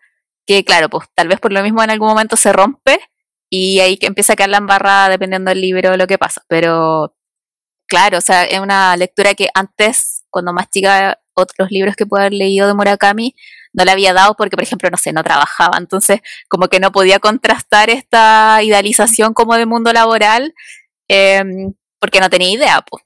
que 0.47 0.65
claro, 0.65 0.89
pues 0.89 1.07
tal 1.15 1.29
vez 1.29 1.39
por 1.41 1.53
lo 1.53 1.63
mismo 1.63 1.83
en 1.83 1.91
algún 1.91 2.09
momento 2.09 2.37
se 2.37 2.53
rompe 2.53 2.99
y 3.49 3.81
ahí 3.81 3.97
que 3.97 4.07
empieza 4.07 4.33
a 4.33 4.37
quedar 4.37 4.51
la 4.51 4.59
embarrada 4.59 5.09
dependiendo 5.09 5.51
del 5.51 5.61
libro 5.61 5.93
o 5.93 5.97
lo 5.97 6.07
que 6.07 6.19
pasa. 6.19 6.43
Pero 6.49 7.15
claro, 7.87 8.19
o 8.19 8.21
sea, 8.21 8.45
es 8.45 8.61
una 8.61 8.97
lectura 8.97 9.35
que 9.35 9.49
antes, 9.55 10.25
cuando 10.31 10.53
más 10.53 10.71
chica, 10.71 11.21
otros 11.35 11.71
libros 11.71 11.97
que 11.97 12.07
puedo 12.07 12.23
haber 12.23 12.35
leído 12.35 12.67
de 12.67 12.75
Murakami, 12.75 13.35
no 13.73 13.85
le 13.85 13.91
había 13.91 14.13
dado 14.13 14.35
porque, 14.35 14.57
por 14.57 14.65
ejemplo, 14.65 14.91
no 14.91 14.97
sé, 14.97 15.13
no 15.13 15.23
trabajaba. 15.23 15.79
Entonces, 15.79 16.21
como 16.49 16.69
que 16.69 16.81
no 16.81 16.91
podía 16.93 17.19
contrastar 17.19 17.91
esta 17.91 18.63
idealización 18.63 19.35
como 19.35 19.55
de 19.55 19.67
mundo 19.67 19.93
laboral 19.93 20.55
em, 21.09 21.73
porque 22.01 22.21
no 22.21 22.31
tenía 22.31 22.51
idea. 22.51 22.85
Pues. 22.89 23.05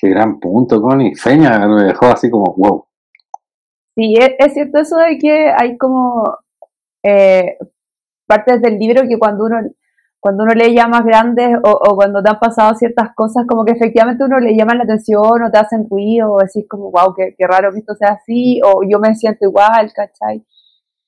Qué 0.00 0.08
gran 0.08 0.40
punto, 0.40 0.80
Connie. 0.80 1.14
Feña 1.14 1.58
me 1.66 1.84
dejó 1.84 2.06
así 2.06 2.30
como, 2.30 2.54
wow. 2.56 2.86
Sí, 3.94 4.14
es, 4.18 4.54
cierto 4.54 4.78
eso 4.78 4.96
de 4.96 5.18
que 5.18 5.52
hay 5.54 5.76
como 5.76 6.38
eh, 7.02 7.58
partes 8.26 8.62
del 8.62 8.78
libro 8.78 9.02
que 9.06 9.18
cuando 9.18 9.44
uno 9.44 9.58
cuando 10.22 10.44
uno 10.44 10.54
lee 10.54 10.72
ya 10.72 10.86
más 10.86 11.04
grandes 11.04 11.58
o, 11.64 11.96
cuando 11.96 12.22
te 12.22 12.30
han 12.30 12.38
pasado 12.38 12.76
ciertas 12.76 13.12
cosas, 13.12 13.44
como 13.44 13.64
que 13.64 13.72
efectivamente 13.72 14.22
uno 14.22 14.38
le 14.38 14.54
llama 14.56 14.76
la 14.76 14.84
atención 14.84 15.42
o 15.42 15.50
te 15.50 15.58
hacen 15.58 15.88
ruido 15.90 16.30
o 16.30 16.38
decís 16.38 16.64
como, 16.68 16.92
wow, 16.92 17.12
qué, 17.12 17.34
raro 17.40 17.72
que 17.72 17.80
esto 17.80 17.96
sea 17.96 18.10
así 18.10 18.60
o 18.64 18.82
yo 18.88 19.00
me 19.00 19.16
siento 19.16 19.46
igual, 19.46 19.92
¿cachai? 19.92 20.46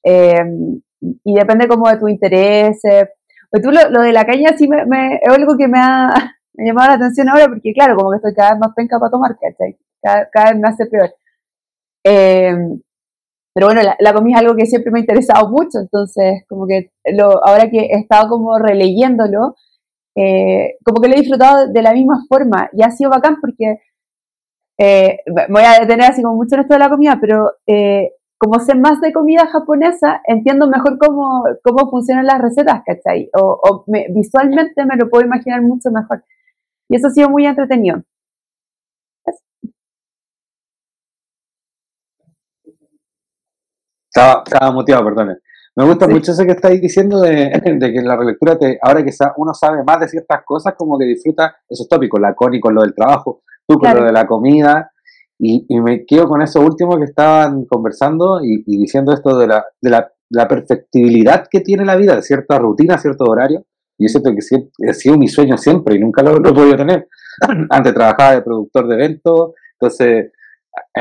Em, 0.02 0.82
y 1.00 1.32
depende 1.32 1.68
como 1.68 1.88
de 1.88 1.96
tu 1.98 2.08
interés. 2.08 2.80
Pues 3.52 3.62
tú 3.62 3.70
lo, 3.70 4.02
de 4.02 4.12
la 4.12 4.24
caña 4.24 4.50
sí 4.58 4.66
me, 4.66 5.14
es 5.22 5.32
algo 5.32 5.56
que 5.56 5.68
me 5.68 5.78
ha, 5.78 6.12
llamado 6.54 6.88
la 6.88 6.94
atención 6.94 7.28
ahora 7.28 7.46
porque 7.46 7.72
claro, 7.72 7.94
como 7.94 8.10
que 8.10 8.16
estoy 8.16 8.34
cada 8.34 8.50
vez 8.50 8.58
más 8.58 8.74
penca 8.74 8.98
para 8.98 9.12
tomar, 9.12 9.38
¿cachai? 9.38 9.78
Cada, 10.02 10.28
cada 10.28 10.50
vez 10.50 10.60
me 10.60 10.68
hace 10.68 10.86
peor. 10.86 11.14
Eh, 12.02 12.56
pero 13.54 13.68
bueno, 13.68 13.82
la, 13.82 14.12
comida 14.12 14.38
es 14.38 14.42
algo 14.42 14.56
que 14.56 14.66
siempre 14.66 14.90
me 14.90 14.98
ha 14.98 15.02
interesado 15.02 15.48
mucho, 15.48 15.78
entonces 15.78 16.44
como 16.48 16.66
que 16.66 16.90
lo, 17.04 17.46
ahora 17.46 17.70
que 17.70 17.78
he 17.78 17.98
estado 18.00 18.28
como 18.28 18.58
releyéndolo, 18.58 19.54
eh, 20.16 20.76
como 20.84 21.00
que 21.00 21.08
lo 21.08 21.14
he 21.14 21.20
disfrutado 21.20 21.68
de 21.72 21.82
la 21.82 21.92
misma 21.92 22.24
forma 22.28 22.68
y 22.72 22.82
ha 22.82 22.90
sido 22.90 23.10
bacán 23.10 23.36
porque 23.40 23.78
eh, 24.78 25.18
me 25.26 25.46
voy 25.48 25.62
a 25.62 25.80
detener 25.80 26.10
así 26.10 26.20
como 26.20 26.34
mucho 26.34 26.56
en 26.56 26.62
esto 26.62 26.74
de 26.74 26.80
la 26.80 26.90
comida, 26.90 27.18
pero 27.20 27.52
eh, 27.68 28.10
como 28.38 28.58
sé 28.58 28.74
más 28.74 29.00
de 29.00 29.12
comida 29.12 29.46
japonesa, 29.46 30.20
entiendo 30.26 30.68
mejor 30.68 30.98
cómo, 30.98 31.44
cómo 31.62 31.88
funcionan 31.90 32.26
las 32.26 32.42
recetas, 32.42 32.82
¿cachai? 32.84 33.30
O, 33.40 33.60
o 33.62 33.84
visualmente 34.10 34.84
me 34.84 34.96
lo 34.96 35.08
puedo 35.08 35.24
imaginar 35.24 35.62
mucho 35.62 35.92
mejor. 35.92 36.24
Y 36.88 36.96
eso 36.96 37.06
ha 37.06 37.10
sido 37.10 37.30
muy 37.30 37.46
entretenido. 37.46 38.02
Estaba, 44.14 44.44
estaba 44.46 44.70
motivado, 44.70 45.04
perdón. 45.06 45.38
Me 45.76 45.84
gusta 45.84 46.06
mucho 46.06 46.30
eso 46.30 46.44
que 46.44 46.52
estáis 46.52 46.80
diciendo 46.80 47.20
de, 47.20 47.50
que 47.80 47.98
en 47.98 48.06
la 48.06 48.16
relectura, 48.16 48.56
te, 48.56 48.78
ahora 48.80 49.04
que 49.04 49.10
uno 49.38 49.52
sabe 49.54 49.82
más 49.82 49.98
de 49.98 50.08
ciertas 50.08 50.42
cosas, 50.44 50.74
como 50.76 50.96
que 50.98 51.04
disfruta 51.04 51.56
esos 51.68 51.88
tópicos, 51.88 52.20
la 52.20 52.34
Connie 52.34 52.60
con 52.60 52.74
lo 52.74 52.82
del 52.82 52.94
trabajo, 52.94 53.42
tú 53.66 53.76
con 53.78 53.92
lo 53.92 54.04
de 54.04 54.12
la 54.12 54.26
comida, 54.26 54.92
y, 55.36 55.66
me 55.80 56.06
quedo 56.06 56.28
con 56.28 56.42
eso 56.42 56.60
último 56.60 56.96
que 56.96 57.04
estaban 57.04 57.64
conversando 57.64 58.38
y, 58.40 58.62
diciendo 58.64 59.12
esto 59.12 59.36
de 59.36 59.48
la, 59.48 59.64
de 59.80 59.90
la, 59.90 60.12
la, 60.30 60.46
perfectibilidad 60.46 61.48
que 61.50 61.60
tiene 61.60 61.84
la 61.84 61.96
vida, 61.96 62.14
de 62.14 62.22
cierta 62.22 62.56
rutina, 62.58 62.98
cierto 62.98 63.24
horario. 63.24 63.66
Y 63.98 64.04
yo 64.04 64.08
siento 64.08 64.30
que 64.30 64.88
ha 64.88 64.94
sido 64.94 65.18
mi 65.18 65.26
sueño 65.26 65.56
siempre 65.58 65.96
y 65.96 65.98
nunca 65.98 66.22
lo, 66.22 66.38
lo 66.38 66.50
he 66.50 66.54
podido 66.54 66.76
tener. 66.76 67.08
Antes 67.70 67.94
trabajaba 67.94 68.34
de 68.34 68.42
productor 68.42 68.86
de 68.86 68.94
eventos, 68.94 69.52
entonces 69.72 70.30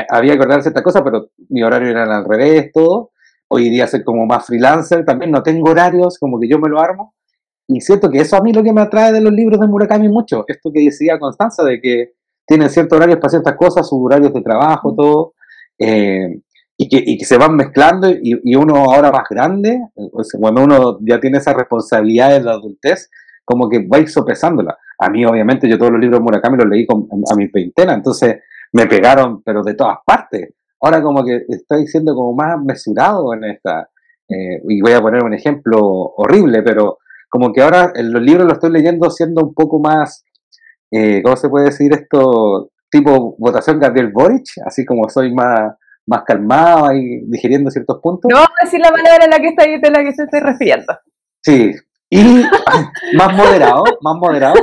había 0.08 0.32
que 0.32 0.38
acordar 0.38 0.62
ciertas 0.62 0.82
cosas, 0.82 1.02
pero 1.02 1.28
mi 1.48 1.62
horario 1.62 1.88
era 1.88 2.04
al 2.04 2.24
revés, 2.24 2.70
todo. 2.72 3.10
Hoy 3.48 3.70
día 3.70 3.86
soy 3.86 4.02
como 4.02 4.26
más 4.26 4.46
freelancer, 4.46 5.04
también 5.04 5.30
no 5.30 5.42
tengo 5.42 5.70
horarios, 5.70 6.18
como 6.18 6.40
que 6.40 6.48
yo 6.48 6.58
me 6.58 6.68
lo 6.68 6.80
armo. 6.80 7.14
Y 7.66 7.80
siento 7.80 8.10
que 8.10 8.18
eso 8.18 8.36
a 8.36 8.42
mí 8.42 8.52
lo 8.52 8.62
que 8.62 8.72
me 8.72 8.82
atrae 8.82 9.12
de 9.12 9.20
los 9.20 9.32
libros 9.32 9.60
de 9.60 9.66
Murakami 9.66 10.08
mucho, 10.08 10.44
esto 10.48 10.70
que 10.72 10.84
decía 10.84 11.18
Constanza, 11.18 11.64
de 11.64 11.80
que 11.80 12.12
tienen 12.46 12.68
ciertos 12.68 12.96
horarios 12.96 13.18
para 13.18 13.30
ciertas 13.30 13.56
cosas, 13.56 13.88
sus 13.88 13.98
horarios 14.02 14.34
de 14.34 14.42
trabajo, 14.42 14.94
todo, 14.94 15.34
eh, 15.78 16.40
y, 16.76 16.88
que, 16.88 17.02
y, 17.06 17.16
que, 17.16 17.24
se 17.24 17.38
van 17.38 17.56
mezclando, 17.56 18.10
y, 18.10 18.40
y, 18.42 18.54
uno 18.56 18.74
ahora 18.76 19.10
más 19.10 19.28
grande, 19.30 19.80
cuando 20.38 20.64
uno 20.64 20.98
ya 21.00 21.20
tiene 21.20 21.38
esa 21.38 21.54
responsabilidad 21.54 22.36
en 22.36 22.44
la 22.44 22.52
adultez, 22.52 23.10
como 23.44 23.68
que 23.68 23.86
va 23.86 23.98
a 23.98 24.00
ir 24.00 24.10
sopesándola. 24.10 24.76
A 24.98 25.08
mí, 25.08 25.24
obviamente, 25.24 25.68
yo 25.68 25.78
todos 25.78 25.92
los 25.92 26.00
libros 26.00 26.20
de 26.20 26.24
Murakami 26.24 26.58
los 26.58 26.66
leí 26.66 26.86
con, 26.86 27.08
a 27.30 27.36
mi 27.36 27.46
veintena, 27.46 27.94
entonces 27.94 28.40
me 28.74 28.86
pegaron, 28.86 29.42
pero 29.42 29.62
de 29.62 29.74
todas 29.74 29.98
partes. 30.04 30.52
Ahora 30.80 31.00
como 31.00 31.24
que 31.24 31.44
estoy 31.48 31.86
siendo 31.86 32.14
como 32.14 32.34
más 32.34 32.60
mesurado 32.62 33.32
en 33.32 33.44
esta, 33.44 33.88
eh, 34.28 34.60
y 34.68 34.80
voy 34.80 34.92
a 34.92 35.00
poner 35.00 35.22
un 35.22 35.32
ejemplo 35.32 35.78
horrible, 35.80 36.62
pero 36.62 36.98
como 37.30 37.52
que 37.52 37.62
ahora 37.62 37.92
en 37.94 38.12
los 38.12 38.20
libros 38.20 38.44
los 38.44 38.54
estoy 38.54 38.72
leyendo 38.72 39.10
siendo 39.10 39.44
un 39.44 39.54
poco 39.54 39.78
más, 39.78 40.24
eh, 40.90 41.22
¿cómo 41.22 41.36
se 41.36 41.48
puede 41.48 41.66
decir 41.66 41.92
esto? 41.92 42.70
Tipo 42.90 43.36
votación 43.38 43.78
Gabriel 43.78 44.12
Boric, 44.12 44.44
así 44.66 44.84
como 44.84 45.08
soy 45.08 45.32
más, 45.32 45.74
más 46.06 46.22
calmado 46.24 46.92
y 46.94 47.24
digiriendo 47.26 47.70
ciertos 47.70 48.00
puntos. 48.02 48.28
No 48.30 48.38
a 48.38 48.48
decir 48.62 48.80
la 48.80 48.90
palabra 48.90 49.24
en 49.24 49.30
la 49.30 49.38
que 49.38 49.48
está 49.48 49.64
en 49.64 49.92
la 49.92 50.02
que 50.02 50.12
se 50.12 50.24
estoy 50.24 50.40
refiriendo. 50.40 50.98
Sí, 51.42 51.72
y 52.10 52.22
más 53.16 53.36
moderado, 53.36 53.84
más 54.00 54.16
moderado, 54.16 54.54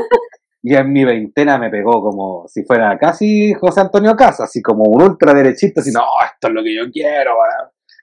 y 0.63 0.75
en 0.75 0.91
mi 0.91 1.03
veintena 1.03 1.57
me 1.57 1.69
pegó 1.69 2.01
como 2.01 2.47
si 2.47 2.63
fuera 2.63 2.97
casi 2.97 3.53
José 3.53 3.81
Antonio 3.81 4.15
Casa, 4.15 4.43
así 4.43 4.61
como 4.61 4.83
un 4.83 5.01
ultraderechista, 5.01 5.81
así, 5.81 5.91
no, 5.91 6.03
esto 6.23 6.47
es 6.47 6.53
lo 6.53 6.63
que 6.63 6.75
yo 6.75 6.91
quiero. 6.91 7.31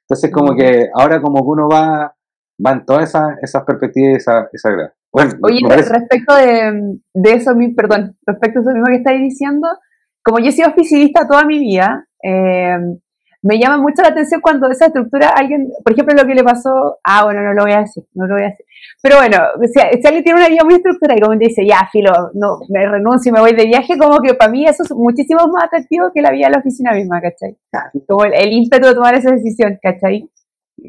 Entonces, 0.00 0.30
como 0.32 0.54
que 0.54 0.88
ahora 0.94 1.20
como 1.20 1.42
que 1.42 1.48
uno 1.48 1.68
va, 1.68 2.14
va 2.64 2.72
en 2.72 2.84
todas 2.84 3.10
esas, 3.10 3.36
esas 3.42 3.64
perspectivas 3.64 4.12
y 4.12 4.16
esa, 4.16 4.48
esa 4.52 4.92
bueno, 5.12 5.32
Oye, 5.42 5.60
respecto 5.68 6.34
de, 6.34 6.98
de, 7.14 7.32
eso, 7.32 7.52
perdón, 7.76 8.16
respecto 8.26 8.58
a 8.58 8.62
eso 8.62 8.70
mismo 8.72 8.86
que 8.86 8.96
estáis 8.96 9.20
diciendo, 9.20 9.68
como 10.22 10.38
yo 10.38 10.48
he 10.48 10.52
sido 10.52 10.68
oficinista 10.68 11.26
toda 11.26 11.44
mi 11.44 11.58
vida, 11.58 12.06
eh, 12.22 12.76
me 13.42 13.58
llama 13.58 13.78
mucho 13.78 14.02
la 14.02 14.08
atención 14.08 14.40
cuando 14.40 14.68
esa 14.68 14.86
estructura, 14.86 15.28
alguien, 15.28 15.70
por 15.84 15.92
ejemplo, 15.92 16.14
lo 16.14 16.26
que 16.26 16.34
le 16.34 16.42
pasó, 16.42 16.98
ah, 17.04 17.24
bueno, 17.24 17.42
no 17.42 17.54
lo 17.54 17.62
voy 17.62 17.72
a 17.72 17.80
decir, 17.80 18.04
no 18.14 18.26
lo 18.26 18.34
voy 18.34 18.42
a 18.42 18.48
decir. 18.48 18.66
Pero 19.00 19.16
bueno, 19.16 19.36
si, 19.72 19.80
alguien 19.80 20.24
tiene 20.24 20.40
una 20.40 20.48
vida 20.48 20.64
muy 20.64 20.74
estructurada 20.74 21.16
y 21.16 21.22
como 21.22 21.36
dice, 21.36 21.64
ya, 21.64 21.88
filo, 21.92 22.10
no, 22.34 22.58
me 22.68 22.86
renuncio 22.86 23.30
y 23.30 23.32
me 23.32 23.40
voy 23.40 23.54
de 23.54 23.66
viaje, 23.66 23.96
como 23.96 24.18
que 24.20 24.34
para 24.34 24.50
mí 24.50 24.66
eso 24.66 24.82
es 24.82 24.90
muchísimo 24.90 25.46
más 25.48 25.64
atractivo 25.64 26.10
que 26.12 26.20
la 26.20 26.32
vida 26.32 26.46
de 26.46 26.52
la 26.52 26.58
oficina 26.58 26.92
misma, 26.92 27.20
¿cachai? 27.20 27.56
Como 28.08 28.24
el, 28.24 28.52
ímpetu 28.52 28.88
de 28.88 28.94
tomar 28.94 29.14
esa 29.14 29.30
decisión, 29.30 29.78
¿cachai? 29.80 30.28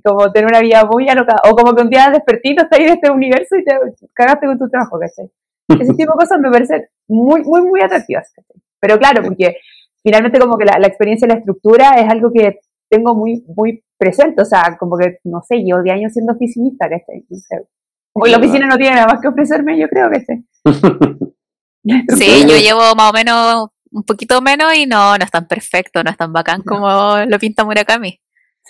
Como 0.04 0.32
tener 0.32 0.50
una 0.50 0.60
vida 0.60 0.86
muy 0.86 1.08
alocada, 1.08 1.42
o 1.50 1.56
como 1.56 1.76
que 1.76 1.84
un 1.84 1.90
día 1.90 2.10
despertito 2.12 2.64
estás 2.64 2.80
ahí 2.80 2.86
de 2.86 2.94
este 2.94 3.12
universo 3.12 3.58
y 3.58 3.64
te 3.64 3.74
cagaste 4.14 4.48
con 4.48 4.58
tu 4.58 4.68
trabajo, 4.70 5.00
¿cachai? 5.00 5.30
Ese 5.80 5.94
tipo 5.94 6.14
de 6.14 6.18
cosas 6.18 6.40
me 6.40 6.50
parecen 6.50 6.88
muy, 7.08 7.44
muy, 7.44 7.62
muy 7.62 7.82
atractivas, 7.82 8.32
¿cachai? 8.36 8.60
Pero 8.80 8.98
claro, 8.98 9.22
porque 9.24 9.58
finalmente 10.04 10.40
como 10.40 10.58
que 10.58 10.66
la, 10.66 10.88
experiencia 10.88 11.26
y 11.26 11.30
la 11.30 11.38
estructura 11.38 11.92
es 12.00 12.10
algo 12.10 12.32
que 12.32 12.60
tengo 12.90 13.16
muy, 13.16 13.44
muy 13.56 13.84
presente, 13.98 14.42
o 14.42 14.46
sea, 14.46 14.78
como 14.80 14.98
que, 14.98 15.20
no 15.24 15.42
sé, 15.48 15.58
llevo 15.58 15.84
10 15.84 15.96
años 15.96 16.14
siendo 16.14 16.34
oficinista, 16.34 16.90
¿cachai? 16.90 17.26
No 17.30 17.38
sé. 17.38 17.68
Como 18.14 18.26
la 18.26 18.38
oficina 18.38 18.68
no 18.68 18.78
tiene 18.78 18.96
nada 18.96 19.08
más 19.08 19.22
que 19.22 19.28
ofrecerme, 19.28 19.80
yo 19.80 19.88
creo, 19.88 20.10
que 20.10 20.26
Sí, 22.18 22.46
yo 22.48 22.58
llevo 22.58 22.96
más 22.96 23.10
o 23.10 23.14
menos 23.14 23.68
un 23.92 24.04
poquito 24.04 24.42
menos 24.42 24.76
y 24.76 24.86
no, 24.86 25.18
no 25.18 25.24
es 25.24 25.32
tan 25.32 25.48
perfecto, 25.48 26.04
no 26.04 26.12
es 26.12 26.18
tan 26.18 26.34
bacán 26.34 26.62
como 26.62 27.18
lo 27.26 27.40
pinta 27.40 27.64
Murakami. 27.64 28.20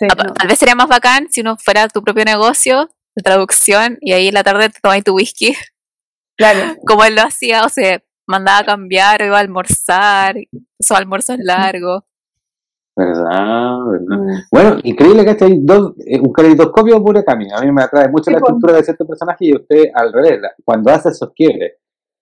Tal 0.08 0.48
vez 0.48 0.58
sería 0.58 0.74
más 0.74 0.88
bacán 0.88 1.28
si 1.30 1.42
uno 1.42 1.56
fuera 1.58 1.88
tu 1.88 2.02
propio 2.02 2.24
negocio 2.24 2.88
de 3.14 3.22
traducción 3.22 3.98
y 4.00 4.12
ahí 4.12 4.28
en 4.28 4.34
la 4.34 4.44
tarde 4.44 4.70
te 4.70 4.80
tomas 4.80 5.04
tu 5.04 5.14
whisky. 5.14 5.54
Claro. 6.36 6.76
Como 6.86 7.04
él 7.04 7.16
lo 7.16 7.22
hacía, 7.22 7.64
o 7.64 7.68
sea, 7.68 8.02
mandaba 8.30 8.60
a 8.60 8.64
cambiar, 8.64 9.20
iba 9.22 9.36
a 9.36 9.40
almorzar, 9.40 10.36
esos 10.78 10.96
almuerzos 10.96 11.36
largos. 11.38 12.04
¿Verdad? 12.96 13.78
¿verdad? 13.90 14.18
Mm. 14.18 14.40
Bueno, 14.50 14.76
increíble 14.82 15.24
que 15.24 15.44
hay 15.44 15.58
dos, 15.60 15.92
eh, 16.06 16.20
un 16.20 16.32
caleidoscopio 16.32 17.02
puro 17.02 17.24
camino. 17.24 17.56
A 17.56 17.62
mí 17.62 17.72
me 17.72 17.82
atrae 17.82 18.08
mucho 18.08 18.30
la 18.30 18.38
pues. 18.38 18.48
estructura 18.48 18.74
de 18.74 18.84
cierto 18.84 19.06
personaje 19.06 19.46
y 19.46 19.54
usted 19.54 19.84
al 19.94 20.12
revés, 20.12 20.40
cuando 20.64 20.90
hace 20.90 21.10
esos 21.10 21.32
quiebres. 21.34 21.74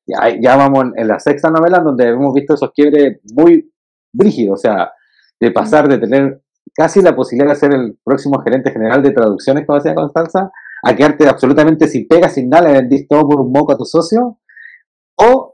Ya, 0.07 0.29
ya 0.41 0.57
vamos 0.57 0.87
en, 0.97 1.07
la 1.07 1.19
sexta 1.19 1.51
novela 1.51 1.81
donde 1.81 2.09
hemos 2.09 2.33
visto 2.33 2.55
esos 2.55 2.73
quiebres 2.73 3.21
muy 3.35 3.71
brígidos, 4.13 4.59
o 4.59 4.63
sea, 4.63 4.91
de 5.39 5.51
pasar 5.51 5.87
de 5.89 5.99
tener 5.99 6.43
casi 6.75 7.03
la 7.03 7.15
posibilidad 7.15 7.53
de 7.53 7.61
ser 7.61 7.75
el 7.75 7.99
próximo 8.03 8.41
gerente 8.41 8.71
general 8.71 9.03
de 9.03 9.11
traducciones, 9.11 9.67
como 9.67 9.77
decía 9.77 9.95
Constanza, 9.95 10.51
a 10.83 10.97
quedarte 10.97 11.29
absolutamente 11.29 11.89
sin 11.89 12.07
pega, 12.07 12.29
sin 12.29 12.49
nada, 12.49 12.69
le 12.69 12.75
vendís 12.75 13.07
todo 13.09 13.29
por 13.29 13.41
un 13.41 13.53
moco 13.53 13.73
a 13.73 13.77
tu 13.77 13.85
socio, 13.85 14.39
o 15.17 15.48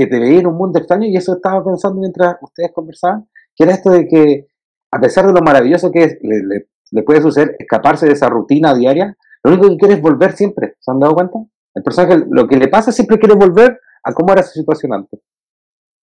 que 0.00 0.06
te 0.06 0.18
veía 0.18 0.40
en 0.40 0.46
un 0.46 0.56
mundo 0.56 0.78
extraño 0.78 1.06
y 1.06 1.14
eso 1.14 1.34
estaba 1.34 1.62
pensando 1.62 2.00
mientras 2.00 2.36
ustedes 2.40 2.72
conversaban, 2.72 3.28
que 3.54 3.64
era 3.64 3.74
esto 3.74 3.90
de 3.90 4.08
que 4.08 4.46
a 4.90 4.98
pesar 4.98 5.26
de 5.26 5.32
lo 5.34 5.42
maravilloso 5.42 5.92
que 5.92 6.04
es, 6.04 6.18
le, 6.22 7.02
puede 7.02 7.20
suceder 7.20 7.54
escaparse 7.58 8.06
de 8.06 8.12
esa 8.12 8.30
rutina 8.30 8.74
diaria, 8.74 9.14
lo 9.44 9.52
único 9.52 9.68
que 9.68 9.76
quiere 9.76 9.94
es 9.94 10.00
volver 10.00 10.32
siempre, 10.32 10.76
¿se 10.80 10.90
han 10.90 11.00
dado 11.00 11.12
cuenta? 11.12 11.38
El 11.74 11.82
personaje 11.82 12.24
lo 12.30 12.48
que 12.48 12.56
le 12.56 12.68
pasa 12.68 12.92
siempre 12.92 13.18
quiere 13.18 13.34
volver 13.34 13.78
a 14.02 14.14
cómo 14.14 14.32
era 14.32 14.42
su 14.42 14.58
situación 14.58 14.94
antes. 14.94 15.20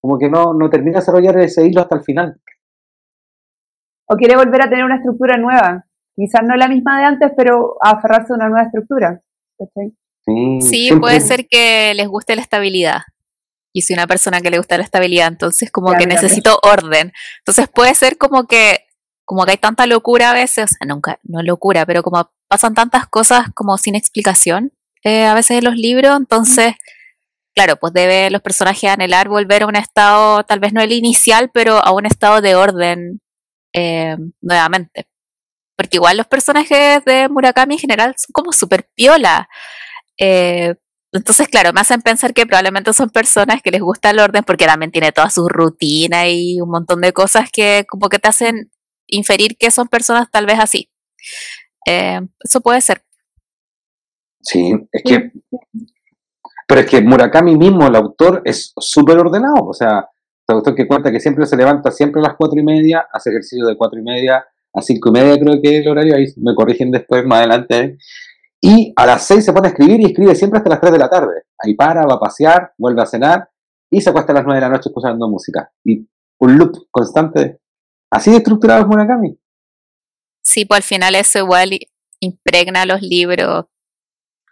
Como 0.00 0.16
que 0.16 0.30
no, 0.30 0.54
no 0.54 0.70
termina 0.70 0.92
de 0.92 1.00
desarrollar 1.00 1.36
ese 1.40 1.66
hilo 1.66 1.80
hasta 1.80 1.96
el 1.96 2.02
final. 2.02 2.40
O 4.06 4.14
quiere 4.14 4.36
volver 4.36 4.62
a 4.62 4.70
tener 4.70 4.84
una 4.84 4.98
estructura 4.98 5.36
nueva. 5.38 5.86
Quizás 6.14 6.42
no 6.44 6.54
la 6.54 6.68
misma 6.68 7.00
de 7.00 7.04
antes, 7.04 7.32
pero 7.36 7.76
a 7.82 7.96
aferrarse 7.96 8.32
a 8.32 8.36
una 8.36 8.48
nueva 8.48 8.66
estructura. 8.66 9.20
Sí, 10.60 10.90
puede 11.00 11.18
ser 11.18 11.48
que 11.48 11.94
les 11.94 12.06
guste 12.06 12.36
la 12.36 12.42
estabilidad 12.42 13.00
y 13.78 13.82
soy 13.82 13.94
una 13.94 14.06
persona 14.06 14.40
que 14.40 14.50
le 14.50 14.58
gusta 14.58 14.76
la 14.76 14.84
estabilidad, 14.84 15.28
entonces 15.28 15.70
como 15.70 15.94
que 15.94 16.06
necesito 16.06 16.58
orden. 16.62 17.12
Entonces 17.38 17.68
puede 17.68 17.94
ser 17.94 18.18
como 18.18 18.46
que 18.46 18.84
como 19.24 19.44
que 19.44 19.50
hay 19.52 19.58
tanta 19.58 19.86
locura 19.86 20.30
a 20.30 20.34
veces, 20.34 20.72
o 20.72 20.74
sea, 20.74 20.86
nunca, 20.86 21.18
no 21.22 21.42
locura, 21.42 21.84
pero 21.84 22.02
como 22.02 22.30
pasan 22.48 22.72
tantas 22.72 23.06
cosas 23.06 23.48
como 23.54 23.76
sin 23.76 23.94
explicación 23.94 24.72
eh, 25.04 25.26
a 25.26 25.34
veces 25.34 25.58
en 25.58 25.64
los 25.64 25.74
libros, 25.74 26.16
entonces, 26.16 26.74
claro, 27.54 27.76
pues 27.76 27.92
debe 27.92 28.30
los 28.30 28.40
personajes 28.40 28.90
anhelar 28.90 29.28
volver 29.28 29.64
a 29.64 29.66
un 29.66 29.76
estado, 29.76 30.44
tal 30.44 30.60
vez 30.60 30.72
no 30.72 30.80
el 30.80 30.92
inicial, 30.92 31.50
pero 31.52 31.76
a 31.84 31.92
un 31.92 32.06
estado 32.06 32.40
de 32.40 32.54
orden 32.54 33.20
eh, 33.74 34.16
nuevamente. 34.40 35.06
Porque 35.76 35.98
igual 35.98 36.16
los 36.16 36.26
personajes 36.26 37.04
de 37.04 37.28
Murakami 37.28 37.74
en 37.74 37.80
general 37.80 38.14
son 38.16 38.32
como 38.32 38.52
súper 38.52 38.88
piola. 38.94 39.48
Eh, 40.18 40.74
entonces, 41.12 41.48
claro, 41.48 41.72
me 41.72 41.80
hacen 41.80 42.02
pensar 42.02 42.34
que 42.34 42.46
probablemente 42.46 42.92
son 42.92 43.08
personas 43.08 43.62
que 43.62 43.70
les 43.70 43.80
gusta 43.80 44.10
el 44.10 44.18
orden 44.18 44.44
porque 44.44 44.66
también 44.66 44.90
tiene 44.90 45.12
toda 45.12 45.30
su 45.30 45.48
rutina 45.48 46.28
y 46.28 46.60
un 46.60 46.70
montón 46.70 47.00
de 47.00 47.12
cosas 47.12 47.50
que 47.50 47.84
como 47.88 48.08
que 48.08 48.18
te 48.18 48.28
hacen 48.28 48.70
inferir 49.06 49.56
que 49.56 49.70
son 49.70 49.88
personas 49.88 50.30
tal 50.30 50.46
vez 50.46 50.58
así. 50.60 50.90
Eh, 51.86 52.20
eso 52.40 52.60
puede 52.60 52.80
ser. 52.80 53.02
Sí, 54.40 54.72
es 54.92 55.02
que... 55.02 55.32
Pero 56.66 56.82
es 56.82 56.86
que 56.86 57.00
Murakami 57.00 57.56
mismo, 57.56 57.86
el 57.86 57.96
autor, 57.96 58.42
es 58.44 58.74
súper 58.76 59.16
ordenado. 59.18 59.64
O 59.66 59.72
sea, 59.72 60.06
el 60.46 60.56
autor 60.56 60.74
que 60.74 60.86
cuenta 60.86 61.10
que 61.10 61.20
siempre 61.20 61.46
se 61.46 61.56
levanta 61.56 61.90
siempre 61.90 62.20
a 62.20 62.28
las 62.28 62.36
cuatro 62.36 62.60
y 62.60 62.62
media, 62.62 63.06
hace 63.10 63.30
ejercicio 63.30 63.66
de 63.66 63.76
cuatro 63.76 63.98
y 63.98 64.02
media 64.02 64.44
a 64.74 64.82
cinco 64.82 65.08
y 65.08 65.12
media 65.12 65.38
creo 65.38 65.60
que 65.62 65.78
es 65.78 65.84
el 65.84 65.88
horario, 65.88 66.14
ahí 66.14 66.26
me 66.36 66.54
corrigen 66.54 66.90
después 66.90 67.24
más 67.24 67.38
adelante. 67.38 67.96
Y 68.60 68.92
a 68.96 69.06
las 69.06 69.24
6 69.26 69.44
se 69.44 69.52
pone 69.52 69.68
a 69.68 69.70
escribir 69.70 70.00
y 70.00 70.06
escribe 70.06 70.34
siempre 70.34 70.58
hasta 70.58 70.70
las 70.70 70.80
3 70.80 70.92
de 70.92 70.98
la 70.98 71.08
tarde. 71.08 71.42
Ahí 71.58 71.74
para, 71.74 72.04
va 72.06 72.14
a 72.14 72.20
pasear, 72.20 72.72
vuelve 72.76 73.02
a 73.02 73.06
cenar 73.06 73.48
y 73.90 74.00
se 74.00 74.10
acuesta 74.10 74.32
a 74.32 74.36
las 74.36 74.44
9 74.44 74.60
de 74.60 74.66
la 74.66 74.72
noche 74.72 74.88
escuchando 74.88 75.28
música. 75.28 75.70
Y 75.84 76.08
un 76.40 76.58
loop 76.58 76.88
constante. 76.90 77.60
Así 78.10 78.30
de 78.30 78.38
estructurado 78.38 78.82
es 78.82 78.86
Murakami. 78.86 79.38
Sí, 80.42 80.64
pues 80.64 80.78
al 80.78 80.82
final 80.82 81.14
eso 81.14 81.38
igual 81.38 81.78
impregna 82.20 82.86
los 82.86 83.02
libros 83.02 83.66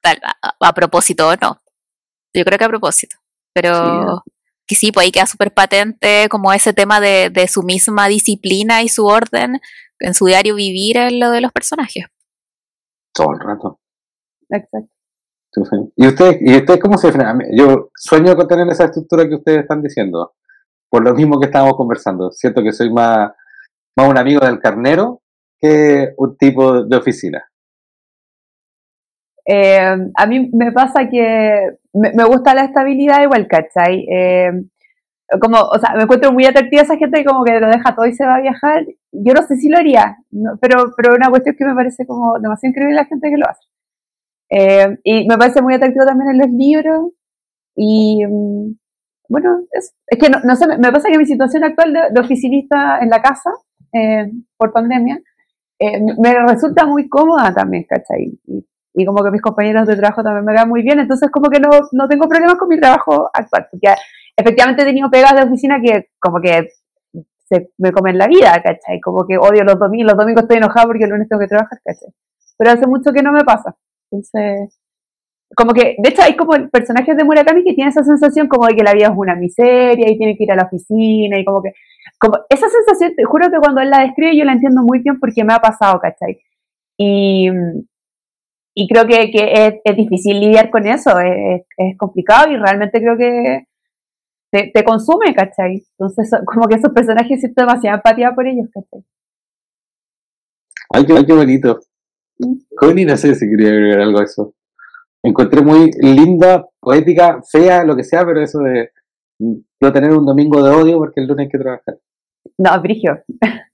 tal, 0.02 0.20
a, 0.60 0.72
propósito 0.74 1.28
o 1.28 1.36
no. 1.36 1.60
Yo 2.34 2.44
creo 2.44 2.58
que 2.58 2.64
a 2.64 2.68
propósito. 2.68 3.16
Pero 3.52 4.22
que 4.66 4.74
sí, 4.74 4.92
pues 4.92 5.04
ahí 5.04 5.12
queda 5.12 5.26
súper 5.26 5.54
patente 5.54 6.28
como 6.28 6.52
ese 6.52 6.72
tema 6.72 7.00
de, 7.00 7.30
de 7.30 7.48
su 7.48 7.62
misma 7.62 8.08
disciplina 8.08 8.82
y 8.82 8.88
su 8.88 9.06
orden 9.06 9.60
en 10.00 10.14
su 10.14 10.26
diario 10.26 10.54
vivir 10.54 10.98
en 10.98 11.18
lo 11.20 11.30
de 11.30 11.40
los 11.40 11.52
personajes. 11.52 12.04
Todo 13.14 13.32
el 13.32 13.40
rato. 13.40 13.80
Exacto. 14.48 14.88
¿Y 15.96 16.06
usted, 16.06 16.38
¿Y 16.40 16.56
usted 16.56 16.78
cómo 16.78 16.98
se 16.98 17.12
frena? 17.12 17.38
Yo 17.52 17.90
sueño 17.94 18.36
con 18.36 18.46
tener 18.46 18.68
esa 18.68 18.84
estructura 18.84 19.26
que 19.26 19.36
ustedes 19.36 19.60
están 19.60 19.82
diciendo, 19.82 20.34
por 20.90 21.02
lo 21.02 21.14
mismo 21.14 21.40
que 21.40 21.46
estábamos 21.46 21.76
conversando. 21.76 22.30
Siento 22.30 22.62
que 22.62 22.72
soy 22.72 22.92
más, 22.92 23.30
más 23.96 24.08
un 24.08 24.18
amigo 24.18 24.44
del 24.44 24.60
carnero 24.60 25.22
que 25.58 26.12
un 26.18 26.36
tipo 26.36 26.84
de 26.84 26.96
oficina. 26.96 27.44
Eh, 29.46 29.96
a 30.14 30.26
mí 30.26 30.50
me 30.52 30.72
pasa 30.72 31.08
que 31.08 31.78
me, 31.94 32.24
gusta 32.24 32.52
la 32.52 32.64
estabilidad 32.64 33.22
igual, 33.22 33.46
¿cachai? 33.46 34.04
Eh, 34.12 34.50
como, 35.40 35.58
o 35.58 35.78
sea, 35.78 35.94
me 35.94 36.02
encuentro 36.02 36.32
muy 36.32 36.44
atractiva 36.44 36.82
esa 36.82 36.96
gente 36.96 37.20
que 37.20 37.24
como 37.24 37.44
que 37.44 37.58
lo 37.58 37.68
deja 37.68 37.94
todo 37.94 38.06
y 38.06 38.12
se 38.12 38.26
va 38.26 38.36
a 38.36 38.40
viajar. 38.40 38.84
Yo 39.12 39.32
no 39.32 39.42
sé 39.42 39.56
si 39.56 39.68
lo 39.68 39.78
haría, 39.78 40.16
pero, 40.60 40.92
pero 40.96 41.14
una 41.14 41.30
cuestión 41.30 41.56
que 41.56 41.64
me 41.64 41.74
parece 41.74 42.06
como 42.06 42.38
demasiado 42.38 42.70
increíble 42.70 42.94
la 42.96 43.06
gente 43.06 43.30
que 43.30 43.36
lo 43.38 43.48
hace. 43.48 43.66
Eh, 44.48 44.98
y 45.02 45.26
me 45.28 45.36
parece 45.38 45.62
muy 45.62 45.74
atractivo 45.74 46.04
también 46.06 46.30
en 46.30 46.38
los 46.38 46.50
libros. 46.50 47.12
Y 47.74 48.24
mm, 48.24 48.76
bueno, 49.28 49.60
es, 49.72 49.94
es 50.06 50.18
que 50.18 50.30
no, 50.30 50.40
no, 50.44 50.56
sé, 50.56 50.66
me 50.66 50.92
pasa 50.92 51.08
que 51.10 51.18
mi 51.18 51.26
situación 51.26 51.64
actual 51.64 51.92
de, 51.92 52.20
oficinista 52.20 52.98
en 53.00 53.10
la 53.10 53.20
casa, 53.22 53.50
eh, 53.92 54.30
por 54.56 54.72
pandemia, 54.72 55.20
eh, 55.78 56.00
me 56.18 56.34
resulta 56.46 56.86
muy 56.86 57.08
cómoda 57.08 57.52
también, 57.52 57.84
¿cachai? 57.88 58.38
Y, 58.46 58.66
y, 58.94 59.04
como 59.04 59.22
que 59.22 59.30
mis 59.30 59.42
compañeros 59.42 59.86
de 59.86 59.96
trabajo 59.96 60.22
también 60.22 60.44
me 60.44 60.54
van 60.54 60.68
muy 60.68 60.82
bien, 60.82 61.00
entonces 61.00 61.30
como 61.30 61.50
que 61.50 61.60
no, 61.60 61.68
no 61.92 62.08
tengo 62.08 62.28
problemas 62.28 62.56
con 62.56 62.68
mi 62.68 62.80
trabajo 62.80 63.28
actual, 63.32 63.66
porque 63.70 63.88
efectivamente 64.36 64.82
he 64.82 64.86
tenido 64.86 65.10
pegas 65.10 65.34
de 65.34 65.42
oficina 65.42 65.80
que 65.82 66.08
como 66.18 66.40
que 66.40 66.68
se 67.48 67.70
me 67.78 67.92
comen 67.92 68.18
la 68.18 68.26
vida, 68.26 68.60
¿cachai? 68.62 69.00
Como 69.00 69.26
que 69.26 69.38
odio 69.38 69.64
los 69.64 69.78
domingos, 69.78 70.12
los 70.12 70.18
domingos 70.18 70.42
estoy 70.42 70.58
enojada 70.58 70.86
porque 70.86 71.04
el 71.04 71.10
lunes 71.10 71.28
tengo 71.28 71.40
que 71.40 71.48
trabajar, 71.48 71.78
¿cachai? 71.84 72.08
Pero 72.58 72.70
hace 72.70 72.86
mucho 72.86 73.12
que 73.12 73.22
no 73.22 73.32
me 73.32 73.44
pasa. 73.44 73.76
Entonces, 74.16 74.78
como 75.54 75.72
que, 75.72 75.96
de 75.98 76.08
hecho, 76.08 76.22
hay 76.22 76.36
como 76.36 76.52
personajes 76.70 77.16
de 77.16 77.24
Murakami 77.24 77.62
que 77.62 77.74
tienen 77.74 77.90
esa 77.90 78.02
sensación 78.02 78.48
como 78.48 78.66
de 78.66 78.74
que 78.74 78.82
la 78.82 78.94
vida 78.94 79.06
es 79.06 79.12
una 79.14 79.36
miseria 79.36 80.10
y 80.10 80.18
tiene 80.18 80.36
que 80.36 80.44
ir 80.44 80.52
a 80.52 80.56
la 80.56 80.64
oficina 80.64 81.38
y 81.38 81.44
como 81.44 81.62
que, 81.62 81.72
como 82.18 82.38
esa 82.48 82.68
sensación, 82.68 83.14
te 83.14 83.24
juro 83.24 83.50
que 83.50 83.58
cuando 83.58 83.80
él 83.80 83.90
la 83.90 84.00
describe 84.00 84.36
yo 84.36 84.44
la 84.44 84.52
entiendo 84.52 84.82
muy 84.82 85.00
bien 85.00 85.20
porque 85.20 85.44
me 85.44 85.52
ha 85.52 85.58
pasado, 85.58 86.00
¿cachai? 86.00 86.38
Y, 86.98 87.48
y 88.74 88.88
creo 88.88 89.06
que, 89.06 89.30
que 89.30 89.80
es, 89.84 89.96
difícil 89.96 90.40
lidiar 90.40 90.70
con 90.70 90.86
eso, 90.86 91.18
es, 91.20 91.62
es, 91.76 91.96
complicado 91.96 92.50
y 92.50 92.56
realmente 92.56 93.00
creo 93.00 93.16
que 93.16 93.66
te, 94.50 94.70
te, 94.74 94.84
consume, 94.84 95.34
¿cachai? 95.34 95.84
Entonces, 95.98 96.30
como 96.44 96.66
que 96.66 96.76
esos 96.76 96.92
personajes 96.92 97.40
siento 97.40 97.62
demasiada 97.62 97.96
empatía 97.98 98.34
por 98.34 98.46
ellos, 98.46 98.68
¿cachai? 98.72 99.04
Ay, 100.92 101.04
qué 101.24 101.32
bonito. 101.32 101.80
Connie, 102.76 103.04
no 103.04 103.16
sé 103.16 103.34
si 103.34 103.48
quería 103.48 103.70
agregar 103.70 104.00
algo 104.00 104.20
a 104.20 104.24
eso. 104.24 104.54
Encontré 105.22 105.62
muy 105.62 105.90
linda, 106.00 106.66
poética, 106.80 107.40
fea, 107.50 107.84
lo 107.84 107.96
que 107.96 108.04
sea, 108.04 108.24
pero 108.24 108.42
eso 108.42 108.58
de 108.60 108.90
no 109.38 109.92
tener 109.92 110.12
un 110.12 110.24
domingo 110.24 110.62
de 110.62 110.70
odio 110.70 110.98
porque 110.98 111.20
el 111.20 111.26
lunes 111.26 111.46
hay 111.46 111.50
que 111.50 111.58
trabajar. 111.58 111.98
No, 112.58 112.80
Brigio. 112.80 113.22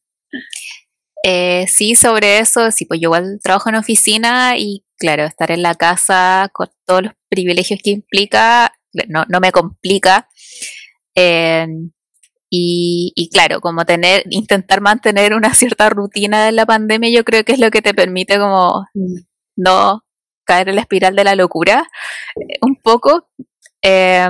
Eh, 1.25 1.67
sí, 1.69 1.95
sobre 1.95 2.41
eso, 2.41 2.73
sí, 2.73 2.85
pues 2.85 2.99
yo 2.99 3.07
igual 3.07 3.39
trabajo 3.41 3.69
en 3.69 3.77
oficina 3.77 4.59
y 4.59 4.85
claro, 4.99 5.23
estar 5.23 5.53
en 5.53 5.63
la 5.63 5.77
casa 5.77 6.51
con 6.53 6.69
todos 6.85 7.05
los 7.05 7.13
privilegios 7.29 7.79
que 7.81 7.91
implica, 7.91 8.73
no, 9.09 9.25
no 9.29 9.39
me 9.39 9.53
complica. 9.53 10.29
Eh, 11.15 11.69
y, 12.55 13.13
y, 13.17 13.31
claro, 13.31 13.63
como 13.63 13.87
tener, 13.87 14.25
intentar 14.29 14.83
mantener 14.83 15.33
una 15.33 15.55
cierta 15.55 15.89
rutina 15.89 16.45
de 16.45 16.53
la 16.53 16.67
pandemia, 16.67 17.09
yo 17.09 17.25
creo 17.25 17.45
que 17.45 17.53
es 17.53 17.59
lo 17.59 17.71
que 17.71 17.81
te 17.81 17.95
permite 17.95 18.39
como 18.39 18.87
mm. 18.93 19.15
no 19.57 20.03
caer 20.45 20.69
en 20.69 20.77
la 20.77 20.83
espiral 20.83 21.17
de 21.17 21.25
la 21.25 21.35
locura, 21.35 21.89
eh, 22.37 22.59
un 22.61 22.77
poco. 22.77 23.29
Eh, 23.83 24.29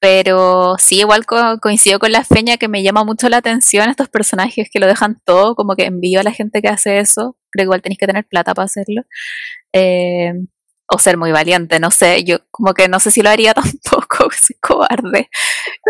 pero 0.00 0.76
sí, 0.78 1.00
igual 1.00 1.26
coincido 1.60 1.98
con 1.98 2.12
la 2.12 2.24
feña 2.24 2.58
que 2.58 2.68
me 2.68 2.82
llama 2.84 3.04
mucho 3.04 3.28
la 3.28 3.38
atención 3.38 3.88
estos 3.90 4.08
personajes 4.08 4.68
que 4.72 4.80
lo 4.80 4.86
dejan 4.86 5.20
todo, 5.24 5.56
como 5.56 5.74
que 5.74 5.86
envío 5.86 6.20
a 6.20 6.24
la 6.24 6.32
gente 6.32 6.62
que 6.62 6.68
hace 6.68 6.98
eso. 7.00 7.36
Creo 7.50 7.64
que 7.64 7.66
igual 7.66 7.82
tenéis 7.82 7.98
que 7.98 8.06
tener 8.06 8.24
plata 8.26 8.54
para 8.54 8.66
hacerlo. 8.66 9.02
Eh, 9.72 10.32
o 10.92 10.98
ser 10.98 11.16
muy 11.16 11.32
valiente, 11.32 11.80
no 11.80 11.90
sé, 11.90 12.22
yo 12.22 12.38
como 12.50 12.74
que 12.74 12.86
no 12.86 13.00
sé 13.00 13.10
si 13.10 13.22
lo 13.22 13.30
haría 13.30 13.54
tampoco, 13.54 14.28
soy 14.38 14.56
cobarde. 14.60 15.30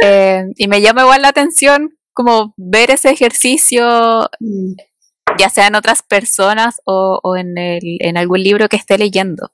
Eh, 0.02 0.44
y 0.56 0.68
me 0.68 0.80
llama 0.80 1.02
igual 1.02 1.22
la 1.22 1.28
atención 1.28 1.98
como 2.14 2.54
ver 2.56 2.90
ese 2.90 3.10
ejercicio, 3.10 4.30
mm. 4.38 4.74
ya 5.38 5.50
sea 5.50 5.66
en 5.66 5.74
otras 5.74 6.02
personas 6.02 6.80
o, 6.84 7.18
o 7.22 7.36
en, 7.36 7.58
el, 7.58 7.98
en 8.00 8.16
algún 8.16 8.42
libro 8.42 8.68
que 8.68 8.76
esté 8.76 8.96
leyendo. 8.96 9.52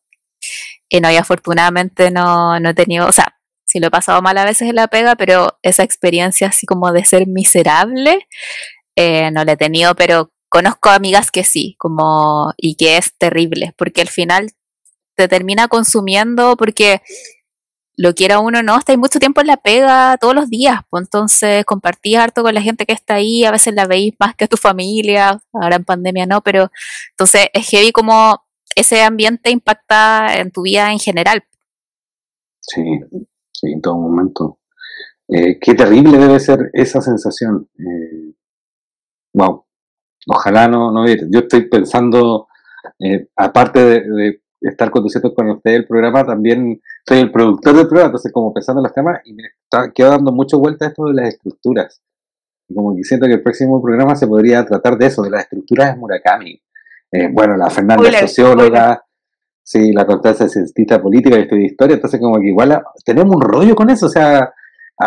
Y 0.90 1.00
no, 1.00 1.10
y 1.10 1.16
afortunadamente 1.16 2.10
no, 2.10 2.60
no 2.60 2.70
he 2.70 2.74
tenido, 2.74 3.06
o 3.06 3.12
sea, 3.12 3.36
sí 3.66 3.80
lo 3.80 3.88
he 3.88 3.90
pasado 3.90 4.20
mal 4.22 4.36
a 4.38 4.44
veces 4.44 4.68
en 4.68 4.76
la 4.76 4.88
pega, 4.88 5.16
pero 5.16 5.58
esa 5.62 5.82
experiencia 5.82 6.48
así 6.48 6.66
como 6.66 6.92
de 6.92 7.04
ser 7.04 7.26
miserable, 7.26 8.26
eh, 8.96 9.30
no 9.30 9.44
la 9.44 9.52
he 9.52 9.56
tenido, 9.56 9.94
pero 9.94 10.30
conozco 10.50 10.90
amigas 10.90 11.30
que 11.30 11.44
sí, 11.44 11.76
como, 11.78 12.52
y 12.56 12.76
que 12.76 12.96
es 12.96 13.16
terrible, 13.16 13.74
porque 13.76 14.00
al 14.02 14.08
final 14.08 14.50
te 15.18 15.28
termina 15.28 15.66
consumiendo 15.66 16.56
porque 16.56 17.02
lo 17.96 18.14
quiera 18.14 18.38
uno 18.38 18.62
no, 18.62 18.78
estáis 18.78 18.98
mucho 18.98 19.18
tiempo 19.18 19.40
en 19.40 19.48
la 19.48 19.56
pega 19.56 20.16
todos 20.18 20.32
los 20.32 20.48
días, 20.48 20.82
pues 20.88 21.02
entonces 21.02 21.64
compartís 21.64 22.16
harto 22.16 22.44
con 22.44 22.54
la 22.54 22.62
gente 22.62 22.86
que 22.86 22.92
está 22.92 23.14
ahí, 23.14 23.44
a 23.44 23.50
veces 23.50 23.74
la 23.74 23.86
veis 23.86 24.14
más 24.20 24.36
que 24.36 24.44
a 24.44 24.48
tu 24.48 24.56
familia, 24.56 25.40
ahora 25.52 25.76
en 25.76 25.84
pandemia 25.84 26.24
no, 26.24 26.40
pero 26.40 26.70
entonces 27.10 27.48
es 27.52 27.68
heavy 27.68 27.90
como 27.90 28.40
ese 28.76 29.02
ambiente 29.02 29.50
impacta 29.50 30.38
en 30.38 30.52
tu 30.52 30.62
vida 30.62 30.92
en 30.92 31.00
general. 31.00 31.42
Sí, 32.60 32.82
sí, 33.52 33.72
en 33.72 33.80
todo 33.80 33.96
momento. 33.96 34.60
Eh, 35.26 35.58
qué 35.60 35.74
terrible 35.74 36.18
debe 36.18 36.38
ser 36.38 36.70
esa 36.72 37.00
sensación. 37.00 37.68
Eh, 37.78 38.34
wow. 39.34 39.64
Ojalá 40.28 40.68
no, 40.68 40.92
no 40.92 41.06
Yo 41.06 41.40
estoy 41.40 41.68
pensando, 41.68 42.46
eh, 43.00 43.26
aparte 43.34 43.84
de, 43.84 44.42
estar 44.60 44.90
conduciendo 44.90 45.34
con 45.34 45.50
usted 45.50 45.72
el 45.72 45.86
programa, 45.86 46.24
también 46.24 46.80
soy 47.06 47.18
el 47.18 47.30
productor 47.30 47.76
del 47.76 47.86
programa, 47.86 48.08
entonces 48.08 48.32
como 48.32 48.52
pensando 48.52 48.80
en 48.80 48.84
los 48.84 48.92
temas, 48.92 49.20
y 49.24 49.32
me 49.32 49.44
está, 49.62 49.90
quedo 49.92 50.10
dando 50.10 50.32
mucho 50.32 50.58
vuelta 50.58 50.86
a 50.86 50.88
esto 50.88 51.04
de 51.06 51.14
las 51.14 51.28
estructuras. 51.28 52.02
como 52.74 52.94
que 52.96 53.04
siento 53.04 53.26
que 53.26 53.34
el 53.34 53.42
próximo 53.42 53.80
programa 53.82 54.14
se 54.16 54.26
podría 54.26 54.64
tratar 54.64 54.98
de 54.98 55.06
eso, 55.06 55.22
de 55.22 55.30
las 55.30 55.42
estructuras 55.42 55.94
de 55.94 56.00
Murakami. 56.00 56.62
bueno, 57.32 57.56
la 57.56 57.70
Fernanda 57.70 58.10
socióloga, 58.20 59.02
Sí, 59.70 59.92
la 59.92 60.06
Constanza 60.06 60.48
cientista 60.48 60.98
política, 60.98 61.36
y 61.36 61.42
estudio 61.42 61.66
historia, 61.66 61.96
entonces 61.96 62.18
como 62.18 62.40
que 62.40 62.46
igual 62.48 62.82
tenemos 63.04 63.36
un 63.36 63.42
rollo 63.42 63.74
con 63.74 63.90
eso, 63.90 64.06
o 64.06 64.08
sea, 64.08 64.50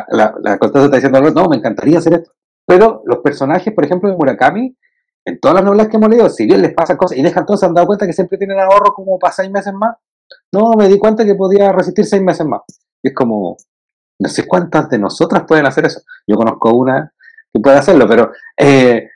la, 0.10 0.36
la 0.40 0.60
Constanza 0.60 0.86
está 0.86 0.98
diciendo, 0.98 1.32
no, 1.32 1.50
me 1.50 1.58
encantaría 1.58 1.98
hacer 1.98 2.14
esto. 2.14 2.32
Pero 2.68 3.02
los 3.08 3.18
personajes, 3.24 3.74
por 3.74 3.86
ejemplo, 3.86 4.08
de 4.08 4.16
Murakami, 4.16 4.78
en 5.26 5.40
todas 5.40 5.56
las 5.56 5.64
novelas 5.64 5.88
que 5.88 5.98
hemos 5.98 6.10
leído, 6.10 6.30
si 6.30 6.46
bien 6.46 6.62
les 6.62 6.74
pasa 6.74 6.98
cosas 6.98 7.18
y 7.18 7.22
dejan 7.22 7.46
todos, 7.46 7.60
se 7.60 7.66
han 7.66 7.74
dado 7.74 7.88
cuenta 7.88 8.06
que 8.06 8.14
siempre 8.14 8.38
tienen 8.38 8.60
ahorro 8.60 8.94
como 8.94 9.20
para 9.20 9.34
seis 9.34 9.52
meses 9.52 9.74
más. 9.74 9.96
No, 10.52 10.74
me 10.78 10.88
di 10.88 10.98
cuenta 10.98 11.26
que 11.26 11.36
podía 11.36 11.72
resistir 11.72 12.06
seis 12.06 12.22
meses 12.22 12.46
más. 12.46 12.62
Y 13.04 13.10
es 13.10 13.16
como, 13.16 13.58
no 14.20 14.30
sé 14.30 14.48
cuántas 14.48 14.90
de 14.90 15.00
nosotras 15.00 15.44
pueden 15.48 15.66
hacer 15.66 15.86
eso. 15.86 16.02
Yo 16.28 16.36
conozco 16.36 16.72
una 16.74 17.14
que 17.54 17.60
puede 17.60 17.78
hacerlo, 17.78 18.08
pero 18.08 18.32
eh, 18.58 19.10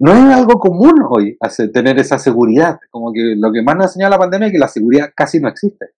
no 0.00 0.12
es 0.12 0.34
algo 0.34 0.58
común 0.58 0.94
hoy 1.08 1.38
tener 1.72 1.98
esa 1.98 2.18
seguridad. 2.18 2.78
Como 2.90 3.12
que 3.12 3.34
lo 3.36 3.52
que 3.52 3.62
más 3.62 3.76
nos 3.76 3.84
ha 3.84 3.88
enseñado 3.88 4.10
la 4.10 4.18
pandemia 4.18 4.46
es 4.48 4.52
que 4.52 4.58
la 4.58 4.68
seguridad 4.68 5.10
casi 5.14 5.40
no 5.40 5.48
existe. 5.48 5.90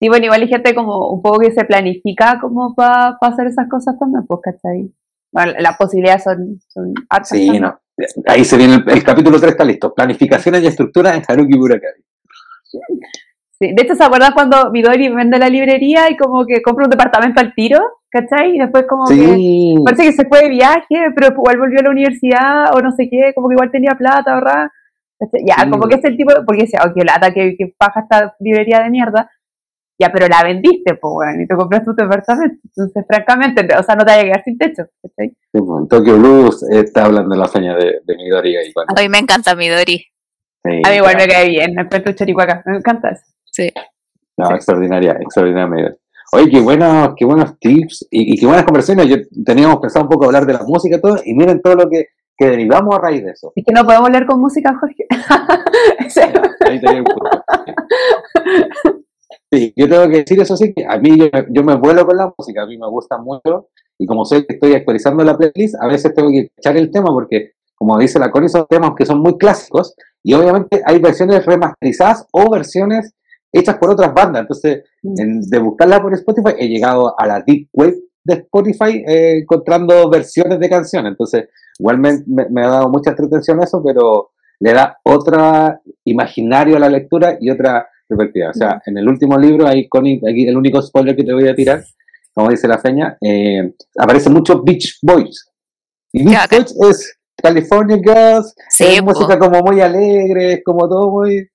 Sí, 0.00 0.08
bueno, 0.08 0.24
igual 0.24 0.42
hay 0.42 0.48
gente 0.48 0.74
como 0.74 1.10
un 1.10 1.22
poco 1.22 1.38
que 1.38 1.52
se 1.52 1.64
planifica 1.64 2.40
como 2.40 2.74
para 2.74 3.16
hacer 3.20 3.46
esas 3.46 3.68
cosas 3.68 3.96
también, 3.98 4.26
pues, 4.26 4.40
¿cachai? 4.42 4.92
Bueno, 5.32 5.52
las 5.58 5.76
posibilidades 5.76 6.22
son, 6.22 6.60
son 6.68 6.94
Sí, 7.24 7.58
no. 7.58 7.78
Ahí 8.26 8.44
se 8.44 8.56
viene 8.56 8.82
el, 8.86 9.02
capítulo 9.02 9.38
3, 9.38 9.52
está 9.52 9.64
listo. 9.64 9.94
Planificaciones 9.94 10.62
y 10.62 10.66
estructuras 10.66 11.16
en 11.16 11.22
Haruki 11.26 11.58
Murakami. 11.58 12.02
Sí. 12.62 12.78
De 13.60 13.82
hecho, 13.82 13.94
¿se 13.94 14.04
acuerdan 14.04 14.32
cuando 14.32 14.70
Midori 14.70 15.08
vende 15.08 15.38
la 15.38 15.48
librería 15.48 16.10
y 16.10 16.16
como 16.16 16.44
que 16.46 16.60
compra 16.62 16.84
un 16.84 16.90
departamento 16.90 17.40
al 17.40 17.54
tiro? 17.54 17.80
¿cachai? 18.12 18.54
Y 18.54 18.58
después 18.58 18.84
como 18.86 19.06
que 19.06 19.74
parece 19.84 20.04
que 20.04 20.12
se 20.12 20.26
fue 20.26 20.42
de 20.42 20.50
viaje, 20.50 21.10
pero 21.14 21.28
igual 21.28 21.58
volvió 21.58 21.80
a 21.80 21.84
la 21.84 21.90
universidad 21.90 22.74
o 22.74 22.80
no 22.80 22.92
sé 22.92 23.08
qué, 23.10 23.32
como 23.34 23.48
que 23.48 23.54
igual 23.54 23.70
tenía 23.70 23.92
plata, 23.92 24.34
¿verdad? 24.34 24.68
Ya, 25.46 25.70
como 25.70 25.86
que 25.86 25.96
es 25.96 26.04
el 26.04 26.16
tipo, 26.16 26.32
porque 26.44 26.62
decía, 26.62 26.80
oh, 26.84 26.92
qué 26.94 27.04
lata, 27.04 27.32
que, 27.32 27.56
que 27.56 27.72
paja 27.78 28.00
esta 28.00 28.34
librería 28.40 28.80
de 28.82 28.90
mierda. 28.90 29.30
Ya, 30.02 30.10
pero 30.12 30.26
la 30.26 30.42
vendiste, 30.42 30.94
pues, 30.94 31.12
bueno, 31.12 31.42
y 31.42 31.46
te 31.46 31.54
compraste 31.54 31.86
tu 31.86 31.94
departamento. 31.94 32.56
Entonces, 32.64 33.04
francamente, 33.06 33.68
o 33.78 33.82
sea, 33.84 33.94
no 33.94 34.04
te 34.04 34.10
vaya 34.10 34.22
a 34.22 34.24
quedar 34.24 34.44
sin 34.44 34.58
techo. 34.58 34.82
Sí, 35.16 35.36
Tokyo 35.88 36.18
Blues 36.18 36.64
está 36.70 37.04
hablando 37.04 37.34
de 37.34 37.40
la 37.40 37.46
feña 37.46 37.76
de, 37.76 38.00
de 38.04 38.16
Midori. 38.16 38.56
Ahí, 38.56 38.72
A 38.74 39.00
mí 39.00 39.08
me 39.08 39.18
encanta 39.18 39.54
Midori. 39.54 40.04
a 40.64 40.68
mí 40.68 40.96
igual 40.96 41.16
me 41.16 41.28
cae 41.28 41.48
bien, 41.48 41.74
me 41.74 41.82
encuentro 41.82 42.12
charicuaca, 42.12 42.62
me 42.66 42.78
encanta 42.78 43.10
eso. 43.10 43.22
Sí. 43.44 43.70
No, 44.36 44.52
extraordinaria, 44.54 45.12
extraordinaria 45.20 45.96
Oye, 46.34 46.50
qué 46.50 46.60
buenos, 46.60 47.10
qué 47.14 47.26
buenos 47.26 47.58
tips 47.58 48.08
y, 48.10 48.40
qué 48.40 48.46
buenas 48.46 48.64
conversaciones. 48.64 49.06
Yo 49.06 49.16
teníamos 49.44 49.80
pensado 49.80 50.06
un 50.06 50.08
poco 50.08 50.24
hablar 50.24 50.46
de 50.46 50.54
la 50.54 50.62
música 50.62 50.96
y 50.96 51.00
todo, 51.00 51.18
y 51.22 51.34
miren 51.34 51.60
todo 51.60 51.74
lo 51.74 51.90
que, 51.90 52.06
que 52.38 52.46
derivamos 52.46 52.96
a 52.96 53.02
raíz 53.02 53.22
de 53.22 53.32
eso. 53.32 53.52
Es 53.54 53.62
que 53.66 53.74
no 53.74 53.84
podemos 53.84 54.08
leer 54.08 54.24
con 54.24 54.40
música, 54.40 54.74
Jorge. 54.80 55.04
Ahí 56.66 56.80
tenía 56.80 57.02
un 57.02 57.04
Sí, 59.52 59.72
yo 59.76 59.86
tengo 59.86 60.08
que 60.08 60.18
decir 60.18 60.40
eso 60.40 60.56
sí, 60.56 60.72
que 60.72 60.86
a 60.86 60.98
mí 60.98 61.10
yo, 61.50 61.62
me 61.62 61.74
vuelo 61.76 62.06
con 62.06 62.16
la 62.16 62.32
música, 62.36 62.62
a 62.62 62.66
mí 62.66 62.78
me 62.78 62.88
gusta 62.88 63.18
mucho, 63.18 63.68
y 63.98 64.06
como 64.06 64.24
sé 64.24 64.46
que 64.46 64.54
estoy 64.54 64.74
actualizando 64.74 65.22
la 65.24 65.36
playlist, 65.36 65.74
a 65.78 65.86
veces 65.88 66.14
tengo 66.14 66.30
que 66.30 66.50
echar 66.56 66.76
el 66.78 66.90
tema 66.90 67.08
porque, 67.12 67.52
como 67.74 67.98
dice 67.98 68.18
la 68.18 68.30
Connie, 68.30 68.48
son 68.48 68.66
temas 68.66 68.92
que 68.96 69.04
son 69.04 69.20
muy 69.20 69.36
clásicos, 69.36 69.94
y 70.22 70.32
obviamente 70.32 70.80
hay 70.86 70.98
versiones 71.00 71.44
remasterizadas 71.44 72.26
o 72.32 72.50
versiones 72.50 73.12
hechas 73.52 73.76
por 73.76 73.90
otras 73.90 74.14
bandas. 74.14 74.42
Entonces, 74.42 74.84
mm. 75.02 75.40
de 75.50 75.58
buscarla 75.58 76.00
por 76.00 76.14
Spotify, 76.14 76.54
he 76.58 76.68
llegado 76.68 77.14
a 77.18 77.26
la 77.26 77.42
deep 77.46 77.68
web 77.74 77.94
de 78.24 78.34
Spotify 78.34 79.04
eh, 79.06 79.38
encontrando 79.42 80.08
versiones 80.08 80.58
de 80.60 80.70
canciones. 80.70 81.10
Entonces, 81.10 81.48
igual 81.78 81.98
me, 81.98 82.62
ha 82.62 82.68
dado 82.68 82.88
mucha 82.88 83.10
entretención 83.10 83.62
eso, 83.62 83.82
pero 83.84 84.30
le 84.60 84.72
da 84.72 84.98
otra 85.04 85.80
imaginario 86.04 86.76
a 86.76 86.80
la 86.80 86.88
lectura 86.88 87.36
y 87.40 87.50
otra 87.50 87.88
perspectiva. 88.06 88.50
O 88.50 88.54
sea, 88.54 88.82
en 88.86 88.98
el 88.98 89.08
último 89.08 89.38
libro, 89.38 89.66
ahí, 89.66 89.88
aquí 89.92 90.46
el 90.46 90.56
único 90.56 90.80
spoiler 90.82 91.16
que 91.16 91.24
te 91.24 91.32
voy 91.32 91.48
a 91.48 91.54
tirar, 91.54 91.84
como 92.34 92.50
dice 92.50 92.68
la 92.68 92.78
feña, 92.78 93.16
eh, 93.20 93.74
aparece 93.98 94.30
mucho 94.30 94.62
Beach 94.62 94.98
Boys. 95.02 95.50
Y 96.12 96.24
Beach 96.24 96.74
Boys 96.76 97.00
es 97.00 97.18
California 97.42 97.96
Girls, 97.96 98.54
es 98.78 99.02
música 99.02 99.38
como 99.38 99.60
muy 99.60 99.80
alegre, 99.80 100.54
es 100.54 100.60
como 100.64 100.88
todo 100.88 101.10
muy 101.10 101.48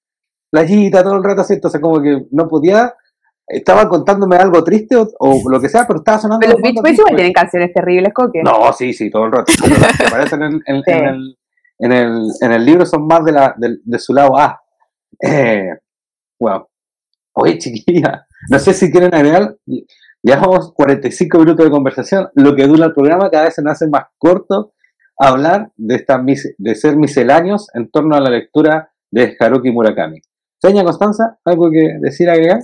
playita 0.49 1.03
todo 1.03 1.17
el 1.17 1.23
rato 1.23 1.41
así, 1.41 1.55
entonces 1.55 1.81
como 1.81 2.01
que 2.01 2.25
no 2.31 2.47
podía, 2.47 2.93
estaba 3.47 3.87
contándome 3.87 4.37
algo 4.37 4.63
triste 4.63 4.95
o, 4.95 5.49
lo 5.49 5.59
que 5.59 5.69
sea, 5.69 5.85
pero 5.87 5.99
estaba 5.99 6.19
sonando. 6.19 6.45
Pero 6.45 6.53
los 6.53 6.61
Beach 6.61 6.81
Boys 6.81 6.99
igual 6.99 7.15
tienen 7.15 7.33
canciones 7.33 7.73
terribles, 7.73 8.13
Coque. 8.13 8.41
No, 8.43 8.71
sí, 8.73 8.93
sí, 8.93 9.09
todo 9.09 9.25
el 9.25 9.31
rato. 9.31 9.53
las 9.79 9.97
que 9.97 10.05
aparecen 10.07 10.43
en, 10.43 10.61
en, 10.65 10.75
el, 10.75 11.37
en, 11.79 11.91
el, 11.91 12.31
en, 12.41 12.51
el, 12.51 12.65
libro 12.65 12.85
son 12.85 13.05
más 13.05 13.23
de, 13.23 13.31
la, 13.31 13.55
de, 13.57 13.99
su 13.99 14.13
lado 14.13 14.37
A. 14.37 14.61
Eh, 15.21 15.69
wow. 16.39 16.67
Oye, 17.33 17.57
chiquilla, 17.57 18.27
no 18.49 18.59
sé 18.59 18.73
si 18.73 18.91
quieren 18.91 19.13
agregar. 19.13 19.55
Llevamos 20.23 20.73
45 20.73 21.39
minutos 21.39 21.65
de 21.65 21.71
conversación. 21.71 22.29
Lo 22.33 22.55
que 22.55 22.65
dura 22.67 22.87
el 22.87 22.93
programa 22.93 23.29
cada 23.29 23.45
vez 23.45 23.55
se 23.55 23.61
nos 23.61 23.73
hace 23.73 23.87
más 23.87 24.05
corto 24.17 24.73
hablar 25.17 25.71
de, 25.75 25.95
esta, 25.95 26.23
de 26.57 26.75
ser 26.75 26.95
misceláneos 26.95 27.67
en 27.73 27.89
torno 27.89 28.15
a 28.15 28.21
la 28.21 28.29
lectura 28.29 28.91
de 29.11 29.35
Haruki 29.39 29.71
Murakami. 29.71 30.21
Seña 30.61 30.83
Constanza, 30.83 31.37
¿algo 31.45 31.69
que 31.71 31.97
decir, 31.99 32.29
agregar? 32.29 32.61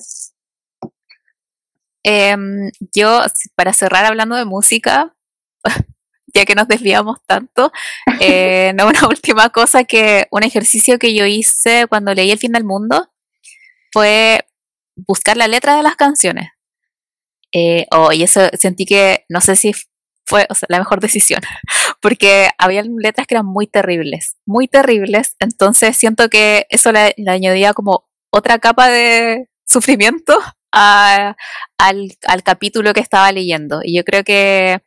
Em, 2.03 2.69
yo, 2.93 3.21
para 3.55 3.73
cerrar 3.73 4.05
hablando 4.05 4.35
de 4.35 4.45
música, 4.45 5.15
ya 6.33 6.45
que 6.45 6.55
nos 6.55 6.67
desviamos 6.67 7.19
tanto, 7.25 7.71
eh, 8.19 8.73
una 8.73 9.07
última 9.07 9.49
cosa 9.49 9.83
que 9.83 10.27
un 10.31 10.43
ejercicio 10.43 10.99
que 10.99 11.15
yo 11.15 11.25
hice 11.25 11.85
cuando 11.87 12.13
leí 12.13 12.31
El 12.31 12.39
fin 12.39 12.51
del 12.51 12.65
mundo 12.65 13.12
fue 13.93 14.39
buscar 14.95 15.37
la 15.37 15.47
letra 15.47 15.77
de 15.77 15.83
las 15.83 15.95
canciones. 15.95 16.49
Eh, 17.53 17.85
oh, 17.91 18.11
y 18.11 18.23
eso 18.23 18.41
sentí 18.53 18.85
que, 18.85 19.25
no 19.29 19.39
sé 19.39 19.55
si 19.55 19.73
fue 20.25 20.47
la 20.67 20.79
mejor 20.79 20.99
decisión, 21.01 21.41
porque 22.01 22.49
había 22.57 22.83
letras 22.83 23.27
que 23.27 23.35
eran 23.35 23.45
muy 23.45 23.67
terribles, 23.67 24.37
muy 24.45 24.67
terribles, 24.67 25.35
entonces 25.39 25.95
siento 25.95 26.29
que 26.29 26.65
eso 26.69 26.91
le, 26.91 27.13
añadía 27.27 27.73
como 27.73 28.09
otra 28.31 28.57
capa 28.57 28.89
de 28.89 29.47
sufrimiento 29.67 30.37
al, 30.71 31.35
al 31.77 32.43
capítulo 32.43 32.93
que 32.93 32.99
estaba 32.99 33.31
leyendo. 33.31 33.81
Y 33.83 33.95
yo 33.95 34.03
creo 34.03 34.23
que 34.23 34.81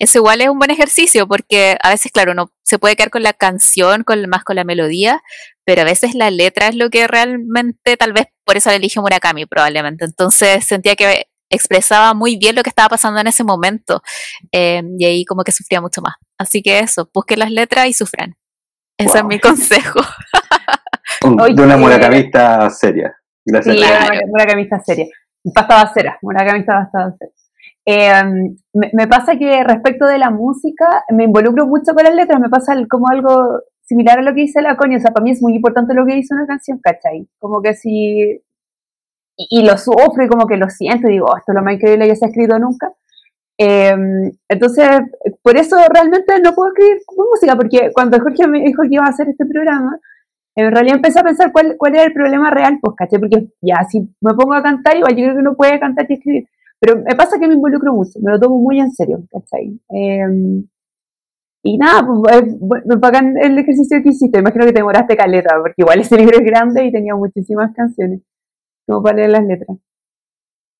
eso 0.00 0.18
igual 0.18 0.40
es 0.40 0.48
un 0.48 0.58
buen 0.58 0.70
ejercicio 0.70 1.28
porque 1.28 1.76
a 1.82 1.90
veces, 1.90 2.10
claro, 2.10 2.32
uno 2.32 2.50
se 2.64 2.78
puede 2.78 2.96
quedar 2.96 3.10
con 3.10 3.22
la 3.22 3.34
canción, 3.34 4.02
con 4.02 4.26
más 4.30 4.44
con 4.44 4.56
la 4.56 4.64
melodía, 4.64 5.20
pero 5.64 5.82
a 5.82 5.84
veces 5.84 6.14
la 6.14 6.30
letra 6.30 6.68
es 6.68 6.74
lo 6.74 6.88
que 6.88 7.06
realmente, 7.06 7.98
tal 7.98 8.14
vez 8.14 8.28
por 8.46 8.56
eso 8.56 8.70
le 8.70 8.76
eligió 8.76 9.02
Murakami 9.02 9.44
probablemente. 9.44 10.06
Entonces 10.06 10.64
sentía 10.64 10.96
que 10.96 11.26
expresaba 11.50 12.14
muy 12.14 12.38
bien 12.38 12.56
lo 12.56 12.62
que 12.62 12.70
estaba 12.70 12.88
pasando 12.88 13.20
en 13.20 13.26
ese 13.26 13.44
momento 13.44 14.02
eh, 14.52 14.82
y 14.98 15.04
ahí 15.04 15.24
como 15.26 15.44
que 15.44 15.52
sufría 15.52 15.82
mucho 15.82 16.00
más. 16.00 16.14
Así 16.38 16.62
que 16.62 16.78
eso, 16.78 17.10
busquen 17.12 17.40
las 17.40 17.50
letras 17.50 17.86
y 17.86 17.92
sufran. 17.92 18.36
Ese 18.96 19.18
es 19.18 19.24
mi 19.24 19.38
consejo. 19.40 20.00
de 21.20 21.62
una 21.62 21.76
murakamista 21.76 22.70
seria. 22.70 23.14
Gracias. 23.44 23.76
Sí, 23.76 23.82
una 23.82 24.20
murakamista 24.26 24.80
seria. 24.80 25.06
Pasta 25.54 25.92
cera, 25.92 26.18
murakamista 26.22 26.74
bastada 26.74 27.14
cera. 27.18 27.32
Eh, 27.92 28.12
me, 28.72 29.08
pasa 29.08 29.36
que 29.36 29.64
respecto 29.64 30.06
de 30.06 30.18
la 30.18 30.30
música, 30.30 31.04
me 31.10 31.24
involucro 31.24 31.66
mucho 31.66 31.92
con 31.92 32.04
las 32.04 32.14
letras, 32.14 32.38
me 32.38 32.48
pasa 32.48 32.76
como 32.88 33.08
algo 33.08 33.62
similar 33.82 34.20
a 34.20 34.22
lo 34.22 34.32
que 34.32 34.42
dice 34.42 34.62
la 34.62 34.76
coña, 34.76 34.98
o 34.98 35.00
sea, 35.00 35.10
para 35.10 35.24
mí 35.24 35.32
es 35.32 35.42
muy 35.42 35.56
importante 35.56 35.92
lo 35.92 36.06
que 36.06 36.14
dice 36.14 36.32
una 36.32 36.46
canción, 36.46 36.78
¿cachai? 36.78 37.26
Como 37.40 37.60
que 37.60 37.74
si... 37.74 38.40
Y, 39.36 39.62
lo 39.64 39.76
sufro 39.76 40.22
y 40.22 40.28
como 40.28 40.46
que 40.46 40.56
lo 40.56 40.68
siento 40.68 41.08
y 41.08 41.12
digo, 41.12 41.26
oh, 41.26 41.36
esto 41.36 41.50
es 41.50 41.56
lo 41.56 41.62
más 41.62 41.74
increíble 41.74 42.06
que 42.06 42.14
se 42.14 42.26
ha 42.26 42.28
escrito 42.28 42.58
nunca. 42.60 42.92
Eh, 43.58 43.96
entonces, 44.48 44.88
por 45.42 45.56
eso 45.56 45.76
realmente 45.92 46.38
no 46.40 46.54
puedo 46.54 46.68
escribir 46.68 47.02
música, 47.16 47.56
porque 47.56 47.90
cuando 47.92 48.20
Jorge 48.20 48.46
me 48.46 48.60
dijo 48.60 48.82
que 48.82 48.94
iba 48.94 49.04
a 49.04 49.08
hacer 49.08 49.28
este 49.30 49.46
programa, 49.46 49.98
en 50.54 50.70
realidad 50.70 50.96
empecé 50.96 51.18
a 51.18 51.24
pensar 51.24 51.50
cuál, 51.50 51.74
cuál 51.76 51.94
era 51.94 52.04
el 52.04 52.12
problema 52.12 52.50
real, 52.50 52.78
pues, 52.80 52.94
¿cachai? 52.96 53.18
Porque 53.18 53.48
ya, 53.62 53.82
si 53.88 54.14
me 54.20 54.34
pongo 54.34 54.54
a 54.54 54.62
cantar, 54.62 54.96
igual 54.96 55.16
yo 55.16 55.24
creo 55.24 55.34
que 55.34 55.40
uno 55.40 55.56
puede 55.56 55.80
cantar 55.80 56.06
y 56.08 56.14
escribir. 56.14 56.48
Pero 56.80 56.96
me 56.96 57.14
pasa 57.14 57.38
que 57.38 57.46
me 57.46 57.54
involucro 57.54 57.92
mucho, 57.92 58.18
me 58.22 58.32
lo 58.32 58.40
tomo 58.40 58.58
muy 58.58 58.80
en 58.80 58.90
serio, 58.90 59.22
¿cachai? 59.30 59.78
Em, 59.90 60.66
y 61.62 61.76
nada, 61.76 62.06
pues, 62.06 62.42
me 62.86 62.96
pagan 62.96 63.36
el 63.36 63.58
ejercicio 63.58 64.02
que 64.02 64.08
hiciste. 64.08 64.38
Imagino 64.38 64.64
que 64.64 64.72
te 64.72 64.78
demoraste 64.78 65.16
caleta, 65.16 65.56
porque 65.60 65.74
igual 65.76 66.00
ese 66.00 66.16
libro 66.16 66.38
es 66.38 66.44
grande 66.44 66.86
y 66.86 66.92
tenía 66.92 67.14
muchísimas 67.14 67.74
canciones, 67.74 68.22
como 68.86 69.02
para 69.02 69.16
leer 69.18 69.30
las 69.30 69.44
letras. 69.44 69.76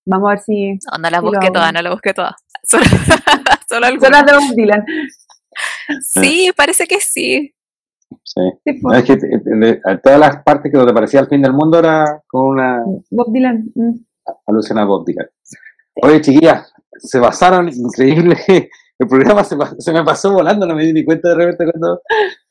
Vamos 0.07 0.29
a 0.29 0.31
ver 0.31 0.41
si. 0.41 0.73
No, 0.73 0.99
no 1.03 1.11
las 1.11 1.21
busqué 1.21 1.51
todas, 1.53 1.73
no 1.73 1.83
las 1.83 1.93
busqué 1.93 2.15
todas. 2.15 2.35
Solo, 2.63 2.85
solo 3.69 3.87
algunas. 3.87 4.27
de 4.27 4.33
Bob 4.33 4.55
Dylan. 4.55 4.85
Sí, 6.03 6.51
parece 6.55 6.87
que 6.87 7.01
sí. 7.01 7.55
Sí. 8.23 8.41
Pues. 8.83 8.99
Es 8.99 9.05
que 9.05 9.99
todas 10.03 10.21
las 10.21 10.43
partes 10.43 10.71
que 10.71 10.79
te 10.79 10.93
parecía 10.93 11.21
el 11.21 11.29
fin 11.29 11.41
del 11.43 11.55
mundo 11.55 11.79
era 11.79 12.23
con 12.27 12.49
una. 12.49 12.85
Bob 13.11 13.33
Dylan. 13.33 13.71
Mm. 13.75 13.95
Alusión 14.47 14.79
a 14.79 14.85
Bob 14.85 15.07
Dylan. 15.07 15.27
Oye, 16.03 16.21
chiquillas, 16.21 16.73
se 16.97 17.19
basaron 17.19 17.69
increíble. 17.69 18.37
El 18.99 19.07
programa 19.09 19.45
se, 19.45 19.57
me 19.57 20.05
pasó 20.05 20.33
volando, 20.33 20.67
no 20.67 20.75
me 20.75 20.85
di 20.85 20.93
ni 20.93 21.05
cuenta 21.05 21.31
de 21.31 21.35
repente 21.35 21.65
cuando 21.65 22.03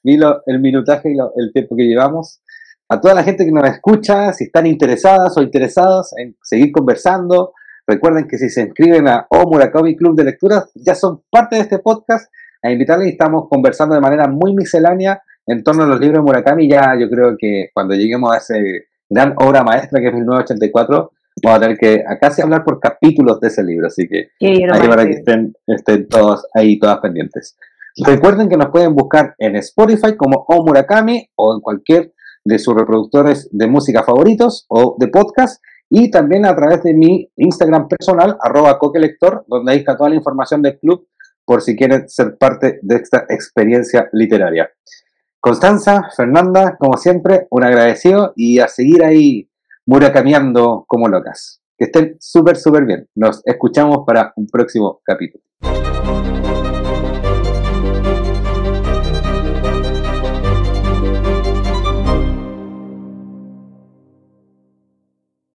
vi 0.02 0.18
el 0.47 0.60
minutaje 0.60 1.14
y 1.14 1.18
el 1.20 1.54
tiempo 1.54 1.76
que 1.76 1.84
llevamos. 1.84 2.41
A 2.89 3.00
toda 3.00 3.14
la 3.14 3.24
gente 3.24 3.45
que 3.45 3.52
nos 3.52 3.70
escucha, 3.70 4.34
si 4.34 4.45
están 4.45 4.66
interesadas 4.66 5.38
o 5.38 5.43
interesados 5.43 6.10
en 6.18 6.36
seguir 6.41 6.72
conversando, 6.72 7.54
recuerden 7.86 8.28
que 8.28 8.39
si 8.39 8.50
se 8.50 8.62
inscriben 8.62 9.08
a 9.08 9.28
Murakami 9.30 9.95
Club 9.95 10.16
de 10.16 10.24
Lecturas, 10.24 10.72
ya 10.74 10.95
son 10.95 11.22
parte 11.30 11.56
de 11.58 11.62
este 11.62 11.78
podcast. 11.78 12.32
A 12.64 12.72
invitarles, 12.72 13.10
estamos 13.10 13.47
conversando 13.47 13.93
de 13.93 14.02
manera 14.02 14.28
muy 14.28 14.56
miscelánea 14.56 15.22
en 15.45 15.64
torno 15.64 15.84
a 15.84 15.88
los 15.88 16.00
libros 16.00 16.18
de 16.18 16.24
Murakami. 16.24 16.68
Ya 16.68 16.95
yo 17.00 17.12
creo 17.12 17.36
que 17.38 17.70
cuando 17.76 17.93
lleguemos 17.93 18.34
a 18.34 18.38
esa 18.38 18.56
gran 19.08 19.36
obra 19.38 19.64
maestra 19.64 20.02
que 20.02 20.08
es 20.08 20.14
1984, 20.16 21.12
vamos 21.44 21.58
a 21.58 21.62
tener 21.62 21.78
que 21.78 22.04
se 22.32 22.42
hablar 22.42 22.64
por 22.64 22.80
capítulos 22.80 23.40
de 23.40 23.48
ese 23.48 23.64
libro, 23.64 23.88
así 23.88 24.08
que 24.08 24.30
ahí 24.42 24.88
para 24.88 25.06
que 25.06 25.12
estén, 25.12 25.54
estén 25.68 26.08
todos 26.08 26.46
ahí, 26.54 26.80
todas 26.80 27.00
pendientes. 27.00 27.58
Recuerden 28.06 28.48
que 28.48 28.58
nos 28.58 28.70
pueden 28.70 28.96
buscar 28.96 29.36
en 29.38 29.56
Spotify 29.58 30.16
como 30.16 30.46
O 30.48 30.66
Murakami 30.66 31.30
o 31.36 31.54
en 31.54 31.62
cualquier 31.62 32.14
de 32.46 32.60
sus 32.60 32.74
reproductores 32.74 33.50
de 33.52 33.68
música 33.68 34.04
favoritos 34.04 34.66
o 34.70 34.96
de 34.98 35.08
podcast 35.08 35.62
y 35.90 36.12
también 36.12 36.46
a 36.46 36.56
través 36.56 36.84
de 36.84 36.94
mi 36.94 37.30
Instagram 37.36 37.88
personal, 37.88 38.38
arroba 38.42 38.78
coquelector, 38.78 39.44
donde 39.48 39.72
ahí 39.72 39.80
está 39.80 39.98
toda 39.98 40.10
la 40.10 40.16
información 40.16 40.62
del 40.62 40.80
club 40.80 41.08
por 41.46 41.62
si 41.62 41.76
quieren 41.76 42.08
ser 42.08 42.38
parte 42.38 42.80
de 42.84 42.96
esta 42.98 43.26
experiencia 43.28 44.08
literaria. 44.14 44.70
Constanza, 45.40 46.10
Fernanda, 46.16 46.78
como 46.78 46.98
siempre, 46.98 47.48
un 47.50 47.64
agradecido 47.64 48.34
y 48.36 48.60
a 48.60 48.68
seguir 48.68 49.04
ahí 49.04 49.49
muracamiando 49.90 50.86
como 50.88 51.08
locas. 51.08 51.62
Que 51.76 51.86
estén 51.86 52.16
súper, 52.20 52.58
súper 52.58 52.86
bien. 52.86 53.08
Nos 53.16 53.42
escuchamos 53.44 54.04
para 54.06 54.34
un 54.36 54.46
próximo 54.46 55.02
capítulo. 55.04 55.44